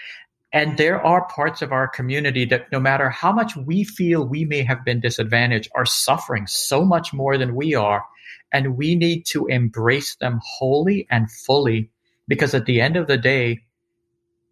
And 0.52 0.76
there 0.76 1.00
are 1.00 1.26
parts 1.28 1.62
of 1.62 1.72
our 1.72 1.88
community 1.88 2.44
that 2.46 2.70
no 2.72 2.80
matter 2.80 3.08
how 3.08 3.32
much 3.32 3.56
we 3.56 3.84
feel 3.84 4.26
we 4.26 4.44
may 4.44 4.62
have 4.64 4.84
been 4.84 5.00
disadvantaged 5.00 5.70
are 5.74 5.86
suffering 5.86 6.46
so 6.46 6.84
much 6.84 7.12
more 7.14 7.38
than 7.38 7.54
we 7.54 7.74
are. 7.74 8.04
And 8.52 8.76
we 8.76 8.96
need 8.96 9.24
to 9.26 9.46
embrace 9.46 10.16
them 10.16 10.40
wholly 10.42 11.06
and 11.10 11.30
fully 11.30 11.90
because 12.32 12.54
at 12.54 12.64
the 12.64 12.80
end 12.80 12.96
of 12.96 13.08
the 13.08 13.18
day, 13.18 13.60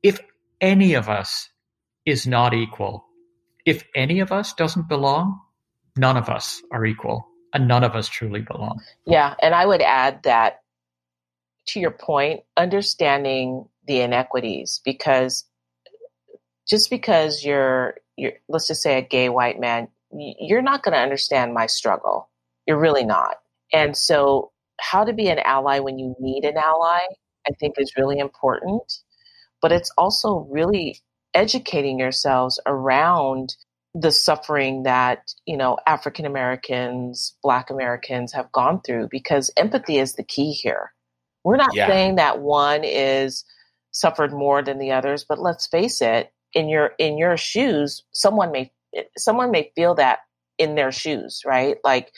if 0.03 0.21
any 0.61 0.93
of 0.93 1.09
us 1.09 1.49
is 2.05 2.27
not 2.27 2.53
equal, 2.53 3.07
if 3.65 3.85
any 3.95 4.21
of 4.21 4.33
us 4.33 4.53
doesn't 4.53 4.87
belong, 4.87 5.41
none 5.97 6.19
of 6.19 6.29
us 6.29 6.61
are 6.71 6.85
equal 6.85 7.27
and 7.55 7.67
none 7.67 7.83
of 7.83 7.97
us 7.97 8.07
truly 8.07 8.43
belong. 8.43 8.83
Yeah. 9.07 9.35
And 9.41 9.55
I 9.55 9.65
would 9.65 9.81
add 9.81 10.25
that 10.25 10.61
to 11.69 11.81
your 11.81 11.91
point, 11.91 12.43
understanding 12.55 13.67
the 13.87 14.03
inequities 14.03 14.83
because 14.85 15.47
just 16.69 16.91
because 16.91 17.43
you're, 17.43 17.95
you're 18.19 18.35
let's 18.51 18.67
just 18.67 18.83
say 18.83 18.99
a 18.99 19.03
gay 19.03 19.31
white 19.31 19.59
man, 19.59 19.89
you're 20.13 20.61
not 20.61 20.83
going 20.83 20.93
to 20.93 21.01
understand 21.01 21.55
my 21.55 21.65
struggle. 21.65 22.29
You're 22.67 22.79
really 22.79 23.07
not. 23.07 23.37
And 23.73 23.97
so, 23.97 24.53
how 24.79 25.05
to 25.05 25.15
be 25.15 25.29
an 25.29 25.39
ally 25.39 25.79
when 25.79 25.99
you 25.99 26.15
need 26.21 26.45
an 26.45 26.59
ally 26.59 27.01
I 27.49 27.53
think 27.53 27.75
is 27.79 27.97
really 27.97 28.19
important. 28.19 28.83
But 29.63 29.73
it's 29.73 29.91
also 29.99 30.47
really 30.51 31.01
educating 31.35 31.99
yourselves 31.99 32.59
around 32.67 33.55
the 33.95 34.13
suffering 34.13 34.85
that 34.85 35.35
you 35.47 35.57
know 35.57 35.77
African 35.87 36.25
Americans, 36.25 37.35
Black 37.43 37.71
Americans 37.71 38.33
have 38.33 38.53
gone 38.53 38.81
through 38.81 39.09
because 39.11 39.51
empathy 39.57 39.99
is 39.99 40.15
the 40.15 40.23
key 40.23 40.53
here. 40.53 40.93
We're 41.45 41.57
not 41.57 41.75
yeah. 41.75 41.87
saying 41.87 42.17
that 42.17 42.41
one 42.41 42.85
is 42.85 43.45
suffered 43.93 44.33
more 44.33 44.63
than 44.63 44.79
the 44.79 44.93
others, 44.93 45.25
but 45.29 45.41
let's 45.41 45.67
face 45.67 46.01
it, 46.01 46.33
in 46.55 46.69
your 46.69 46.93
in 46.99 47.19
your 47.19 47.37
shoes, 47.37 48.05
someone 48.13 48.53
may 48.53 48.71
someone 49.17 49.51
may 49.51 49.73
feel 49.75 49.95
that 49.97 50.21
in 50.59 50.75
their 50.75 50.93
shoes, 50.93 51.43
right? 51.45 51.77
Like 51.85 52.13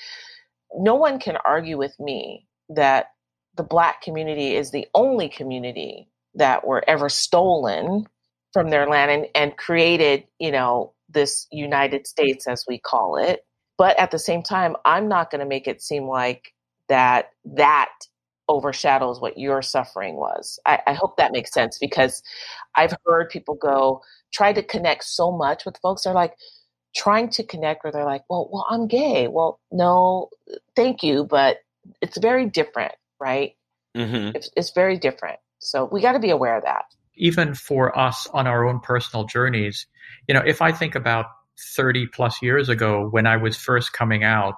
no 0.75 0.95
one 0.95 1.19
can 1.19 1.37
argue 1.45 1.79
with 1.79 1.99
me 1.99 2.47
that 2.71 3.12
the 3.57 3.63
black 3.63 4.03
community 4.03 4.55
is 4.55 4.71
the 4.71 4.87
only 4.95 5.29
community 5.29 6.09
that 6.35 6.67
were 6.67 6.83
ever 6.89 7.09
stolen 7.09 8.07
from 8.53 8.71
their 8.71 8.87
land 8.87 9.11
and, 9.11 9.27
and 9.35 9.57
created, 9.57 10.25
you 10.39 10.51
know, 10.51 10.93
this 11.09 11.47
United 11.51 12.07
States 12.07 12.47
as 12.47 12.65
we 12.67 12.79
call 12.79 13.17
it. 13.17 13.45
But 13.79 13.99
at 13.99 14.11
the 14.11 14.19
same 14.19 14.43
time, 14.43 14.77
I'm 14.85 15.09
not 15.09 15.31
going 15.31 15.41
to 15.41 15.47
make 15.47 15.67
it 15.67 15.83
seem 15.83 16.05
like 16.05 16.53
that 16.89 17.31
that 17.45 17.91
overshadows 18.49 19.21
what 19.21 19.39
your 19.39 19.63
suffering 19.63 20.17
was. 20.17 20.59
I, 20.67 20.81
I, 20.87 20.93
hope 20.95 21.17
that 21.17 21.33
makes 21.33 21.53
sense 21.53 21.79
because 21.79 22.23
I've 22.75 22.95
heard 23.07 23.31
people 23.31 23.55
go 23.55 24.03
try 24.33 24.53
to 24.53 24.63
connect 24.63 25.05
so 25.05 25.31
much 25.31 25.65
with 25.65 25.79
folks. 25.79 26.03
They're 26.03 26.13
like 26.13 26.35
trying 26.95 27.31
to 27.31 27.45
connect 27.45 27.85
where 27.85 27.93
they're 27.93 28.05
like, 28.05 28.25
well, 28.29 28.51
well, 28.53 28.67
I'm 28.69 28.89
gay. 28.89 29.29
Well, 29.29 29.61
no, 29.71 30.29
thank 30.77 31.03
you, 31.03 31.25
but 31.25 31.59
it's 32.03 32.19
very 32.19 32.47
different 32.47 32.93
right? 33.23 33.57
Mm-hmm. 33.97 34.37
It's, 34.37 34.51
it's 34.57 34.73
very 34.73 34.99
different. 34.99 35.39
So 35.61 35.89
we 35.91 36.01
got 36.03 36.13
to 36.13 36.19
be 36.19 36.31
aware 36.31 36.57
of 36.57 36.65
that. 36.65 36.85
Even 37.17 37.55
for 37.55 37.97
us 37.97 38.27
on 38.33 38.47
our 38.47 38.67
own 38.69 38.81
personal 38.81 39.25
journeys, 39.25 39.87
you 40.27 40.35
know, 40.35 40.43
if 40.45 40.61
I 40.61 40.73
think 40.73 40.95
about 40.95 41.27
30 41.77 42.09
plus 42.09 42.43
years 42.43 42.69
ago 42.69 43.09
when 43.09 43.27
I 43.27 43.37
was 43.37 43.57
first 43.57 43.93
coming 43.93 44.25
out, 44.25 44.57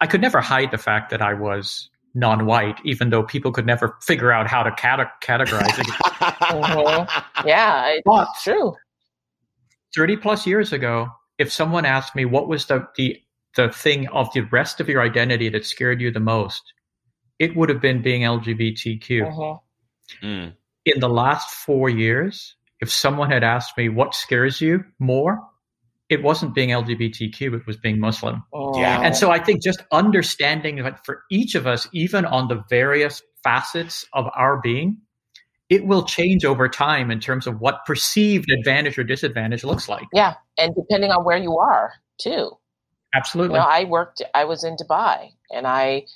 I 0.00 0.06
could 0.06 0.20
never 0.20 0.40
hide 0.40 0.70
the 0.70 0.78
fact 0.78 1.10
that 1.10 1.22
I 1.22 1.34
was 1.34 1.88
non-white, 2.14 2.78
even 2.84 3.10
though 3.10 3.22
people 3.22 3.52
could 3.52 3.66
never 3.66 3.96
figure 4.02 4.30
out 4.30 4.46
how 4.46 4.62
to 4.62 4.70
cate- 4.72 5.08
categorize 5.22 5.78
it. 5.78 5.86
mm-hmm. 5.86 7.46
Yeah, 7.48 7.86
it's 7.88 8.02
but 8.04 8.28
true. 8.42 8.74
30 9.96 10.16
plus 10.16 10.46
years 10.46 10.72
ago, 10.72 11.08
if 11.38 11.52
someone 11.52 11.84
asked 11.86 12.14
me 12.14 12.24
what 12.24 12.48
was 12.48 12.66
the, 12.66 12.86
the 12.96 13.22
the 13.56 13.68
thing 13.70 14.06
of 14.08 14.32
the 14.32 14.42
rest 14.42 14.80
of 14.80 14.88
your 14.88 15.02
identity 15.02 15.48
that 15.48 15.66
scared 15.66 16.00
you 16.00 16.10
the 16.10 16.20
most, 16.20 16.72
it 17.38 17.56
would 17.56 17.68
have 17.68 17.80
been 17.80 18.02
being 18.02 18.22
LGBTQ. 18.22 19.28
Uh-huh. 19.28 19.58
Mm. 20.22 20.54
In 20.84 21.00
the 21.00 21.08
last 21.08 21.50
four 21.50 21.88
years, 21.88 22.56
if 22.80 22.90
someone 22.90 23.30
had 23.30 23.44
asked 23.44 23.76
me 23.76 23.88
what 23.88 24.14
scares 24.14 24.60
you 24.60 24.84
more, 24.98 25.40
it 26.08 26.22
wasn't 26.22 26.54
being 26.54 26.70
LGBTQ, 26.70 27.54
it 27.54 27.66
was 27.66 27.76
being 27.76 28.00
Muslim. 28.00 28.42
Oh. 28.52 28.78
Yeah. 28.80 29.02
And 29.02 29.14
so 29.14 29.30
I 29.30 29.38
think 29.38 29.62
just 29.62 29.82
understanding 29.92 30.76
that 30.76 31.04
for 31.04 31.22
each 31.30 31.54
of 31.54 31.66
us, 31.66 31.86
even 31.92 32.24
on 32.24 32.48
the 32.48 32.64
various 32.70 33.22
facets 33.44 34.06
of 34.14 34.26
our 34.34 34.60
being, 34.60 34.98
it 35.68 35.86
will 35.86 36.04
change 36.04 36.46
over 36.46 36.66
time 36.68 37.10
in 37.10 37.20
terms 37.20 37.46
of 37.46 37.60
what 37.60 37.84
perceived 37.84 38.50
advantage 38.50 38.98
or 38.98 39.04
disadvantage 39.04 39.64
looks 39.64 39.86
like. 39.88 40.06
Yeah. 40.14 40.34
And 40.56 40.74
depending 40.74 41.10
on 41.10 41.24
where 41.24 41.36
you 41.36 41.58
are, 41.58 41.92
too. 42.18 42.52
Absolutely. 43.14 43.56
You 43.56 43.60
know, 43.60 43.68
I 43.68 43.84
worked, 43.84 44.22
I 44.34 44.44
was 44.44 44.64
in 44.64 44.76
Dubai 44.76 45.32
and 45.50 45.66
I 45.66 46.06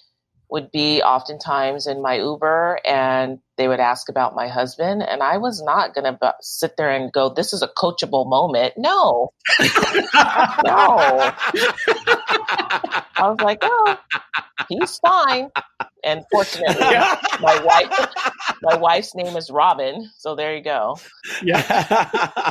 would 0.53 0.71
be 0.71 1.03
oftentimes 1.03 1.87
in 1.87 2.03
my 2.03 2.17
Uber 2.17 2.79
and 2.85 3.39
they 3.57 3.69
would 3.69 3.81
ask 3.81 4.11
about 4.11 4.35
my 4.35 4.49
husband. 4.49 5.03
And 5.03 5.23
I 5.23 5.39
was 5.39 5.63
not 5.63 5.95
going 5.95 6.05
to 6.05 6.35
sit 6.43 6.77
there 6.77 6.91
and 6.91 7.11
go, 7.11 7.31
this 7.31 7.55
is 7.55 7.63
a 7.63 7.69
coachable 7.69 8.29
moment. 8.29 8.75
No, 8.77 9.33
no. 9.59 9.73
I 13.17 13.23
was 13.23 13.41
like, 13.41 13.61
oh, 13.63 13.99
he's 14.69 14.99
fine. 14.99 15.49
And 16.05 16.23
fortunately, 16.31 16.85
my 17.41 17.63
wife, 17.65 18.09
my 18.61 18.77
wife's 18.77 19.15
name 19.15 19.35
is 19.39 19.51
Robin. 19.51 20.11
So 20.19 20.37
there 20.37 20.55
you 20.55 20.63
go. 20.63 20.99
Yeah. 21.43 21.63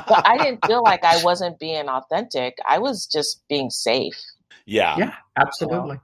but 0.07 0.27
I 0.27 0.39
didn't 0.39 0.65
feel 0.65 0.81
like 0.81 1.03
I 1.03 1.23
wasn't 1.23 1.59
being 1.59 1.87
authentic. 1.87 2.57
I 2.67 2.79
was 2.79 3.05
just 3.05 3.43
being 3.47 3.69
safe. 3.69 4.19
Yeah. 4.65 4.95
Yeah, 4.97 5.13
absolutely. 5.39 5.89
You 5.89 5.93
know? 5.93 6.01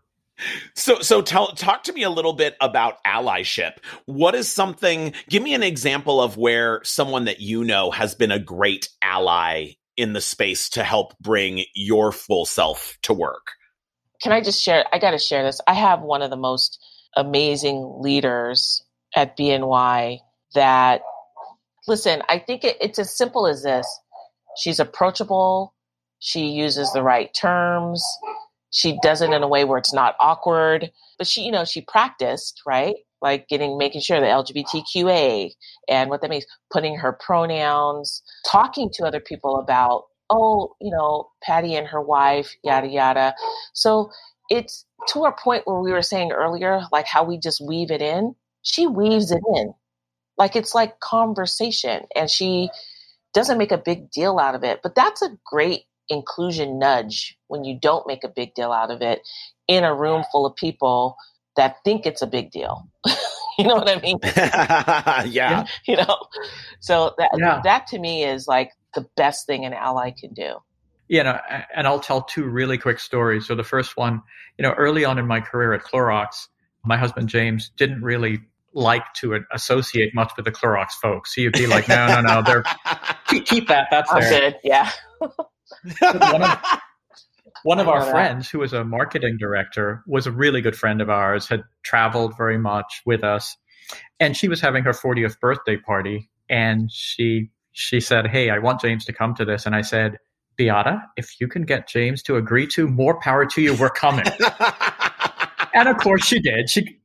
So, 0.75 1.01
so 1.01 1.21
tell, 1.21 1.47
talk 1.47 1.83
to 1.83 1.93
me 1.93 2.03
a 2.03 2.09
little 2.09 2.33
bit 2.33 2.55
about 2.61 3.03
allyship. 3.05 3.73
What 4.05 4.35
is 4.35 4.47
something, 4.47 5.13
give 5.29 5.41
me 5.41 5.53
an 5.53 5.63
example 5.63 6.21
of 6.21 6.37
where 6.37 6.81
someone 6.83 7.25
that 7.25 7.39
you 7.39 7.63
know 7.63 7.91
has 7.91 8.15
been 8.15 8.31
a 8.31 8.39
great 8.39 8.89
ally 9.01 9.73
in 9.95 10.13
the 10.13 10.21
space 10.21 10.69
to 10.69 10.83
help 10.83 11.17
bring 11.19 11.63
your 11.73 12.11
full 12.11 12.45
self 12.45 12.97
to 13.03 13.13
work? 13.13 13.51
Can 14.21 14.31
I 14.31 14.41
just 14.41 14.61
share? 14.61 14.85
I 14.91 14.99
got 14.99 15.11
to 15.11 15.17
share 15.17 15.43
this. 15.43 15.59
I 15.67 15.73
have 15.73 16.01
one 16.01 16.21
of 16.21 16.29
the 16.29 16.37
most 16.37 16.83
amazing 17.15 17.97
leaders 17.99 18.83
at 19.15 19.37
BNY 19.37 20.19
that, 20.53 21.01
listen, 21.87 22.21
I 22.29 22.39
think 22.39 22.63
it, 22.63 22.77
it's 22.79 22.99
as 22.99 23.15
simple 23.15 23.47
as 23.47 23.63
this. 23.63 23.87
She's 24.57 24.79
approachable. 24.79 25.73
She 26.19 26.47
uses 26.47 26.91
the 26.93 27.03
right 27.03 27.33
terms. 27.33 28.03
She 28.71 28.97
does 29.01 29.21
it 29.21 29.31
in 29.31 29.43
a 29.43 29.47
way 29.47 29.63
where 29.63 29.77
it's 29.77 29.93
not 29.93 30.15
awkward. 30.19 30.91
But 31.17 31.27
she, 31.27 31.43
you 31.43 31.51
know, 31.51 31.65
she 31.65 31.81
practiced, 31.81 32.61
right? 32.65 32.95
Like 33.21 33.47
getting, 33.47 33.77
making 33.77 34.01
sure 34.01 34.19
the 34.19 34.27
LGBTQA 34.27 35.51
and 35.89 36.09
what 36.09 36.21
that 36.21 36.29
means, 36.29 36.45
putting 36.71 36.95
her 36.97 37.13
pronouns, 37.13 38.21
talking 38.49 38.89
to 38.93 39.05
other 39.05 39.19
people 39.19 39.57
about, 39.57 40.03
oh, 40.29 40.75
you 40.79 40.91
know, 40.91 41.29
Patty 41.43 41.75
and 41.75 41.87
her 41.87 42.01
wife, 42.01 42.55
yada, 42.63 42.87
yada. 42.87 43.33
So 43.73 44.11
it's 44.49 44.85
to 45.09 45.23
our 45.23 45.35
point 45.35 45.63
where 45.65 45.79
we 45.79 45.91
were 45.91 46.01
saying 46.01 46.31
earlier, 46.31 46.81
like 46.91 47.07
how 47.07 47.23
we 47.23 47.39
just 47.39 47.65
weave 47.65 47.91
it 47.91 48.01
in. 48.01 48.35
She 48.61 48.85
weaves 48.85 49.31
it 49.31 49.41
in. 49.55 49.73
Like 50.37 50.55
it's 50.55 50.75
like 50.75 50.99
conversation 50.99 52.05
and 52.15 52.29
she 52.29 52.69
doesn't 53.33 53.57
make 53.57 53.71
a 53.71 53.77
big 53.77 54.11
deal 54.11 54.39
out 54.39 54.55
of 54.55 54.63
it. 54.63 54.81
But 54.83 54.95
that's 54.95 55.21
a 55.21 55.37
great 55.45 55.83
inclusion 56.09 56.79
nudge 56.79 57.37
when 57.47 57.63
you 57.63 57.77
don't 57.79 58.07
make 58.07 58.23
a 58.23 58.29
big 58.29 58.53
deal 58.53 58.71
out 58.71 58.91
of 58.91 59.01
it 59.01 59.27
in 59.67 59.83
a 59.83 59.93
room 59.93 60.23
full 60.31 60.45
of 60.45 60.55
people 60.55 61.15
that 61.55 61.77
think 61.83 62.05
it's 62.05 62.21
a 62.21 62.27
big 62.27 62.51
deal. 62.51 62.87
you 63.57 63.65
know 63.65 63.75
what 63.75 63.89
I 63.89 63.99
mean? 63.99 64.19
yeah. 65.31 65.65
You 65.85 65.97
know, 65.97 66.17
so 66.79 67.13
that 67.17 67.31
yeah. 67.37 67.61
that 67.63 67.87
to 67.87 67.99
me 67.99 68.23
is 68.23 68.47
like 68.47 68.71
the 68.93 69.05
best 69.17 69.45
thing 69.45 69.65
an 69.65 69.73
ally 69.73 70.11
can 70.11 70.33
do. 70.33 70.57
You 71.09 71.21
uh, 71.21 71.23
know, 71.23 71.39
and 71.75 71.87
I'll 71.87 71.99
tell 71.99 72.21
two 72.21 72.45
really 72.45 72.77
quick 72.77 72.99
stories. 72.99 73.47
So 73.47 73.55
the 73.55 73.63
first 73.63 73.97
one, 73.97 74.21
you 74.57 74.63
know, 74.63 74.71
early 74.71 75.05
on 75.05 75.17
in 75.17 75.25
my 75.25 75.39
career 75.39 75.73
at 75.73 75.83
Clorox, 75.83 76.47
my 76.85 76.97
husband 76.97 77.29
James 77.29 77.71
didn't 77.77 78.01
really 78.01 78.39
like 78.73 79.11
to 79.15 79.43
associate 79.51 80.13
much 80.13 80.31
with 80.37 80.45
the 80.45 80.51
Clorox 80.51 80.91
folks. 81.01 81.33
He 81.33 81.45
would 81.45 81.53
be 81.53 81.67
like, 81.67 81.87
"No, 81.87 82.07
no, 82.07 82.21
no, 82.21 82.41
they're 82.43 82.63
keep, 83.27 83.45
keep 83.45 83.67
that. 83.69 83.87
That's 83.89 84.11
I'm 84.11 84.21
there." 84.21 84.51
Good. 84.51 84.59
Yeah. 84.63 84.91
One 86.01 86.43
of, 86.43 86.59
one 87.63 87.79
of 87.79 87.87
our 87.87 88.03
that. 88.03 88.11
friends, 88.11 88.49
who 88.49 88.59
was 88.59 88.73
a 88.73 88.83
marketing 88.83 89.37
director, 89.39 90.03
was 90.07 90.27
a 90.27 90.31
really 90.31 90.61
good 90.61 90.75
friend 90.75 91.01
of 91.01 91.09
ours. 91.09 91.47
Had 91.47 91.63
traveled 91.83 92.37
very 92.37 92.57
much 92.57 93.01
with 93.05 93.23
us, 93.23 93.55
and 94.19 94.35
she 94.35 94.47
was 94.47 94.61
having 94.61 94.83
her 94.83 94.91
40th 94.91 95.39
birthday 95.39 95.77
party, 95.77 96.29
and 96.49 96.91
she 96.91 97.49
she 97.71 97.99
said, 97.99 98.27
"Hey, 98.27 98.49
I 98.49 98.59
want 98.59 98.81
James 98.81 99.05
to 99.05 99.13
come 99.13 99.35
to 99.35 99.45
this," 99.45 99.65
and 99.65 99.75
I 99.75 99.81
said. 99.81 100.17
Beata, 100.59 101.03
if 101.17 101.39
you 101.39 101.47
can 101.47 101.61
get 101.65 101.87
James 101.87 102.23
to 102.23 102.35
agree 102.35 102.65
to, 102.65 102.87
more 102.87 103.19
power 103.21 103.45
to 103.45 103.61
you. 103.61 103.75
We're 103.75 103.91
coming. 103.91 104.25
and 105.75 105.87
of 105.87 105.97
course 105.97 106.25
she 106.25 106.39
did. 106.39 106.67
She 106.67 106.97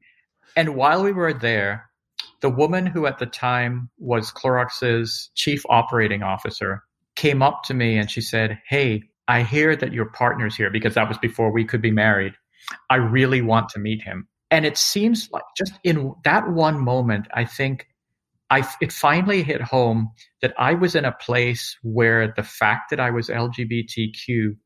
and 0.57 0.75
while 0.75 1.03
we 1.03 1.13
were 1.13 1.33
there, 1.33 1.91
the 2.41 2.51
woman 2.51 2.87
who 2.87 3.07
at 3.07 3.19
the 3.19 3.27
time 3.27 3.91
was 3.99 4.31
Clorox's 4.31 5.31
chief 5.35 5.65
operating 5.69 6.23
officer 6.23 6.83
came 7.23 7.41
up 7.41 7.63
to 7.63 7.73
me 7.73 7.97
and 7.97 8.11
she 8.11 8.21
said, 8.21 8.59
Hey, 8.67 9.05
I 9.29 9.45
hear 9.45 9.77
that 9.77 9.93
your 9.93 10.07
partner's 10.07 10.57
here 10.57 10.71
because 10.71 10.95
that 10.95 11.09
was 11.09 11.19
before 11.19 11.53
we 11.53 11.65
could 11.65 11.81
be 11.81 11.93
married. 11.93 12.35
I 12.91 12.97
really 12.97 13.41
want 13.41 13.69
to 13.71 13.79
meet 13.79 14.03
him. 14.03 14.27
And 14.51 14.67
it 14.67 14.77
seems 14.77 15.31
like 15.31 15.45
just 15.57 15.73
in 15.85 16.13
that 16.25 16.49
one 16.51 16.81
moment, 16.81 17.29
I 17.33 17.45
think 17.45 17.87
I, 18.51 18.69
it 18.81 18.93
finally 18.93 19.45
hit 19.45 19.63
home 19.63 20.11
that 20.43 20.53
I 20.59 20.75
was 20.75 20.97
in 20.97 21.05
a 21.05 21.13
place 21.13 21.79
where 21.83 22.33
the 22.35 22.43
fact 22.43 22.91
that 22.91 22.99
I 22.99 23.11
was 23.11 23.29
LGBTQ 23.29 24.57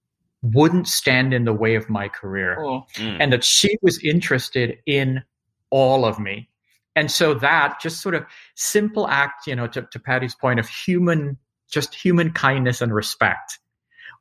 wouldn't 0.42 0.88
stand 0.88 1.34
in 1.34 1.44
the 1.44 1.52
way 1.52 1.74
of 1.74 1.90
my 1.90 2.08
career 2.08 2.56
oh. 2.58 2.84
mm. 2.94 3.16
and 3.20 3.32
that 3.34 3.44
she 3.44 3.76
was 3.82 4.02
interested 4.02 4.78
in 4.86 5.22
all 5.70 6.06
of 6.06 6.18
me. 6.18 6.48
And 6.96 7.10
so 7.10 7.34
that 7.34 7.80
just 7.82 8.00
sort 8.00 8.14
of 8.14 8.24
simple 8.54 9.06
act, 9.08 9.46
you 9.46 9.54
know, 9.54 9.66
to, 9.68 9.82
to 9.82 9.98
Patty's 10.00 10.34
point 10.34 10.58
of 10.58 10.66
human, 10.66 11.36
just 11.70 11.94
human 11.94 12.32
kindness 12.32 12.80
and 12.80 12.94
respect 12.94 13.58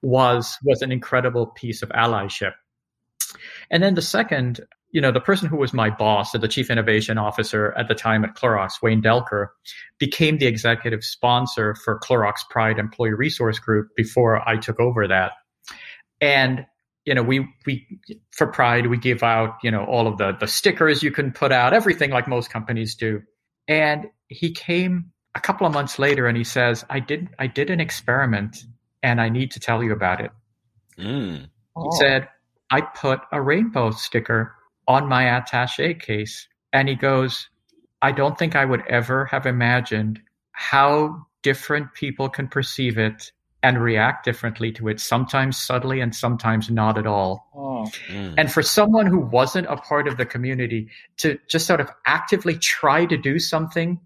was, 0.02 0.58
was 0.64 0.82
an 0.82 0.92
incredible 0.92 1.48
piece 1.48 1.82
of 1.82 1.90
allyship. 1.90 2.54
And 3.70 3.82
then 3.84 3.96
the 3.96 4.02
second, 4.02 4.62
you 4.92 5.02
know, 5.02 5.12
the 5.12 5.20
person 5.20 5.50
who 5.50 5.58
was 5.58 5.74
my 5.74 5.90
boss, 5.90 6.34
at 6.34 6.42
the 6.42 6.48
chief 6.48 6.70
innovation 6.70 7.18
officer 7.18 7.74
at 7.78 7.88
the 7.88 7.96
time 7.96 8.24
at 8.24 8.36
Clorox, 8.36 8.82
Wayne 8.82 9.02
Delker, 9.02 9.48
became 10.00 10.38
the 10.38 10.46
executive 10.46 11.04
sponsor 11.04 11.76
for 11.76 12.00
Clorox 12.00 12.36
Pride 12.50 12.80
Employee 12.80 13.14
Resource 13.14 13.60
Group 13.60 13.90
before 13.96 14.48
I 14.48 14.58
took 14.58 14.80
over 14.80 15.08
that. 15.08 15.34
And 16.22 16.66
you 17.06 17.14
know, 17.14 17.24
we 17.24 17.48
we 17.66 17.86
for 18.32 18.48
Pride 18.48 18.88
we 18.88 18.98
give 18.98 19.22
out 19.22 19.58
you 19.62 19.70
know 19.70 19.84
all 19.86 20.08
of 20.08 20.18
the 20.18 20.32
the 20.40 20.48
stickers 20.48 21.04
you 21.04 21.12
can 21.12 21.32
put 21.32 21.52
out, 21.52 21.74
everything 21.74 22.10
like 22.10 22.28
most 22.28 22.50
companies 22.50 22.96
do. 22.96 23.22
And 23.68 24.08
he 24.28 24.52
came 24.54 25.12
a 25.36 25.40
couple 25.40 25.68
of 25.68 25.74
months 25.74 26.00
later 26.00 26.28
and 26.28 26.38
he 26.38 26.44
says, 26.44 26.86
"I 26.90 27.00
did 27.00 27.30
I 27.38 27.48
did 27.48 27.70
an 27.70 27.80
experiment 27.80 28.66
and 29.04 29.22
I 29.22 29.30
need 29.30 29.52
to 29.52 29.60
tell 29.60 29.84
you 29.84 29.92
about 29.92 30.22
it." 30.22 30.32
Mm. 30.98 31.50
Oh. 31.76 31.84
He 31.84 31.98
said, 31.98 32.28
"I 32.72 32.82
put 32.82 33.20
a 33.32 33.42
rainbow 33.42 33.92
sticker 33.92 34.56
on 34.88 35.08
my 35.08 35.24
attaché 35.26 36.00
case," 36.00 36.48
and 36.74 36.88
he 36.88 36.96
goes, 36.96 37.50
"I 38.02 38.12
don't 38.12 38.38
think 38.38 38.56
I 38.56 38.66
would 38.66 38.84
ever 38.88 39.26
have 39.26 39.46
imagined 39.46 40.22
how 40.52 41.28
different 41.42 41.94
people 41.94 42.30
can 42.30 42.48
perceive 42.48 42.98
it 42.98 43.32
and 43.62 43.82
react 43.82 44.24
differently 44.24 44.72
to 44.72 44.88
it, 44.88 45.00
sometimes 45.00 45.58
subtly 45.58 46.00
and 46.00 46.16
sometimes 46.16 46.70
not 46.70 46.98
at 46.98 47.08
all. 47.08 47.50
Oh. 47.54 47.92
Mm. 48.08 48.36
And 48.38 48.52
for 48.52 48.62
someone 48.62 49.08
who 49.08 49.20
wasn't 49.20 49.68
a 49.68 49.76
part 49.76 50.08
of 50.08 50.18
the 50.18 50.26
community 50.26 50.90
to 51.18 51.38
just 51.50 51.66
sort 51.66 51.82
of 51.82 51.92
actively 52.06 52.58
try 52.58 53.06
to 53.06 53.18
do 53.18 53.38
something 53.40 54.00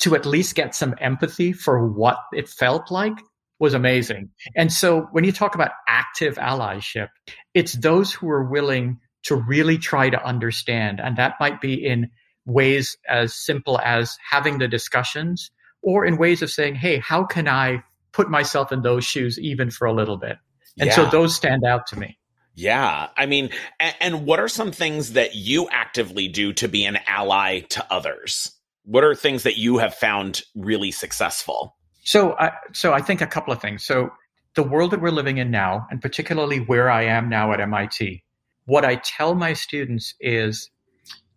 to 0.00 0.14
at 0.14 0.26
least 0.26 0.54
get 0.54 0.74
some 0.74 0.94
empathy 1.00 1.52
for 1.52 1.86
what 1.86 2.18
it 2.32 2.48
felt 2.48 2.90
like 2.90 3.16
was 3.58 3.74
amazing. 3.74 4.30
And 4.56 4.72
so 4.72 5.02
when 5.12 5.24
you 5.24 5.32
talk 5.32 5.54
about 5.54 5.70
active 5.88 6.36
allyship, 6.36 7.08
it's 7.54 7.74
those 7.74 8.12
who 8.12 8.28
are 8.28 8.44
willing 8.44 8.98
to 9.24 9.36
really 9.36 9.78
try 9.78 10.10
to 10.10 10.22
understand. 10.24 11.00
And 11.00 11.16
that 11.16 11.34
might 11.40 11.60
be 11.60 11.74
in 11.74 12.10
ways 12.44 12.96
as 13.08 13.34
simple 13.34 13.80
as 13.80 14.18
having 14.28 14.58
the 14.58 14.68
discussions 14.68 15.50
or 15.82 16.04
in 16.04 16.18
ways 16.18 16.42
of 16.42 16.50
saying, 16.50 16.74
Hey, 16.74 16.98
how 16.98 17.24
can 17.24 17.48
I 17.48 17.84
put 18.14 18.30
myself 18.30 18.72
in 18.72 18.80
those 18.80 19.04
shoes 19.04 19.38
even 19.38 19.70
for 19.70 19.86
a 19.86 19.92
little 19.92 20.16
bit. 20.16 20.38
And 20.78 20.88
yeah. 20.88 20.94
so 20.94 21.06
those 21.06 21.36
stand 21.36 21.64
out 21.64 21.88
to 21.88 21.98
me. 21.98 22.16
Yeah. 22.54 23.08
I 23.16 23.26
mean, 23.26 23.50
and, 23.80 23.94
and, 24.00 24.26
what 24.26 24.38
are 24.38 24.48
some 24.48 24.70
things 24.70 25.14
that 25.14 25.34
you 25.34 25.68
actively 25.68 26.28
do 26.28 26.52
to 26.54 26.68
be 26.68 26.84
an 26.84 26.98
ally 27.06 27.60
to 27.70 27.84
others? 27.92 28.52
What 28.84 29.04
are 29.04 29.14
things 29.14 29.42
that 29.44 29.56
you 29.56 29.78
have 29.78 29.94
found 29.94 30.42
really 30.54 30.90
successful? 30.90 31.76
So, 32.04 32.34
I, 32.38 32.52
so 32.72 32.92
I 32.92 33.00
think 33.00 33.20
a 33.20 33.26
couple 33.26 33.52
of 33.52 33.60
things. 33.60 33.84
So, 33.84 34.10
the 34.54 34.62
world 34.62 34.92
that 34.92 35.00
we're 35.00 35.10
living 35.10 35.38
in 35.38 35.50
now, 35.50 35.86
and 35.90 36.00
particularly 36.00 36.60
where 36.60 36.88
I 36.88 37.04
am 37.04 37.28
now 37.28 37.52
at 37.52 37.60
MIT, 37.60 38.22
what 38.66 38.84
I 38.84 38.96
tell 38.96 39.34
my 39.34 39.52
students 39.52 40.14
is 40.20 40.70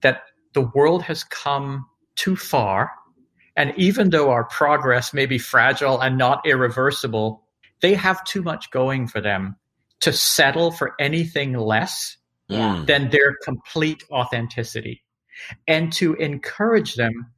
that 0.02 0.22
the 0.54 0.70
world 0.76 1.02
has 1.04 1.24
come 1.24 1.88
too 2.16 2.36
far 2.36 2.92
and 3.58 3.74
even 3.76 4.12
though 4.12 4.30
our 4.30 4.44
progress 4.44 5.14
may 5.16 5.26
be 5.26 5.40
fragile 5.40 6.00
and 6.00 6.16
not 6.16 6.46
irreversible, 6.46 7.44
they 7.82 7.96
have 7.96 8.24
too 8.24 8.44
much 8.44 8.70
going 8.70 9.08
for 9.08 9.20
them 9.20 9.56
to 10.02 10.14
settle 10.14 10.72
for 10.72 10.94
anything 11.00 11.54
less 11.54 12.18
yeah. 12.48 12.84
than 12.86 13.10
their 13.10 13.36
complete 13.44 14.04
authenticity 14.12 15.04
and 15.68 15.92
to 15.94 16.14
encourage 16.16 16.96
them 16.96 17.32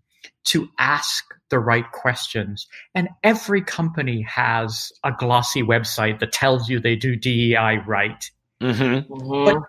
to 0.46 0.70
ask 0.80 1.26
the 1.50 1.60
right 1.60 1.92
questions. 1.92 2.68
And 2.96 3.10
every 3.24 3.62
company 3.62 4.22
has 4.24 4.92
a 5.04 5.12
glossy 5.12 5.64
website 5.64 6.20
that 6.20 6.32
tells 6.32 6.70
you 6.70 6.80
they 6.80 6.96
do 6.96 7.16
DEI 7.16 7.80
right. 7.86 8.30
Mm-hmm. 8.62 9.14
Mm-hmm. 9.14 9.46
But, 9.46 9.64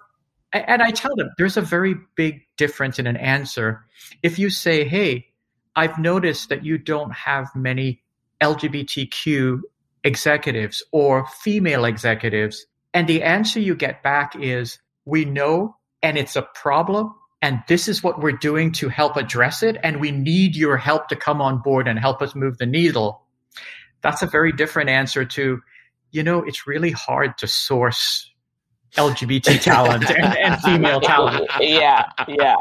and 0.53 0.83
I 0.83 0.91
tell 0.91 1.15
them 1.17 1.31
there's 1.39 1.57
a 1.57 1.63
very 1.63 1.95
big 2.17 2.43
difference 2.57 2.99
in 2.99 3.07
an 3.07 3.17
answer. 3.17 3.85
If 4.23 4.39
you 4.39 4.51
say, 4.51 4.85
hey, 4.85 5.29
I've 5.77 5.99
noticed 5.99 6.49
that 6.49 6.65
you 6.65 6.79
don't 6.79 7.13
have 7.13 7.49
many 7.55 8.03
LGBTQ 8.43 9.61
executives 10.05 10.83
or 10.93 11.27
female 11.43 11.85
executives. 11.85 12.67
And 12.93 13.07
the 13.07 13.23
answer 13.23 13.61
you 13.61 13.75
get 13.75 14.03
back 14.03 14.35
is, 14.37 14.79
we 15.05 15.25
know, 15.25 15.77
and 16.03 16.19
it's 16.19 16.37
a 16.37 16.43
problem. 16.43 17.15
And 17.43 17.63
this 17.69 17.89
is 17.89 18.03
what 18.03 18.21
we're 18.21 18.33
doing 18.33 18.73
to 18.73 18.89
help 18.89 19.17
address 19.17 19.63
it. 19.63 19.79
And 19.83 20.01
we 20.01 20.11
need 20.11 20.57
your 20.57 20.77
help 20.77 21.09
to 21.09 21.17
come 21.17 21.41
on 21.41 21.59
board 21.59 21.89
and 21.89 21.99
help 21.99 22.21
us 22.21 22.35
move 22.35 22.59
the 22.59 22.67
needle. 22.67 23.23
That's 24.03 24.23
a 24.23 24.27
very 24.27 24.53
different 24.53 24.91
answer 24.91 25.25
to, 25.25 25.61
you 26.11 26.23
know, 26.23 26.43
it's 26.43 26.67
really 26.67 26.91
hard 26.91 27.39
to 27.39 27.47
source 27.47 28.31
LGBT 28.97 29.61
talent 29.63 30.11
and, 30.11 30.37
and, 30.37 30.61
female 30.61 31.01
talent. 31.01 31.49
Yeah, 31.61 32.07
yeah, 32.29 32.57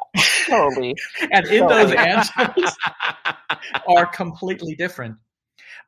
totally. 0.47 0.95
and 1.31 1.45
in 1.47 1.61
totally. 1.61 1.83
those 1.83 1.93
answers 1.95 2.77
are 3.87 4.05
completely 4.05 4.75
different. 4.75 5.17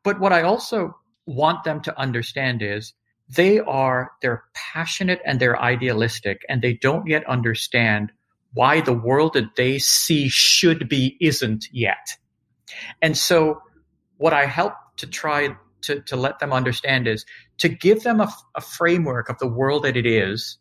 But 0.04 0.20
what 0.20 0.34
I 0.34 0.42
also 0.42 0.96
want 1.26 1.64
them 1.64 1.82
to 1.82 2.00
understand 2.00 2.62
is 2.62 2.94
they 3.30 3.60
are 3.60 4.12
they're 4.22 4.44
passionate 4.54 5.22
and 5.26 5.40
they're 5.40 5.60
idealistic 5.60 6.42
and 6.50 6.62
they 6.62 6.74
don't 6.74 7.08
yet 7.08 7.28
understand 7.28 8.12
why 8.54 8.82
the 8.82 8.94
world 8.94 9.34
that 9.34 9.56
they 9.56 9.80
see 9.80 10.30
should 10.30 10.90
be 10.90 11.18
isn't 11.22 11.68
yet. 11.72 12.18
And 13.02 13.18
so 13.18 13.62
what 14.18 14.34
I 14.34 14.46
help 14.46 14.74
to 14.98 15.08
try 15.08 15.56
to, 15.84 16.02
to 16.02 16.16
let 16.16 16.40
them 16.40 16.54
understand 16.54 17.08
is 17.08 17.26
to 17.58 17.70
give 17.70 18.04
them 18.04 18.22
a, 18.22 18.32
a 18.56 18.62
framework 18.62 19.30
of 19.30 19.40
the 19.40 19.48
world 19.48 19.84
that 19.84 19.98
it 19.98 20.06
is, 20.06 20.58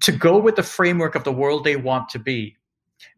to 0.00 0.12
go 0.12 0.38
with 0.38 0.56
the 0.56 0.62
framework 0.62 1.14
of 1.14 1.24
the 1.24 1.32
world 1.32 1.64
they 1.64 1.76
want 1.76 2.08
to 2.10 2.18
be, 2.18 2.56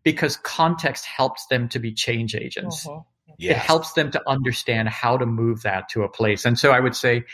because 0.03 0.37
context 0.37 1.05
helps 1.05 1.47
them 1.47 1.69
to 1.69 1.79
be 1.79 1.93
change 1.93 2.35
agents. 2.35 2.87
Uh-huh. 2.87 3.01
Yes. 3.39 3.57
It 3.57 3.59
helps 3.59 3.93
them 3.95 4.11
to 4.11 4.23
understand 4.29 4.89
how 4.89 5.17
to 5.17 5.25
move 5.25 5.63
that 5.63 5.89
to 5.91 6.03
a 6.03 6.09
place. 6.09 6.45
And 6.45 6.59
so 6.59 6.73
I 6.73 6.81
would 6.81 6.95
say, 6.95 7.25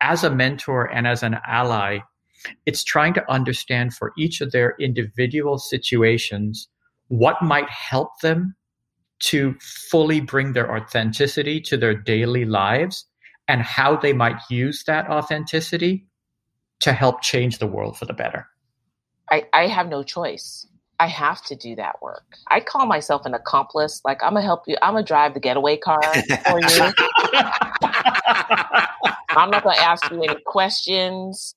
as 0.00 0.22
a 0.22 0.30
mentor 0.30 0.84
and 0.84 1.06
as 1.06 1.22
an 1.22 1.38
ally, 1.46 2.00
it's 2.66 2.84
trying 2.84 3.14
to 3.14 3.32
understand 3.32 3.94
for 3.94 4.12
each 4.18 4.40
of 4.40 4.52
their 4.52 4.74
individual 4.78 5.58
situations 5.58 6.68
what 7.08 7.40
might 7.42 7.68
help 7.68 8.10
them 8.20 8.54
to 9.20 9.54
fully 9.90 10.20
bring 10.20 10.52
their 10.52 10.76
authenticity 10.76 11.60
to 11.60 11.76
their 11.76 11.94
daily 11.94 12.44
lives 12.44 13.06
and 13.48 13.62
how 13.62 13.96
they 13.96 14.12
might 14.12 14.36
use 14.50 14.84
that 14.86 15.08
authenticity 15.08 16.06
to 16.80 16.92
help 16.92 17.22
change 17.22 17.58
the 17.58 17.66
world 17.66 17.96
for 17.96 18.04
the 18.04 18.12
better. 18.12 18.46
I, 19.30 19.44
I 19.52 19.66
have 19.68 19.88
no 19.88 20.02
choice. 20.02 20.66
I 21.00 21.06
have 21.06 21.42
to 21.46 21.56
do 21.56 21.74
that 21.76 22.00
work. 22.02 22.24
I 22.48 22.60
call 22.60 22.86
myself 22.86 23.26
an 23.26 23.34
accomplice. 23.34 24.00
Like 24.04 24.22
I'm 24.22 24.34
gonna 24.34 24.42
help 24.42 24.64
you. 24.66 24.76
I'm 24.80 24.94
gonna 24.94 25.04
drive 25.04 25.34
the 25.34 25.40
getaway 25.40 25.76
car 25.76 26.00
for 26.46 26.60
you. 26.60 26.92
I'm 29.30 29.50
not 29.50 29.64
gonna 29.64 29.76
ask 29.78 30.08
you 30.10 30.22
any 30.22 30.36
questions. 30.46 31.54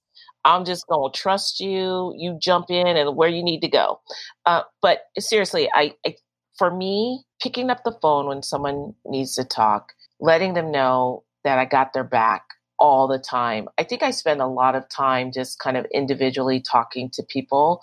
I'm 0.48 0.66
just 0.66 0.88
gonna 0.88 1.12
trust 1.14 1.60
you. 1.60 2.14
You 2.18 2.38
jump 2.42 2.72
in 2.72 2.88
and 2.88 3.16
where 3.16 3.30
you 3.30 3.44
need 3.44 3.60
to 3.62 3.68
go. 3.68 4.00
Uh, 4.46 4.64
but 4.82 5.02
seriously, 5.20 5.70
I, 5.74 5.94
I 6.06 6.16
for 6.58 6.76
me, 6.76 7.24
picking 7.44 7.70
up 7.70 7.84
the 7.84 7.98
phone 8.02 8.28
when 8.28 8.42
someone 8.42 8.96
needs 9.06 9.36
to 9.36 9.44
talk, 9.44 9.94
letting 10.20 10.56
them 10.56 10.72
know 10.72 11.24
that 11.44 11.60
I 11.60 11.66
got 11.66 11.94
their 11.94 12.04
back 12.06 12.44
all 12.80 13.08
the 13.08 13.20
time. 13.20 13.68
I 13.78 13.84
think 13.84 14.02
I 14.04 14.12
spend 14.12 14.42
a 14.42 14.48
lot 14.48 14.76
of 14.76 14.90
time 14.90 15.32
just 15.32 15.60
kind 15.60 15.78
of 15.78 15.86
individually 15.94 16.62
talking 16.62 17.10
to 17.12 17.24
people 17.24 17.82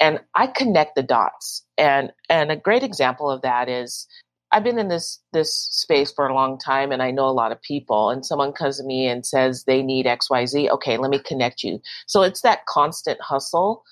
and 0.00 0.20
I 0.34 0.48
connect 0.48 0.96
the 0.96 1.02
dots. 1.02 1.64
And 1.78 2.12
and 2.28 2.50
a 2.52 2.56
great 2.56 2.82
example 2.82 3.30
of 3.30 3.42
that 3.42 3.68
is 3.68 4.06
I've 4.54 4.62
been 4.62 4.78
in 4.78 4.86
this 4.86 5.20
this 5.32 5.52
space 5.72 6.12
for 6.12 6.28
a 6.28 6.34
long 6.34 6.58
time 6.58 6.92
and 6.92 7.02
I 7.02 7.10
know 7.10 7.26
a 7.26 7.30
lot 7.30 7.50
of 7.50 7.60
people 7.60 8.10
and 8.10 8.24
someone 8.24 8.52
comes 8.52 8.78
to 8.78 8.84
me 8.84 9.08
and 9.08 9.26
says 9.26 9.64
they 9.64 9.82
need 9.82 10.06
XYZ, 10.06 10.70
okay, 10.70 10.96
let 10.96 11.10
me 11.10 11.18
connect 11.18 11.64
you. 11.64 11.80
So 12.06 12.22
it's 12.22 12.42
that 12.42 12.64
constant 12.66 13.20
hustle 13.20 13.82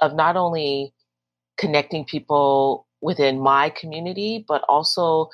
of 0.00 0.16
not 0.16 0.36
only 0.36 0.92
connecting 1.56 2.04
people 2.04 2.88
within 3.00 3.38
my 3.38 3.70
community, 3.70 4.44
but 4.48 4.64
also 4.68 5.30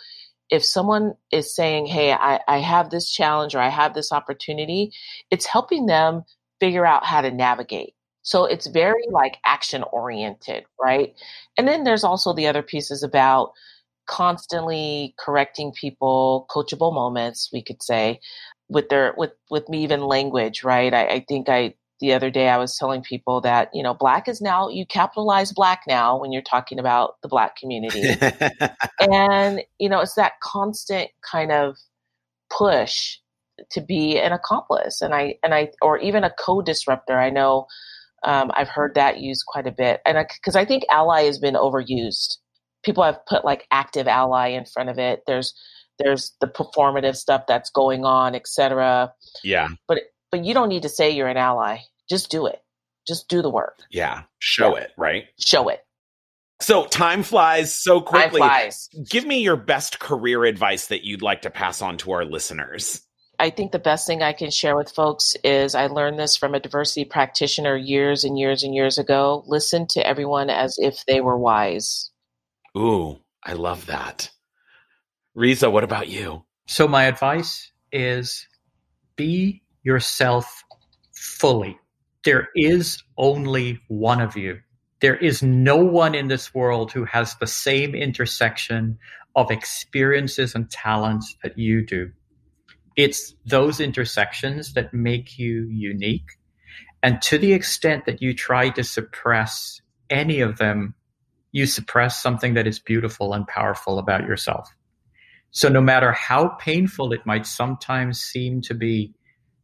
if 0.50 0.62
someone 0.62 1.14
is 1.32 1.54
saying, 1.54 1.86
Hey, 1.86 2.12
I, 2.12 2.40
I 2.46 2.58
have 2.58 2.90
this 2.90 3.10
challenge 3.10 3.54
or 3.54 3.60
I 3.60 3.70
have 3.70 3.94
this 3.94 4.12
opportunity, 4.12 4.92
it's 5.30 5.46
helping 5.46 5.86
them 5.86 6.24
figure 6.60 6.84
out 6.84 7.06
how 7.06 7.22
to 7.22 7.30
navigate. 7.30 7.94
So 8.20 8.44
it's 8.44 8.66
very 8.66 9.04
like 9.10 9.38
action 9.46 9.82
oriented, 9.82 10.64
right? 10.78 11.14
And 11.56 11.66
then 11.66 11.84
there's 11.84 12.04
also 12.04 12.34
the 12.34 12.48
other 12.48 12.62
pieces 12.62 13.02
about 13.02 13.52
constantly 14.06 15.14
correcting 15.18 15.72
people, 15.72 16.46
coachable 16.50 16.92
moments, 16.94 17.50
we 17.52 17.62
could 17.62 17.82
say, 17.82 18.20
with 18.68 18.88
their 18.88 19.14
with 19.16 19.32
with 19.50 19.68
me 19.68 19.82
even 19.82 20.02
language, 20.02 20.64
right? 20.64 20.92
I, 20.92 21.06
I 21.06 21.24
think 21.28 21.48
I 21.48 21.74
the 22.00 22.12
other 22.12 22.30
day 22.30 22.48
I 22.48 22.58
was 22.58 22.76
telling 22.76 23.02
people 23.02 23.40
that, 23.42 23.70
you 23.72 23.82
know, 23.82 23.94
black 23.94 24.28
is 24.28 24.40
now, 24.40 24.68
you 24.68 24.84
capitalize 24.84 25.52
black 25.52 25.82
now 25.88 26.18
when 26.18 26.32
you're 26.32 26.42
talking 26.42 26.78
about 26.78 27.14
the 27.22 27.28
black 27.28 27.56
community. 27.56 28.02
and, 29.00 29.62
you 29.78 29.88
know, 29.88 30.00
it's 30.00 30.14
that 30.14 30.32
constant 30.42 31.10
kind 31.30 31.52
of 31.52 31.76
push 32.50 33.18
to 33.70 33.80
be 33.80 34.18
an 34.18 34.32
accomplice. 34.32 35.00
And 35.00 35.14
I, 35.14 35.36
and 35.42 35.54
I, 35.54 35.70
or 35.80 35.98
even 35.98 36.24
a 36.24 36.34
co-disruptor. 36.38 37.16
I 37.16 37.30
know 37.30 37.66
um, 38.24 38.50
I've 38.54 38.68
heard 38.68 38.94
that 38.96 39.20
used 39.20 39.44
quite 39.46 39.66
a 39.66 39.72
bit. 39.72 40.00
And 40.04 40.18
because 40.28 40.56
I, 40.56 40.60
I 40.60 40.64
think 40.64 40.84
ally 40.90 41.22
has 41.22 41.38
been 41.38 41.54
overused. 41.54 42.38
People 42.84 43.04
have 43.04 43.24
put 43.26 43.44
like 43.44 43.66
active 43.70 44.06
ally 44.06 44.48
in 44.48 44.64
front 44.64 44.90
of 44.90 44.98
it. 44.98 45.22
There's, 45.26 45.54
there's 45.98 46.34
the 46.40 46.46
performative 46.46 47.16
stuff 47.16 47.44
that's 47.46 47.70
going 47.70 48.04
on, 48.04 48.34
etc. 48.34 49.12
Yeah. 49.42 49.68
But 49.88 50.00
but 50.30 50.44
you 50.44 50.52
don't 50.52 50.68
need 50.68 50.82
to 50.82 50.88
say 50.88 51.10
you're 51.10 51.28
an 51.28 51.36
ally. 51.36 51.78
Just 52.10 52.28
do 52.30 52.46
it. 52.46 52.60
Just 53.06 53.28
do 53.28 53.40
the 53.40 53.50
work. 53.50 53.78
Yeah. 53.90 54.22
Show 54.40 54.76
yeah. 54.76 54.82
it, 54.82 54.90
right? 54.96 55.24
Show 55.38 55.68
it. 55.68 55.84
So 56.60 56.86
time 56.86 57.22
flies 57.22 57.72
so 57.72 58.00
quickly. 58.00 58.40
Time 58.40 58.48
flies. 58.48 58.88
Give 59.08 59.24
me 59.26 59.42
your 59.42 59.56
best 59.56 60.00
career 60.00 60.44
advice 60.44 60.88
that 60.88 61.04
you'd 61.04 61.22
like 61.22 61.42
to 61.42 61.50
pass 61.50 61.82
on 61.82 61.98
to 61.98 62.12
our 62.12 62.24
listeners. 62.24 63.02
I 63.38 63.50
think 63.50 63.72
the 63.72 63.78
best 63.78 64.06
thing 64.06 64.22
I 64.22 64.32
can 64.32 64.50
share 64.50 64.76
with 64.76 64.90
folks 64.90 65.36
is 65.44 65.74
I 65.74 65.86
learned 65.86 66.18
this 66.18 66.36
from 66.36 66.54
a 66.54 66.60
diversity 66.60 67.04
practitioner 67.04 67.76
years 67.76 68.24
and 68.24 68.38
years 68.38 68.62
and 68.62 68.74
years 68.74 68.98
ago. 68.98 69.44
Listen 69.46 69.86
to 69.88 70.06
everyone 70.06 70.50
as 70.50 70.78
if 70.78 71.04
they 71.06 71.20
were 71.20 71.38
wise. 71.38 72.10
Ooh, 72.76 73.20
I 73.42 73.52
love 73.52 73.86
that. 73.86 74.30
Reza, 75.34 75.70
what 75.70 75.84
about 75.84 76.08
you? 76.08 76.44
So, 76.66 76.88
my 76.88 77.04
advice 77.04 77.70
is 77.92 78.48
be 79.16 79.62
yourself 79.82 80.64
fully. 81.14 81.78
There 82.24 82.48
is 82.56 83.02
only 83.18 83.80
one 83.88 84.20
of 84.20 84.36
you. 84.36 84.60
There 85.00 85.16
is 85.16 85.42
no 85.42 85.76
one 85.76 86.14
in 86.14 86.28
this 86.28 86.54
world 86.54 86.90
who 86.90 87.04
has 87.04 87.36
the 87.36 87.46
same 87.46 87.94
intersection 87.94 88.98
of 89.36 89.50
experiences 89.50 90.54
and 90.54 90.70
talents 90.70 91.36
that 91.42 91.58
you 91.58 91.84
do. 91.84 92.10
It's 92.96 93.34
those 93.44 93.80
intersections 93.80 94.72
that 94.74 94.94
make 94.94 95.38
you 95.38 95.68
unique. 95.68 96.38
And 97.02 97.20
to 97.22 97.38
the 97.38 97.52
extent 97.52 98.06
that 98.06 98.22
you 98.22 98.32
try 98.32 98.70
to 98.70 98.84
suppress 98.84 99.80
any 100.08 100.40
of 100.40 100.58
them, 100.58 100.94
you 101.54 101.66
suppress 101.66 102.20
something 102.20 102.54
that 102.54 102.66
is 102.66 102.80
beautiful 102.80 103.32
and 103.32 103.46
powerful 103.46 104.00
about 104.00 104.26
yourself. 104.26 104.68
So 105.52 105.68
no 105.68 105.80
matter 105.80 106.10
how 106.10 106.48
painful 106.48 107.12
it 107.12 107.24
might 107.24 107.46
sometimes 107.46 108.20
seem 108.20 108.60
to 108.62 108.74
be 108.74 109.14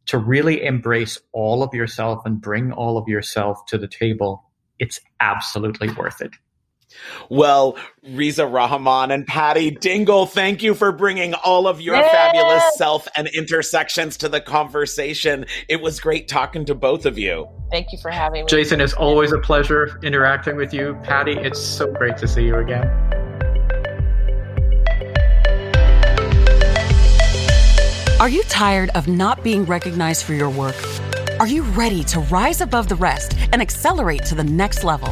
to 0.05 0.17
really 0.17 0.63
embrace 0.63 1.19
all 1.33 1.63
of 1.63 1.73
yourself 1.73 2.21
and 2.23 2.39
bring 2.39 2.71
all 2.71 2.97
of 2.97 3.09
yourself 3.09 3.65
to 3.67 3.77
the 3.77 3.89
table, 3.89 4.49
it's 4.79 5.01
absolutely 5.19 5.91
worth 5.91 6.21
it. 6.21 6.31
Well, 7.29 7.77
Reza 8.03 8.43
Rahaman 8.43 9.13
and 9.13 9.25
Patty 9.25 9.71
Dingle, 9.71 10.25
thank 10.25 10.63
you 10.63 10.73
for 10.73 10.91
bringing 10.91 11.33
all 11.33 11.67
of 11.67 11.81
your 11.81 11.95
fabulous 11.95 12.63
self 12.75 13.07
and 13.15 13.27
intersections 13.27 14.17
to 14.17 14.29
the 14.29 14.41
conversation. 14.41 15.45
It 15.67 15.81
was 15.81 15.99
great 15.99 16.27
talking 16.27 16.65
to 16.65 16.75
both 16.75 17.05
of 17.05 17.17
you. 17.17 17.47
Thank 17.71 17.87
you 17.91 17.99
for 18.01 18.11
having 18.11 18.43
me. 18.43 18.49
Jason, 18.49 18.81
it's 18.81 18.93
always 18.93 19.31
a 19.31 19.39
pleasure 19.39 19.99
interacting 20.03 20.57
with 20.57 20.73
you. 20.73 20.99
Patty, 21.03 21.33
it's 21.33 21.61
so 21.61 21.91
great 21.91 22.17
to 22.17 22.27
see 22.27 22.43
you 22.43 22.57
again. 22.57 22.87
Are 28.19 28.29
you 28.29 28.43
tired 28.43 28.91
of 28.93 29.07
not 29.07 29.43
being 29.43 29.65
recognized 29.65 30.25
for 30.25 30.33
your 30.33 30.51
work? 30.51 30.75
Are 31.39 31.47
you 31.47 31.63
ready 31.63 32.03
to 32.03 32.19
rise 32.19 32.61
above 32.61 32.87
the 32.87 32.95
rest 32.95 33.35
and 33.51 33.63
accelerate 33.63 34.25
to 34.25 34.35
the 34.35 34.43
next 34.43 34.83
level? 34.83 35.11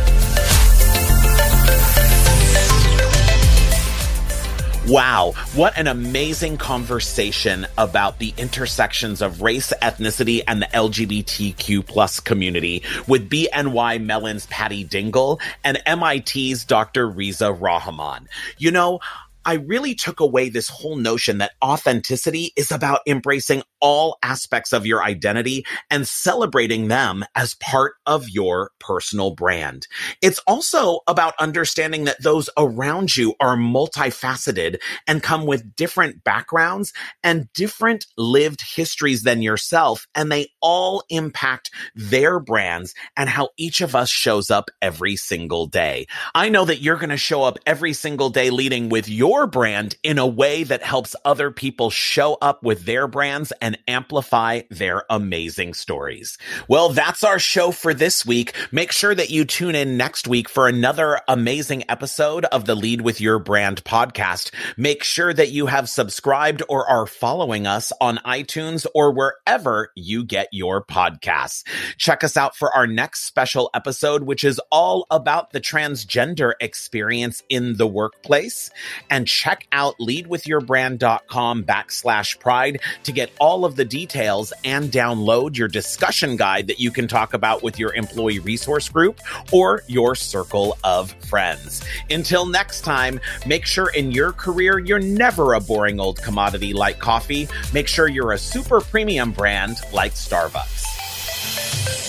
Wow, 4.87 5.33
what 5.53 5.77
an 5.77 5.85
amazing 5.85 6.57
conversation 6.57 7.67
about 7.77 8.17
the 8.17 8.33
intersections 8.35 9.21
of 9.21 9.43
race, 9.43 9.71
ethnicity, 9.79 10.41
and 10.47 10.59
the 10.59 10.65
LGBTQ 10.65 11.85
plus 11.85 12.19
community 12.19 12.81
with 13.07 13.29
BNY 13.29 14.03
Mellon's 14.03 14.47
Patty 14.47 14.83
Dingle 14.83 15.39
and 15.63 15.79
MIT's 15.85 16.65
Dr. 16.65 17.07
Reza 17.07 17.53
Rahaman. 17.53 18.25
You 18.57 18.71
know, 18.71 18.99
I 19.45 19.53
really 19.53 19.93
took 19.93 20.19
away 20.19 20.49
this 20.49 20.67
whole 20.67 20.95
notion 20.95 21.37
that 21.37 21.51
authenticity 21.63 22.51
is 22.55 22.71
about 22.71 23.01
embracing 23.05 23.61
all 23.81 24.17
aspects 24.23 24.73
of 24.73 24.85
your 24.85 25.03
identity 25.03 25.65
and 25.89 26.07
celebrating 26.07 26.87
them 26.87 27.25
as 27.35 27.55
part 27.55 27.95
of 28.05 28.29
your 28.29 28.71
personal 28.79 29.31
brand. 29.31 29.87
It's 30.21 30.39
also 30.47 30.99
about 31.07 31.33
understanding 31.39 32.05
that 32.05 32.21
those 32.21 32.49
around 32.57 33.15
you 33.15 33.35
are 33.39 33.55
multifaceted 33.57 34.77
and 35.07 35.23
come 35.23 35.45
with 35.45 35.75
different 35.75 36.23
backgrounds 36.23 36.93
and 37.23 37.51
different 37.53 38.05
lived 38.17 38.61
histories 38.75 39.23
than 39.23 39.41
yourself. 39.41 40.07
And 40.15 40.31
they 40.31 40.47
all 40.61 41.03
impact 41.09 41.71
their 41.95 42.39
brands 42.39 42.93
and 43.17 43.29
how 43.29 43.49
each 43.57 43.81
of 43.81 43.95
us 43.95 44.09
shows 44.09 44.51
up 44.51 44.69
every 44.81 45.15
single 45.15 45.67
day. 45.67 46.07
I 46.35 46.49
know 46.49 46.65
that 46.65 46.81
you're 46.81 46.97
going 46.97 47.09
to 47.09 47.17
show 47.17 47.43
up 47.43 47.57
every 47.65 47.93
single 47.93 48.29
day 48.29 48.49
leading 48.49 48.89
with 48.89 49.09
your 49.09 49.47
brand 49.47 49.95
in 50.03 50.17
a 50.17 50.27
way 50.27 50.63
that 50.63 50.83
helps 50.83 51.15
other 51.25 51.51
people 51.51 51.89
show 51.89 52.37
up 52.41 52.63
with 52.63 52.85
their 52.85 53.07
brands 53.07 53.51
and 53.61 53.70
amplify 53.87 54.61
their 54.69 55.03
amazing 55.09 55.73
stories. 55.73 56.37
Well, 56.67 56.89
that's 56.89 57.23
our 57.23 57.39
show 57.39 57.71
for 57.71 57.93
this 57.93 58.25
week. 58.25 58.55
Make 58.71 58.91
sure 58.91 59.13
that 59.13 59.29
you 59.29 59.45
tune 59.45 59.75
in 59.75 59.97
next 59.97 60.27
week 60.27 60.49
for 60.49 60.67
another 60.67 61.19
amazing 61.27 61.83
episode 61.89 62.45
of 62.45 62.65
the 62.65 62.75
Lead 62.75 63.01
with 63.01 63.21
Your 63.21 63.39
Brand 63.39 63.83
podcast. 63.83 64.51
Make 64.77 65.03
sure 65.03 65.33
that 65.33 65.51
you 65.51 65.65
have 65.67 65.89
subscribed 65.89 66.63
or 66.69 66.87
are 66.89 67.05
following 67.05 67.67
us 67.67 67.91
on 67.99 68.17
iTunes 68.25 68.85
or 68.93 69.11
wherever 69.11 69.91
you 69.95 70.23
get 70.23 70.47
your 70.51 70.83
podcasts. 70.83 71.63
Check 71.97 72.23
us 72.23 72.37
out 72.37 72.55
for 72.55 72.73
our 72.75 72.87
next 72.87 73.25
special 73.25 73.69
episode, 73.73 74.23
which 74.23 74.43
is 74.43 74.59
all 74.71 75.05
about 75.11 75.51
the 75.51 75.61
transgender 75.61 76.53
experience 76.59 77.43
in 77.49 77.77
the 77.77 77.87
workplace. 77.87 78.69
And 79.09 79.27
check 79.27 79.67
out 79.71 79.95
leadwithyourbrand.com 79.99 81.63
backslash 81.63 82.39
pride 82.39 82.79
to 83.03 83.11
get 83.11 83.31
all 83.61 83.65
of 83.67 83.75
the 83.75 83.85
details 83.85 84.51
and 84.63 84.91
download 84.91 85.55
your 85.55 85.67
discussion 85.67 86.35
guide 86.35 86.65
that 86.65 86.79
you 86.79 86.89
can 86.89 87.07
talk 87.07 87.35
about 87.35 87.61
with 87.61 87.77
your 87.77 87.93
employee 87.93 88.39
resource 88.39 88.89
group 88.89 89.19
or 89.51 89.83
your 89.85 90.15
circle 90.15 90.75
of 90.83 91.11
friends. 91.29 91.83
Until 92.09 92.47
next 92.47 92.81
time, 92.81 93.19
make 93.45 93.67
sure 93.67 93.91
in 93.91 94.11
your 94.11 94.31
career 94.31 94.79
you're 94.79 94.97
never 94.97 95.53
a 95.53 95.59
boring 95.59 95.99
old 95.99 96.19
commodity 96.23 96.73
like 96.73 96.97
coffee. 96.97 97.47
Make 97.71 97.87
sure 97.87 98.09
you're 98.09 98.31
a 98.31 98.37
super 98.39 98.81
premium 98.81 99.31
brand 99.31 99.77
like 99.93 100.13
Starbucks. 100.13 102.00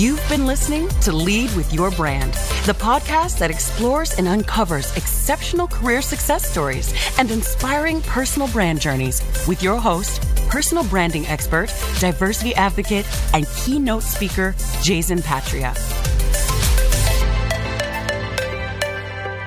You've 0.00 0.26
been 0.30 0.46
listening 0.46 0.88
to 1.02 1.12
Lead 1.12 1.54
with 1.54 1.74
Your 1.74 1.90
Brand, 1.90 2.32
the 2.64 2.72
podcast 2.72 3.38
that 3.38 3.50
explores 3.50 4.16
and 4.16 4.26
uncovers 4.26 4.96
exceptional 4.96 5.68
career 5.68 6.00
success 6.00 6.48
stories 6.48 6.94
and 7.18 7.30
inspiring 7.30 8.00
personal 8.00 8.48
brand 8.48 8.80
journeys 8.80 9.20
with 9.46 9.62
your 9.62 9.76
host, 9.76 10.22
personal 10.48 10.84
branding 10.84 11.26
expert, 11.26 11.70
diversity 11.98 12.54
advocate, 12.54 13.04
and 13.34 13.46
keynote 13.58 14.02
speaker, 14.02 14.54
Jason 14.80 15.20
Patria. 15.20 15.74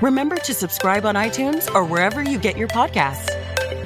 Remember 0.03 0.35
to 0.35 0.53
subscribe 0.53 1.07
on 1.07 1.15
iTunes 1.15 1.67
or 1.73 1.83
wherever 1.83 2.21
you 2.21 2.37
get 2.37 2.59
your 2.59 2.67
podcasts. 2.67 3.31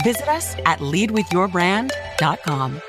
Visit 0.03 0.27
us 0.27 0.57
at 0.65 0.79
leadwithyourbrand.com. 0.79 2.81